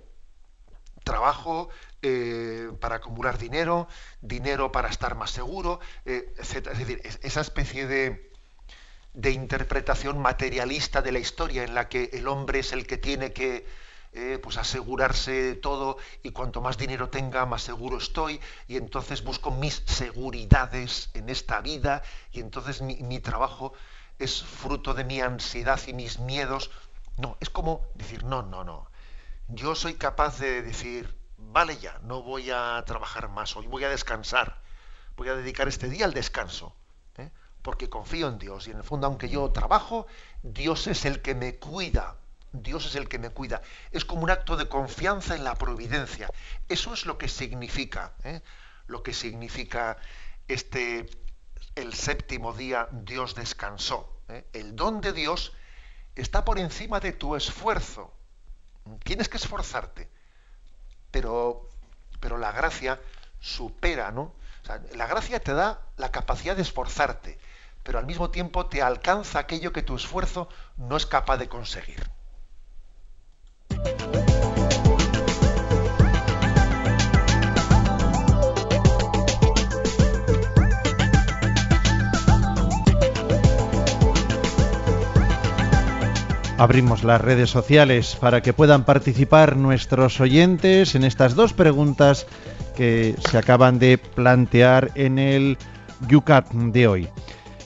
trabajo 1.05 1.71
eh, 2.03 2.71
para 2.81 2.97
acumular 2.97 3.39
dinero, 3.39 3.89
dinero 4.21 4.71
para 4.73 4.89
estar 4.89 5.15
más 5.17 5.31
seguro, 5.31 5.81
eh, 6.05 6.33
etc. 6.39 6.69
Es 6.73 6.79
decir, 6.79 7.01
es- 7.05 7.19
esa 7.23 7.41
especie 7.41 7.87
de 7.87 9.31
interpretación 9.31 10.19
materialista 10.21 11.03
de 11.03 11.13
la 11.13 11.19
historia 11.19 11.65
en 11.65 11.75
la 11.75 11.89
que 11.89 12.11
el 12.13 12.29
hombre 12.29 12.61
es 12.61 12.73
el 12.73 12.87
que 12.87 12.97
tiene 12.99 13.33
que 13.33 13.67
eh, 14.13 14.41
pues 14.43 14.57
asegurarse 14.57 15.31
de 15.31 15.55
todo 15.55 15.97
y 16.25 16.33
cuanto 16.33 16.61
más 16.61 16.77
dinero 16.77 17.11
tenga, 17.11 17.47
más 17.47 17.63
seguro 17.63 17.99
estoy 17.99 18.41
y 18.67 18.77
entonces 18.77 19.23
busco 19.23 19.53
mis 19.53 19.85
seguridades 19.87 21.11
en 21.15 21.29
esta 21.29 21.61
vida 21.61 22.03
y 22.33 22.41
entonces 22.41 22.83
mi, 22.83 23.21
trabajo 23.21 23.73
es 24.19 24.43
fruto 24.43 24.95
de 24.95 25.05
mi 25.05 25.21
ansiedad 25.21 25.81
y 25.87 25.93
mis 25.93 26.19
miedos. 26.19 26.73
No, 27.19 27.37
es 27.39 27.51
como 27.51 27.87
decir, 27.95 28.25
no, 28.25 28.43
no, 28.43 28.65
no. 28.65 28.91
Yo 29.47 29.77
soy 29.77 29.95
capaz 29.95 30.41
de 30.41 30.63
decir, 30.63 31.17
vale 31.37 31.79
ya, 31.79 32.01
no 32.03 32.23
voy 32.23 32.51
a 32.51 32.83
trabajar 32.85 33.29
más 33.29 33.55
hoy, 33.55 33.69
voy 33.69 33.85
a 33.85 33.91
descansar, 33.91 34.61
voy 35.17 35.29
a 35.29 35.37
dedicar 35.37 35.69
este 35.69 35.89
día 35.89 36.05
al 36.05 36.15
descanso, 36.15 36.75
¿eh? 37.17 37.31
porque 37.63 37.89
confío 37.89 38.27
en 38.27 38.39
Dios 38.39 38.67
y 38.67 38.73
en 38.73 38.79
el 38.79 38.85
fondo, 38.85 39.07
aunque 39.07 39.29
yo 39.29 39.51
trabajo, 39.53 40.09
Dios 40.43 40.89
es 40.89 41.05
el 41.05 41.23
que 41.23 41.37
me 41.37 41.59
cuida, 41.59 42.17
Dios 42.53 42.87
es 42.87 42.95
el 42.97 43.09
que 43.09 43.19
me 43.19 43.31
cuida. 43.31 43.63
Es 43.91 44.05
como 44.05 44.23
un 44.23 44.31
acto 44.31 44.57
de 44.57 44.69
confianza 44.69 45.35
en 45.35 45.45
la 45.45 45.55
providencia. 45.55 46.29
Eso 46.69 46.93
es 46.93 47.07
lo 47.07 47.19
que 47.19 47.29
significa, 47.29 48.15
¿eh? 48.25 48.43
lo 48.87 49.03
que 49.03 49.13
significa 49.13 49.97
este, 50.49 51.09
el 51.75 51.95
séptimo 51.95 52.53
día 52.53 52.89
Dios 52.91 53.35
descansó. 53.35 54.21
¿eh? 54.29 54.47
El 54.53 54.75
don 54.75 55.01
de 55.01 55.13
Dios 55.13 55.53
está 56.17 56.45
por 56.45 56.59
encima 56.59 57.01
de 57.01 57.13
tu 57.13 57.37
esfuerzo. 57.37 58.13
Tienes 59.05 59.29
que 59.29 59.37
esforzarte, 59.37 60.09
pero, 61.11 61.69
pero 62.19 62.39
la 62.39 62.51
gracia 62.53 63.01
supera, 63.39 64.11
¿no? 64.11 64.35
La 64.95 65.07
gracia 65.07 65.41
te 65.41 65.53
da 65.53 65.81
la 65.97 66.13
capacidad 66.13 66.55
de 66.55 66.63
esforzarte, 66.63 67.39
pero 67.83 67.99
al 67.99 68.07
mismo 68.07 68.31
tiempo 68.31 68.67
te 68.67 68.83
alcanza 68.83 69.39
aquello 69.39 69.73
que 69.73 69.83
tu 69.83 69.97
esfuerzo 69.97 70.49
no 70.77 70.97
es 70.97 71.07
capaz 71.07 71.39
de 71.39 71.49
conseguir. 71.49 72.11
Abrimos 86.61 87.05
las 87.05 87.23
redes 87.23 87.49
sociales 87.49 88.19
para 88.21 88.43
que 88.43 88.53
puedan 88.53 88.85
participar 88.85 89.57
nuestros 89.57 90.21
oyentes 90.21 90.95
en 90.95 91.05
estas 91.05 91.35
dos 91.35 91.55
preguntas 91.55 92.27
que 92.77 93.15
se 93.31 93.39
acaban 93.39 93.79
de 93.79 93.97
plantear 93.97 94.91
en 94.95 95.19
el 95.19 95.57
Yucat 96.07 96.53
de 96.53 96.87
hoy. 96.87 97.09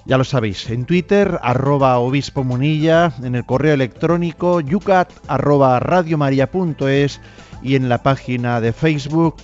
Ya 0.06 0.18
lo 0.18 0.24
sabéis, 0.24 0.68
en 0.68 0.84
Twitter, 0.84 1.38
arroba 1.42 1.98
obispo 1.98 2.44
munilla, 2.44 3.14
en 3.22 3.34
el 3.34 3.46
correo 3.46 3.72
electrónico 3.72 4.60
yucat 4.60 5.10
arroba 5.28 5.80
radiomaria.es 5.80 7.20
y 7.62 7.76
en 7.76 7.88
la 7.88 8.02
página 8.02 8.60
de 8.60 8.74
Facebook 8.74 9.36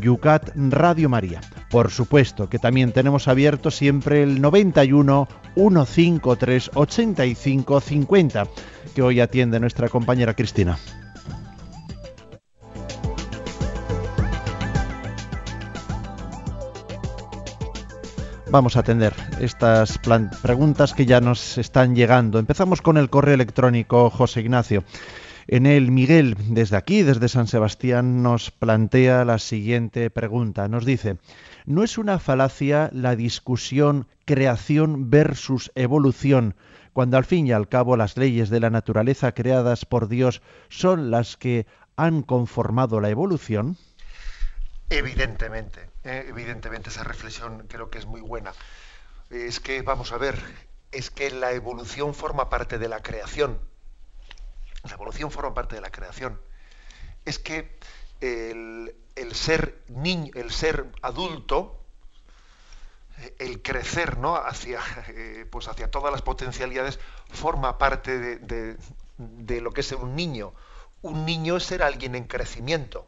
Yucat 0.00 0.50
Radio 0.56 1.08
María. 1.10 1.40
Por 1.70 1.90
supuesto 1.90 2.48
que 2.48 2.58
también 2.58 2.92
tenemos 2.92 3.28
abierto 3.28 3.70
siempre 3.70 4.22
el 4.22 4.40
91 4.40 5.28
153 5.54 6.70
85 6.74 7.80
50 7.80 8.46
que 8.94 9.02
hoy 9.02 9.20
atiende 9.20 9.60
nuestra 9.60 9.88
compañera 9.88 10.34
Cristina. 10.34 10.78
Vamos 18.50 18.76
a 18.76 18.80
atender 18.80 19.12
estas 19.40 19.98
preguntas 20.42 20.94
que 20.94 21.04
ya 21.04 21.20
nos 21.20 21.58
están 21.58 21.94
llegando. 21.94 22.38
Empezamos 22.38 22.80
con 22.80 22.96
el 22.96 23.10
correo 23.10 23.34
electrónico 23.34 24.08
José 24.08 24.40
Ignacio. 24.40 24.84
En 25.48 25.66
él, 25.66 25.90
Miguel, 25.90 26.34
desde 26.48 26.78
aquí, 26.78 27.02
desde 27.02 27.28
San 27.28 27.46
Sebastián, 27.46 28.22
nos 28.22 28.50
plantea 28.50 29.26
la 29.26 29.38
siguiente 29.38 30.08
pregunta. 30.08 30.66
Nos 30.66 30.86
dice, 30.86 31.18
¿no 31.66 31.82
es 31.82 31.98
una 31.98 32.18
falacia 32.18 32.88
la 32.94 33.16
discusión 33.16 34.06
creación 34.24 35.10
versus 35.10 35.70
evolución, 35.74 36.54
cuando 36.94 37.18
al 37.18 37.26
fin 37.26 37.46
y 37.46 37.52
al 37.52 37.68
cabo 37.68 37.98
las 37.98 38.16
leyes 38.16 38.48
de 38.48 38.60
la 38.60 38.70
naturaleza 38.70 39.32
creadas 39.32 39.84
por 39.84 40.08
Dios 40.08 40.40
son 40.70 41.10
las 41.10 41.36
que 41.36 41.66
han 41.96 42.22
conformado 42.22 43.00
la 43.00 43.10
evolución? 43.10 43.76
Evidentemente, 44.88 45.90
eh, 46.08 46.26
evidentemente 46.28 46.90
esa 46.90 47.04
reflexión 47.04 47.66
creo 47.68 47.90
que 47.90 47.98
es 47.98 48.06
muy 48.06 48.20
buena. 48.20 48.52
es 49.30 49.60
que, 49.60 49.82
vamos 49.82 50.12
a 50.12 50.18
ver, 50.18 50.36
es 50.92 51.10
que 51.10 51.30
la 51.30 51.52
evolución 51.52 52.14
forma 52.14 52.48
parte 52.50 52.78
de 52.78 52.88
la 52.88 53.02
creación. 53.02 53.60
La 54.84 54.92
evolución 54.94 55.30
forma 55.30 55.54
parte 55.54 55.74
de 55.76 55.80
la 55.82 55.90
creación. 55.90 56.40
Es 57.24 57.38
que 57.38 57.78
el, 58.20 58.94
ser 59.34 59.82
niño, 59.88 60.32
el 60.34 60.50
ser 60.52 60.86
adulto, 61.02 61.80
eh, 63.18 63.34
el 63.38 63.62
crecer 63.62 64.18
¿no? 64.18 64.36
hacia, 64.36 64.80
eh, 65.08 65.46
pues 65.50 65.68
hacia 65.68 65.90
todas 65.90 66.12
las 66.12 66.22
potencialidades 66.22 66.98
forma 67.30 67.78
parte 67.78 68.18
de, 68.18 68.76
de- 69.18 69.60
lo 69.60 69.72
que 69.72 69.80
es 69.80 69.92
un 69.92 70.14
niño. 70.14 70.54
Un 71.02 71.24
niño 71.26 71.56
es 71.56 71.64
ser 71.64 71.82
alguien 71.82 72.14
en 72.14 72.24
crecimiento. 72.24 73.06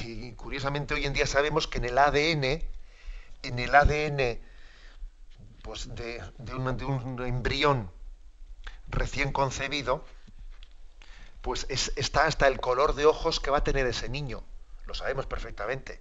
Y 0.00 0.32
curiosamente 0.34 0.94
hoy 0.94 1.04
en 1.06 1.12
día 1.12 1.26
sabemos 1.26 1.66
que 1.68 1.78
en 1.78 1.84
el 1.86 1.98
ADN, 1.98 2.64
en 3.42 3.58
el 3.58 3.74
ADN 3.74 4.40
pues 5.62 5.94
de, 5.94 6.22
un, 6.54 7.22
embrión 7.24 7.90
recién 8.88 9.32
concebido, 9.32 10.04
pues 11.40 11.66
es- 11.68 11.92
está 11.96 12.26
hasta 12.26 12.46
el 12.48 12.60
color 12.60 12.94
de 12.94 13.06
ojos 13.06 13.40
que 13.40 13.50
va 13.50 13.58
a 13.58 13.64
tener 13.64 13.86
ese 13.86 14.08
niño. 14.08 14.42
Lo 14.86 14.94
sabemos 14.94 15.26
perfectamente. 15.26 16.00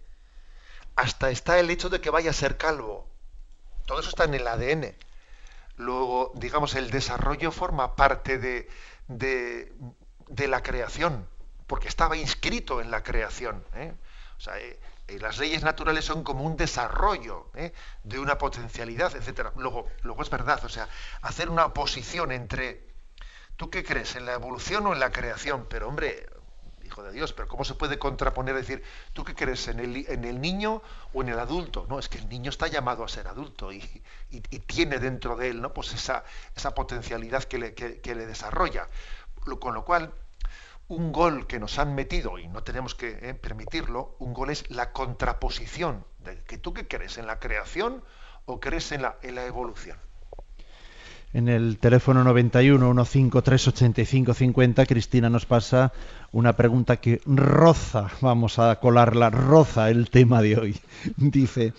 Hasta 0.96 1.32
está 1.32 1.60
el 1.60 1.70
hecho 1.70 1.90
de 1.90 2.02
que 2.02 2.10
vaya 2.12 2.32
a 2.32 2.34
ser 2.34 2.58
calvo. 2.58 3.08
Todo 3.88 4.02
eso 4.02 4.10
está 4.10 4.26
en 4.26 4.36
el 4.36 4.48
ADN. 4.48 4.96
Luego, 5.78 6.32
digamos, 6.36 6.76
el 6.76 6.92
desarrollo 6.92 7.52
forma 7.52 7.96
parte 7.96 8.40
de 8.40 8.70
la 10.48 10.64
creación, 10.64 11.28
porque 11.72 11.88
estaba 11.88 12.18
inscrito 12.18 12.82
en 12.82 12.92
la 12.92 13.02
creación. 13.02 13.64
¿eh? 13.76 13.94
O 14.38 14.42
sea, 14.42 14.60
eh, 14.60 14.78
eh, 15.08 15.18
las 15.20 15.38
leyes 15.38 15.64
naturales 15.64 16.04
son 16.04 16.22
como 16.22 16.44
un 16.44 16.58
desarrollo 16.58 17.50
de 18.04 18.20
una 18.20 18.38
potencialidad, 18.38 19.16
etcétera. 19.16 19.54
Luego, 19.56 19.88
luego 20.04 20.22
es 20.22 20.30
verdad, 20.30 20.60
o 20.66 20.68
sea, 20.68 20.90
hacer 21.22 21.50
una 21.50 21.64
oposición 21.68 22.34
entre 22.34 22.84
¿tú 23.56 23.70
qué 23.70 23.86
crees? 23.86 24.18
¿En 24.18 24.26
la 24.26 24.34
evolución 24.34 24.86
o 24.86 24.92
en 24.92 25.00
la 25.00 25.14
creación? 25.14 25.66
Pero 25.70 25.88
hombre, 25.88 26.28
hijo 26.84 27.04
de 27.04 27.14
Dios, 27.14 27.32
pero 27.32 27.48
¿cómo 27.48 27.64
se 27.64 27.76
puede 27.76 27.98
contraponer 27.98 28.54
decir, 28.54 28.84
¿tú 29.14 29.24
qué 29.24 29.34
crees? 29.34 29.70
¿En 29.70 29.80
el, 29.80 30.06
en 30.10 30.26
el 30.26 30.42
niño 30.42 30.82
o 31.14 31.22
en 31.22 31.30
el 31.30 31.40
adulto? 31.40 31.86
No, 31.88 32.00
es 32.00 32.10
que 32.10 32.18
el 32.18 32.28
niño 32.28 32.50
está 32.50 32.68
llamado 32.68 33.06
a 33.06 33.08
ser 33.08 33.30
adulto 33.30 33.72
y, 33.72 33.78
y- 34.30 34.60
tiene 34.60 35.00
dentro 35.00 35.38
de 35.38 35.52
él 35.52 35.62
¿no? 35.62 35.74
pues 35.74 35.94
esa, 35.94 36.26
esa 36.54 36.74
potencialidad 36.76 37.46
que 37.46 37.58
le, 37.60 37.74
que- 37.74 38.14
le 38.14 38.26
desarrolla. 38.26 38.90
Con 39.62 39.74
lo 39.74 39.86
cual, 39.86 40.14
un 40.92 41.14
gol 41.14 41.48
que 41.48 41.58
nos 41.58 41.80
han 41.80 41.96
metido, 41.96 42.38
y 42.38 42.50
no 42.50 42.64
tenemos 42.64 42.96
que 42.96 43.18
eh, 43.22 43.34
permitirlo, 43.34 44.18
un 44.20 44.34
gol 44.34 44.50
es 44.50 44.70
la 44.70 44.92
contraposición. 44.92 46.04
De 46.20 46.44
que 46.44 46.58
¿Tú 46.58 46.74
qué 46.74 46.86
crees? 46.86 47.18
¿En 47.18 47.28
la 47.28 47.40
creación 47.40 48.04
o 48.46 48.60
crees 48.60 48.92
en 48.92 49.04
la, 49.04 49.16
evolución? 49.22 49.98
En 51.34 51.48
el 51.48 51.78
teléfono 51.80 52.26
91 52.26 53.06
153 53.06 53.68
85 53.70 54.34
50, 54.34 54.86
Cristina 54.86 55.30
nos 55.30 55.46
pasa 55.46 55.94
una 56.34 56.58
pregunta 56.58 56.98
que 56.98 57.22
roza, 57.26 58.10
vamos 58.20 58.60
a 58.60 58.78
colarla, 58.82 59.30
roza 59.30 59.90
el 59.90 60.10
tema 60.10 60.42
de 60.42 60.58
hoy. 60.58 60.80
Dice, 61.16 61.74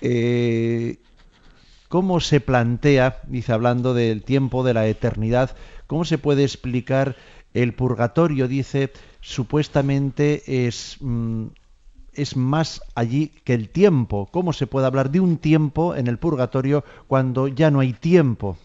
eh, 0.00 0.98
¿cómo 1.88 2.18
se 2.18 2.40
plantea, 2.40 3.20
dice 3.28 3.52
hablando 3.52 3.94
del 3.94 4.24
tiempo, 4.24 4.64
de 4.64 4.74
la 4.74 4.88
eternidad, 4.88 5.56
cómo 5.86 6.04
se 6.04 6.18
puede 6.18 6.42
explicar 6.42 7.16
el 7.54 7.74
purgatorio? 7.74 8.48
Dice, 8.48 8.92
supuestamente 9.20 10.66
es... 10.66 10.96
mm, 11.00 11.46
es 12.12 12.36
más 12.36 12.82
allí 12.94 13.28
que 13.44 13.54
el 13.54 13.70
tiempo. 13.70 14.28
¿Cómo 14.32 14.52
se 14.52 14.66
puede 14.66 14.86
hablar 14.86 15.10
de 15.10 15.20
un 15.20 15.38
tiempo 15.38 15.94
en 15.94 16.06
el 16.08 16.18
purgatorio 16.18 16.84
cuando 17.06 17.48
ya 17.48 17.70
no 17.70 17.80
hay 17.80 17.92
tiempo? 17.92 18.56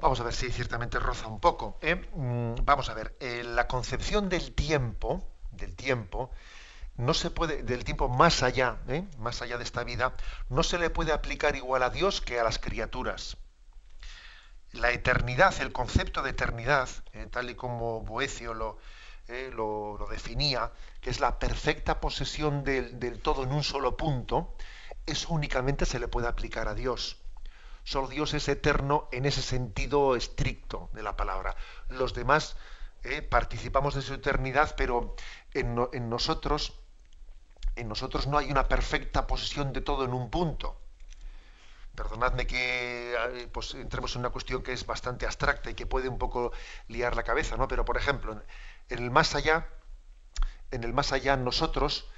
Vamos 0.00 0.20
a 0.20 0.24
ver 0.24 0.34
si 0.34 0.50
ciertamente 0.50 0.98
roza 0.98 1.28
un 1.28 1.40
poco. 1.40 1.78
¿eh? 1.80 1.96
Mm, 2.14 2.64
Vamos 2.64 2.88
a 2.90 2.94
ver, 2.94 3.16
eh, 3.20 3.42
la 3.44 3.66
concepción 3.68 4.28
del 4.28 4.52
tiempo, 4.52 5.24
del 5.52 5.74
tiempo, 5.76 6.30
no 6.96 7.14
se 7.14 7.30
puede, 7.30 7.62
del 7.62 7.84
tiempo 7.84 8.08
más 8.08 8.42
allá, 8.42 8.78
¿eh? 8.88 9.04
más 9.18 9.42
allá 9.42 9.56
de 9.58 9.64
esta 9.64 9.84
vida, 9.84 10.14
no 10.48 10.62
se 10.62 10.78
le 10.78 10.90
puede 10.90 11.12
aplicar 11.12 11.56
igual 11.56 11.82
a 11.82 11.90
Dios 11.90 12.20
que 12.20 12.38
a 12.38 12.44
las 12.44 12.58
criaturas. 12.58 13.36
La 14.74 14.90
eternidad, 14.90 15.54
el 15.60 15.72
concepto 15.72 16.20
de 16.20 16.30
eternidad, 16.30 16.88
eh, 17.12 17.28
tal 17.30 17.48
y 17.48 17.54
como 17.54 18.00
Boecio 18.00 18.54
lo, 18.54 18.78
eh, 19.28 19.50
lo, 19.54 19.96
lo 19.96 20.06
definía, 20.08 20.72
que 21.00 21.10
es 21.10 21.20
la 21.20 21.38
perfecta 21.38 22.00
posesión 22.00 22.64
del, 22.64 22.98
del 22.98 23.20
todo 23.20 23.44
en 23.44 23.52
un 23.52 23.62
solo 23.62 23.96
punto, 23.96 24.56
eso 25.06 25.32
únicamente 25.32 25.86
se 25.86 26.00
le 26.00 26.08
puede 26.08 26.26
aplicar 26.26 26.66
a 26.66 26.74
Dios. 26.74 27.18
Solo 27.84 28.08
Dios 28.08 28.34
es 28.34 28.48
eterno 28.48 29.08
en 29.12 29.26
ese 29.26 29.42
sentido 29.42 30.16
estricto 30.16 30.90
de 30.92 31.04
la 31.04 31.16
palabra. 31.16 31.54
Los 31.88 32.12
demás 32.12 32.56
eh, 33.04 33.22
participamos 33.22 33.94
de 33.94 34.02
su 34.02 34.14
eternidad, 34.14 34.74
pero 34.76 35.14
en 35.52 36.08
nosotros, 36.10 36.80
en 37.76 37.88
nosotros 37.88 38.26
no 38.26 38.38
hay 38.38 38.50
una 38.50 38.66
perfecta 38.66 39.28
posesión 39.28 39.72
de 39.72 39.82
todo 39.82 40.04
en 40.04 40.14
un 40.14 40.30
punto. 40.30 40.80
Perdonadme 41.94 42.46
que 42.46 43.14
eh, 43.14 43.48
pues, 43.52 43.74
entremos 43.74 44.14
en 44.14 44.20
una 44.20 44.30
cuestión 44.30 44.62
que 44.62 44.72
es 44.72 44.86
bastante 44.86 45.26
abstracta 45.26 45.70
y 45.70 45.74
que 45.74 45.86
puede 45.86 46.08
un 46.08 46.18
poco 46.18 46.52
liar 46.88 47.16
la 47.16 47.22
cabeza, 47.22 47.56
¿no? 47.56 47.68
Pero 47.68 47.84
por 47.84 47.96
ejemplo, 47.96 48.40
en, 48.88 48.98
el 48.98 49.10
más 49.10 49.34
allá, 49.34 49.68
en 50.70 50.84
el 50.84 50.92
más 50.92 51.12
allá 51.12 51.36
nosotros 51.36 52.08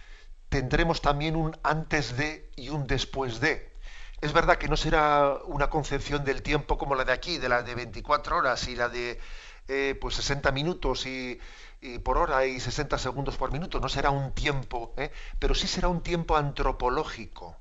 tendremos 0.48 1.02
también 1.02 1.36
un 1.36 1.56
antes 1.62 2.16
de 2.16 2.50
y 2.56 2.70
un 2.70 2.86
después 2.86 3.40
de. 3.40 3.72
Es 4.20 4.32
verdad 4.32 4.56
que 4.56 4.68
no 4.68 4.76
será 4.76 5.38
una 5.44 5.68
concepción 5.68 6.24
del 6.24 6.42
tiempo 6.42 6.78
como 6.78 6.94
la 6.94 7.04
de 7.04 7.12
aquí, 7.12 7.38
de 7.38 7.48
la 7.48 7.62
de 7.62 7.74
24 7.74 8.38
horas 8.38 8.66
y 8.68 8.76
la 8.76 8.88
de 8.88 9.20
eh, 9.68 9.98
pues 10.00 10.14
60 10.16 10.52
minutos 10.52 11.06
y, 11.06 11.38
y 11.80 11.98
por 11.98 12.18
hora 12.18 12.46
y 12.46 12.60
60 12.60 12.98
segundos 12.98 13.36
por 13.36 13.52
minuto. 13.52 13.80
No 13.80 13.88
será 13.88 14.10
un 14.10 14.32
tiempo, 14.32 14.94
¿eh? 14.96 15.10
pero 15.38 15.54
sí 15.54 15.66
será 15.66 15.88
un 15.88 16.02
tiempo 16.02 16.36
antropológico. 16.36 17.56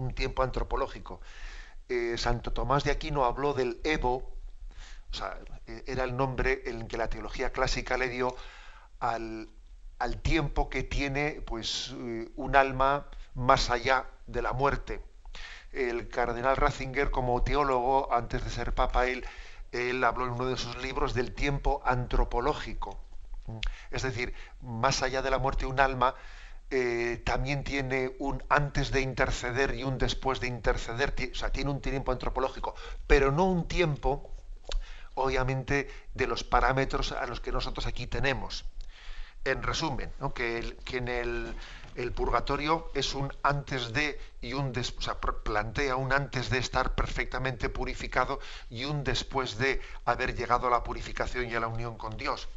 Un 0.00 0.14
tiempo 0.14 0.42
antropológico. 0.42 1.20
Eh, 1.90 2.16
Santo 2.16 2.54
Tomás 2.54 2.84
de 2.84 2.90
Aquino 2.90 3.26
habló 3.26 3.52
del 3.52 3.80
Evo, 3.84 4.32
o 5.10 5.14
sea, 5.14 5.38
eh, 5.66 5.84
era 5.86 6.04
el 6.04 6.16
nombre 6.16 6.62
en 6.64 6.88
que 6.88 6.96
la 6.96 7.08
teología 7.08 7.52
clásica 7.52 7.98
le 7.98 8.08
dio 8.08 8.34
al, 8.98 9.50
al 9.98 10.22
tiempo 10.22 10.70
que 10.70 10.84
tiene 10.84 11.42
pues 11.46 11.94
eh, 11.98 12.30
un 12.36 12.56
alma 12.56 13.08
más 13.34 13.68
allá 13.68 14.06
de 14.26 14.40
la 14.40 14.54
muerte. 14.54 15.02
El 15.72 16.08
cardenal 16.08 16.56
Ratzinger, 16.56 17.10
como 17.10 17.42
teólogo, 17.42 18.10
antes 18.10 18.42
de 18.42 18.48
ser 18.48 18.74
papa, 18.74 19.06
él 19.06 20.04
habló 20.04 20.24
en 20.24 20.32
uno 20.32 20.46
de 20.46 20.56
sus 20.56 20.76
libros 20.82 21.12
del 21.12 21.34
tiempo 21.34 21.82
antropológico. 21.84 22.98
Es 23.90 24.02
decir, 24.02 24.32
más 24.62 25.02
allá 25.02 25.20
de 25.20 25.30
la 25.30 25.38
muerte, 25.38 25.66
un 25.66 25.78
alma 25.78 26.14
eh, 26.72 27.20
también 27.24 27.64
tiene 27.64 28.14
un 28.20 28.44
antes 28.48 28.92
de 28.92 29.00
interceder 29.00 29.74
y 29.74 29.82
un 29.82 29.98
después 29.98 30.38
de 30.38 30.46
interceder, 30.46 31.14
o 31.32 31.34
sea, 31.34 31.50
tiene 31.50 31.70
un 31.70 31.80
tiempo 31.80 32.12
antropológico, 32.12 32.76
pero 33.08 33.32
no 33.32 33.46
un 33.46 33.66
tiempo, 33.66 34.30
obviamente, 35.14 35.90
de 36.14 36.26
los 36.28 36.44
parámetros 36.44 37.10
a 37.10 37.26
los 37.26 37.40
que 37.40 37.50
nosotros 37.50 37.86
aquí 37.86 38.06
tenemos. 38.06 38.64
En 39.44 39.62
resumen, 39.62 40.12
que, 40.34 40.76
en 40.92 41.08
el, 41.08 41.54
el 41.96 42.12
purgatorio 42.12 42.90
es 42.94 43.14
un 43.14 43.32
antes 43.42 43.92
de 43.92 44.20
y 44.40 44.52
un 44.52 44.72
después, 44.72 45.08
o 45.08 45.10
sea, 45.10 45.20
plantea 45.20 45.96
un 45.96 46.12
antes 46.12 46.50
de 46.50 46.58
estar 46.58 46.94
perfectamente 46.94 47.68
purificado 47.68 48.38
y 48.68 48.84
un 48.84 49.02
después 49.02 49.58
de 49.58 49.80
haber 50.04 50.36
llegado 50.36 50.68
a 50.68 50.70
la 50.70 50.84
purificación 50.84 51.50
y 51.50 51.54
a 51.54 51.60
la 51.60 51.68
unión 51.68 51.96
con 51.96 52.16
Dios. 52.16 52.48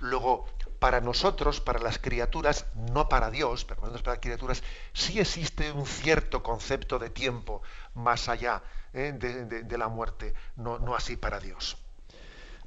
Luego, 0.00 0.46
para 0.78 1.00
nosotros, 1.00 1.60
para 1.60 1.78
las 1.78 1.98
criaturas, 1.98 2.66
no 2.92 3.08
para 3.08 3.30
Dios, 3.30 3.64
pero 3.64 3.82
para 3.82 3.92
las 3.92 4.18
criaturas, 4.18 4.62
sí 4.94 5.20
existe 5.20 5.70
un 5.72 5.86
cierto 5.86 6.42
concepto 6.42 6.98
de 6.98 7.10
tiempo 7.10 7.62
más 7.94 8.28
allá 8.28 8.62
¿eh? 8.94 9.12
de, 9.18 9.44
de- 9.62 9.78
la 9.78 9.88
muerte, 9.88 10.32
no, 10.56 10.78
no 10.78 10.94
así 10.96 11.16
para 11.16 11.38
Dios. 11.38 11.76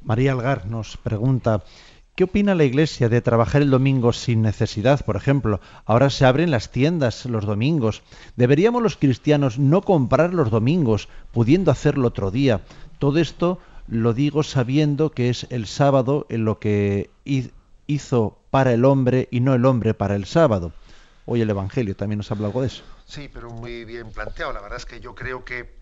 María 0.02 0.34
Algar 0.34 0.66
nos 0.68 0.98
pregunta, 0.98 1.64
¿qué 2.16 2.26
opina 2.26 2.54
la 2.56 2.66
Iglesia 2.66 3.10
de 3.10 3.22
trabajar 3.22 3.62
el 3.64 3.72
domingo 3.72 4.14
sin 4.14 4.42
necesidad? 4.44 5.04
Por 5.04 5.16
ejemplo, 5.16 5.60
ahora 5.86 6.10
se 6.12 6.26
abren 6.26 6.52
las 6.52 6.70
tiendas 6.72 7.26
los 7.26 7.46
domingos. 7.46 8.04
¿Deberíamos 8.36 8.84
los 8.84 8.98
cristianos 8.98 9.58
no 9.58 9.82
comprar 9.82 10.34
los 10.34 10.52
domingos, 10.52 11.08
pudiendo 11.32 11.72
hacerlo 11.72 12.10
otro 12.10 12.30
día? 12.32 12.62
Todo 13.00 13.20
esto 13.20 13.60
lo 13.94 14.14
digo 14.14 14.44
sabiendo 14.44 15.12
que 15.12 15.30
es 15.30 15.46
el 15.50 15.66
sábado 15.68 16.26
en 16.30 16.46
lo 16.46 16.60
que 16.60 17.10
hi- 17.26 17.52
hizo 17.88 18.38
para 18.50 18.74
el 18.74 18.86
hombre 18.86 19.28
y 19.32 19.40
no 19.40 19.54
el 19.54 19.66
hombre 19.66 19.94
para 19.94 20.16
el 20.16 20.26
sábado. 20.26 20.72
Hoy 21.26 21.42
el 21.42 21.50
Evangelio 21.50 21.96
también 21.96 22.18
nos 22.18 22.32
habla 22.32 22.48
algo 22.48 22.62
de 22.62 22.68
eso. 22.68 22.84
Sí, 23.06 23.30
pero 23.32 23.50
muy 23.50 23.86
bien 23.86 24.12
planteado. 24.12 24.52
La 24.54 24.62
verdad 24.62 24.78
es 24.78 24.86
que 24.86 25.00
yo 25.00 25.16
creo 25.16 25.46
que 25.46 25.76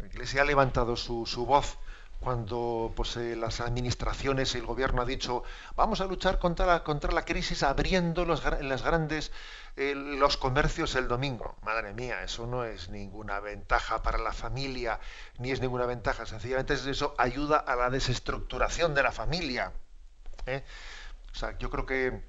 la 0.00 0.06
Iglesia 0.06 0.42
ha 0.42 0.44
levantado 0.44 0.96
su, 0.96 1.26
su 1.26 1.46
voz 1.46 1.78
cuando 2.22 2.92
pues, 2.96 3.16
eh, 3.16 3.36
las 3.36 3.60
administraciones 3.60 4.54
y 4.54 4.58
el 4.58 4.66
gobierno 4.66 5.02
ha 5.02 5.04
dicho 5.04 5.42
vamos 5.76 6.00
a 6.00 6.06
luchar 6.06 6.38
contra 6.38 6.66
la, 6.66 6.84
contra 6.84 7.12
la 7.12 7.24
crisis 7.24 7.62
abriendo 7.62 8.24
los, 8.24 8.42
las 8.62 8.82
grandes 8.82 9.32
eh, 9.76 9.94
los 9.94 10.36
comercios 10.36 10.94
el 10.94 11.08
domingo. 11.08 11.56
Madre 11.62 11.92
mía, 11.94 12.22
eso 12.22 12.46
no 12.46 12.64
es 12.64 12.88
ninguna 12.90 13.40
ventaja 13.40 14.02
para 14.02 14.18
la 14.18 14.32
familia, 14.32 15.00
ni 15.38 15.50
es 15.50 15.60
ninguna 15.60 15.86
ventaja. 15.86 16.26
Sencillamente 16.26 16.74
es 16.74 16.86
eso 16.86 17.14
ayuda 17.18 17.58
a 17.58 17.76
la 17.76 17.90
desestructuración 17.90 18.94
de 18.94 19.02
la 19.02 19.12
familia. 19.12 19.72
¿eh? 20.46 20.64
O 21.32 21.36
sea, 21.36 21.56
yo 21.58 21.70
creo 21.70 21.86
que 21.86 22.22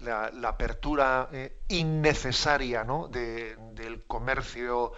la, 0.00 0.30
apertura 0.48 1.28
innecesaria 1.68 2.84
¿no? 2.84 3.08
de- 3.08 3.56
del 3.74 4.04
comercio, 4.06 4.92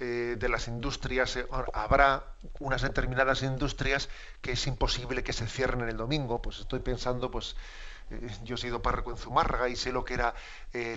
eh, 0.00 0.36
de 0.38 0.48
las 0.48 0.66
industrias, 0.68 1.36
eh, 1.36 1.46
habrá 1.74 2.24
unas 2.58 2.82
determinadas 2.82 3.42
industrias 3.42 4.08
que 4.40 4.52
es 4.52 4.66
imposible 4.66 5.22
que 5.22 5.32
se 5.32 5.46
cierren 5.46 5.88
el 5.88 5.96
domingo. 5.96 6.40
Pues 6.42 6.58
estoy 6.60 6.80
pensando, 6.80 7.30
pues 7.30 7.56
eh, 8.10 8.28
yo 8.42 8.54
he 8.56 8.58
sido 8.58 8.82
párroco 8.82 9.10
en 9.10 9.16
Zumárraga 9.18 9.68
y 9.68 9.76
sé 9.76 9.92
lo 9.92 10.04
que 10.04 10.14
eran 10.14 10.32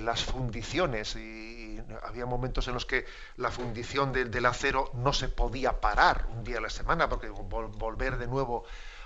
las 0.01 0.24
fundiciones 0.24 1.16
y, 1.16 1.80
había 2.04 2.26
momentos 2.26 2.68
en 2.68 2.74
los 2.76 2.86
que 2.86 3.06
la 3.38 3.51
fundición 3.51 4.14
del- 4.14 4.45
acero 4.45 4.89
no 4.93 5.14
se 5.14 5.30
podía 5.30 5.80
parar 5.82 6.28
un 6.32 6.43
día 6.43 6.58
a 6.58 6.62
la 6.62 6.70
semana 6.70 7.10
porque 7.10 7.30
vol- 7.32 7.72
volver 7.78 8.18
de 8.18 8.28
nuevo 8.28 8.64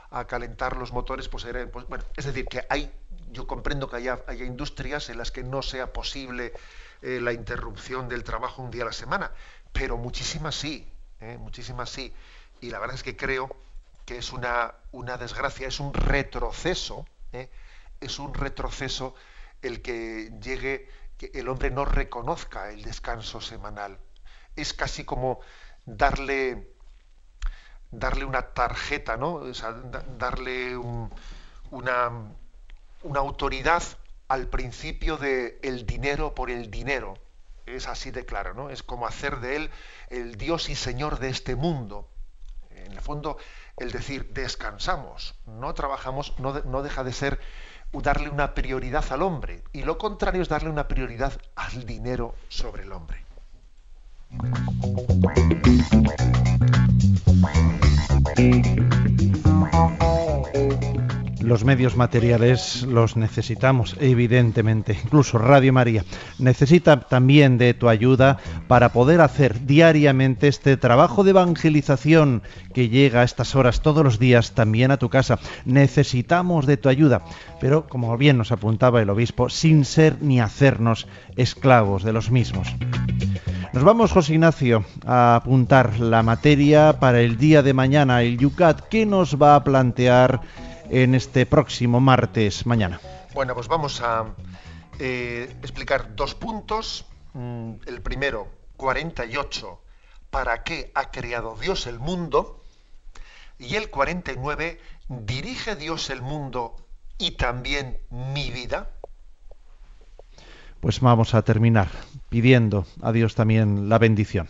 a 0.09 0.25
calentar 0.25 0.77
los 0.77 0.93
motores, 0.93 1.27
pues 1.27 1.43
era, 1.45 1.65
pues, 1.69 1.85
bueno, 1.87 2.03
es 2.15 2.25
decir, 2.25 2.47
que 2.47 2.65
hay, 2.69 2.91
yo 3.31 3.45
comprendo 3.45 3.89
que 3.89 3.97
haya, 3.97 4.19
haya 4.27 4.45
industrias 4.45 5.09
en 5.09 5.17
las 5.17 5.31
que 5.31 5.43
no 5.43 5.61
sea 5.61 5.91
posible 5.91 6.53
la 7.01 7.31
interrupción 7.31 8.09
del 8.09 8.23
trabajo 8.23 8.61
un 8.63 8.71
día 8.71 8.81
a 8.83 8.87
la 8.87 8.91
semana, 8.93 9.31
pero 9.77 9.97
muchísimas 9.97 10.55
sí, 10.55 10.73
¿eh? 11.19 11.37
muchísimas 11.37 11.89
sí. 11.89 12.13
Y 12.59 12.69
la 12.69 12.79
verdad 12.79 12.95
es 12.95 13.03
que 13.03 13.15
creo 13.17 13.49
que 14.05 14.17
es 14.17 14.31
una, 14.33 14.75
una 14.91 15.17
desgracia, 15.17 15.67
es 15.67 15.79
un 15.79 15.93
retroceso, 15.93 17.05
¿eh? 17.31 17.49
es 17.99 18.19
un 18.19 18.33
retroceso 18.33 19.15
el 19.61 19.81
que 19.81 20.31
llegue, 20.41 20.89
que 21.17 21.31
el 21.33 21.49
hombre 21.49 21.71
no 21.71 21.85
reconozca 21.85 22.69
el 22.71 22.83
descanso 22.83 23.41
semanal. 23.41 23.99
Es 24.55 24.73
casi 24.73 25.03
como 25.05 25.39
darle 25.85 26.73
darle 27.91 28.25
una 28.25 28.41
tarjeta, 28.53 29.17
¿no? 29.17 29.41
Darle 30.17 30.77
un- 30.77 31.09
una, 31.71 32.11
una 33.03 33.19
autoridad 33.19 33.83
al 34.27 34.47
principio 34.49 35.17
de 35.17 35.59
el 35.63 35.85
dinero 35.85 36.33
por 36.35 36.49
el 36.51 36.69
dinero. 36.71 37.15
Es 37.67 37.87
así 37.87 38.11
de 38.11 38.25
claro, 38.25 38.53
¿no? 38.53 38.69
Es 38.69 38.81
como 38.81 39.05
hacer 39.05 39.39
de 39.39 39.57
él 39.57 39.69
el 40.09 40.37
Dios 40.37 40.69
y 40.69 40.75
Señor 40.75 41.19
de 41.19 41.29
este 41.29 41.55
mundo. 41.55 42.09
En 42.71 42.93
el 42.93 43.01
fondo, 43.01 43.37
el 43.75 43.91
decir 43.91 44.33
descansamos, 44.33 45.35
no 45.45 45.73
trabajamos, 45.73 46.33
no, 46.39 46.53
no 46.61 46.81
deja 46.81 47.03
de 47.03 47.11
ser 47.13 47.39
darle 47.91 48.29
una 48.29 48.53
prioridad 48.53 49.05
al 49.11 49.21
hombre. 49.21 49.63
Y 49.73 49.83
lo 49.83 49.97
contrario 49.97 50.41
es 50.41 50.49
darle 50.49 50.69
una 50.69 50.87
prioridad 50.87 51.33
al 51.55 51.85
dinero 51.85 52.35
sobre 52.49 52.83
el 52.83 52.91
hombre. 52.91 53.25
Los 61.47 61.63
medios 61.63 61.95
materiales 61.95 62.83
los 62.83 63.15
necesitamos, 63.15 63.95
evidentemente. 64.01 64.99
Incluso 65.01 65.37
Radio 65.37 65.71
María 65.71 66.03
necesita 66.39 66.99
también 66.99 67.57
de 67.57 67.73
tu 67.73 67.87
ayuda 67.87 68.37
para 68.67 68.91
poder 68.91 69.21
hacer 69.21 69.65
diariamente 69.65 70.49
este 70.49 70.75
trabajo 70.75 71.23
de 71.23 71.29
evangelización 71.29 72.41
que 72.73 72.89
llega 72.89 73.21
a 73.21 73.23
estas 73.23 73.55
horas 73.55 73.79
todos 73.79 74.03
los 74.03 74.19
días 74.19 74.55
también 74.55 74.91
a 74.91 74.97
tu 74.97 75.07
casa. 75.07 75.39
Necesitamos 75.63 76.65
de 76.65 76.75
tu 76.75 76.89
ayuda, 76.89 77.21
pero 77.61 77.87
como 77.87 78.17
bien 78.17 78.37
nos 78.37 78.51
apuntaba 78.51 79.01
el 79.01 79.09
obispo, 79.09 79.47
sin 79.47 79.85
ser 79.85 80.21
ni 80.21 80.41
hacernos 80.41 81.07
esclavos 81.37 82.03
de 82.03 82.11
los 82.11 82.29
mismos. 82.29 82.75
Nos 83.71 83.85
vamos, 83.85 84.11
José 84.11 84.33
Ignacio, 84.33 84.83
a 85.05 85.37
apuntar 85.37 85.97
la 85.97 86.23
materia 86.23 86.99
para 86.99 87.21
el 87.21 87.37
día 87.37 87.63
de 87.63 87.73
mañana, 87.73 88.21
el 88.21 88.37
Yucat. 88.37 88.81
¿Qué 88.89 89.05
nos 89.05 89.41
va 89.41 89.55
a 89.55 89.63
plantear 89.63 90.41
en 90.89 91.15
este 91.15 91.45
próximo 91.45 91.99
martes 91.99 92.65
mañana? 92.65 92.99
Bueno, 93.33 93.53
pues 93.53 93.67
vamos 93.67 94.01
a 94.01 94.33
eh, 94.99 95.55
explicar 95.61 96.15
dos 96.15 96.35
puntos. 96.35 97.05
Mm, 97.33 97.73
El 97.85 98.01
primero, 98.01 98.47
48, 98.77 99.81
¿para 100.29 100.63
qué 100.63 100.91
ha 100.95 101.11
creado 101.11 101.55
Dios 101.55 101.87
el 101.87 101.99
mundo? 101.99 102.63
Y 103.59 103.75
el 103.75 103.89
49, 103.89 104.79
¿dirige 105.07 105.75
Dios 105.75 106.09
el 106.09 106.21
mundo 106.21 106.75
y 107.17 107.31
también 107.31 107.99
mi 108.09 108.51
vida? 108.51 108.91
Pues 110.79 110.99
vamos 110.99 111.33
a 111.33 111.41
terminar 111.41 111.89
pidiendo 112.29 112.85
a 113.01 113.11
Dios 113.11 113.35
también 113.35 113.89
la 113.89 113.97
bendición. 113.97 114.47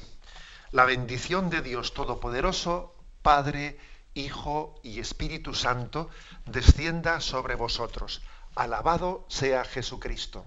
La 0.72 0.84
bendición 0.84 1.50
de 1.50 1.62
Dios 1.62 1.94
Todopoderoso, 1.94 2.94
Padre, 3.22 3.78
Hijo 4.18 4.80
y 4.84 5.00
Espíritu 5.00 5.54
Santo, 5.54 6.10
descienda 6.46 7.22
sobre 7.22 7.56
vosotros. 7.56 8.22
Alabado 8.56 9.26
sea 9.30 9.64
Jesucristo. 9.64 10.46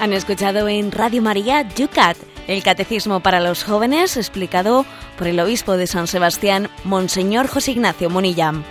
Han 0.00 0.14
escuchado 0.14 0.66
en 0.66 0.90
Radio 0.92 1.20
María 1.20 1.60
Yucat, 1.74 2.16
el 2.50 2.62
catecismo 2.62 3.20
para 3.20 3.40
los 3.40 3.64
jóvenes 3.64 4.16
explicado 4.16 4.84
por 5.16 5.28
el 5.28 5.38
obispo 5.38 5.76
de 5.76 5.86
San 5.86 6.06
Sebastián, 6.06 6.68
Monseñor 6.84 7.46
José 7.46 7.72
Ignacio 7.72 8.10
Monillán. 8.10 8.64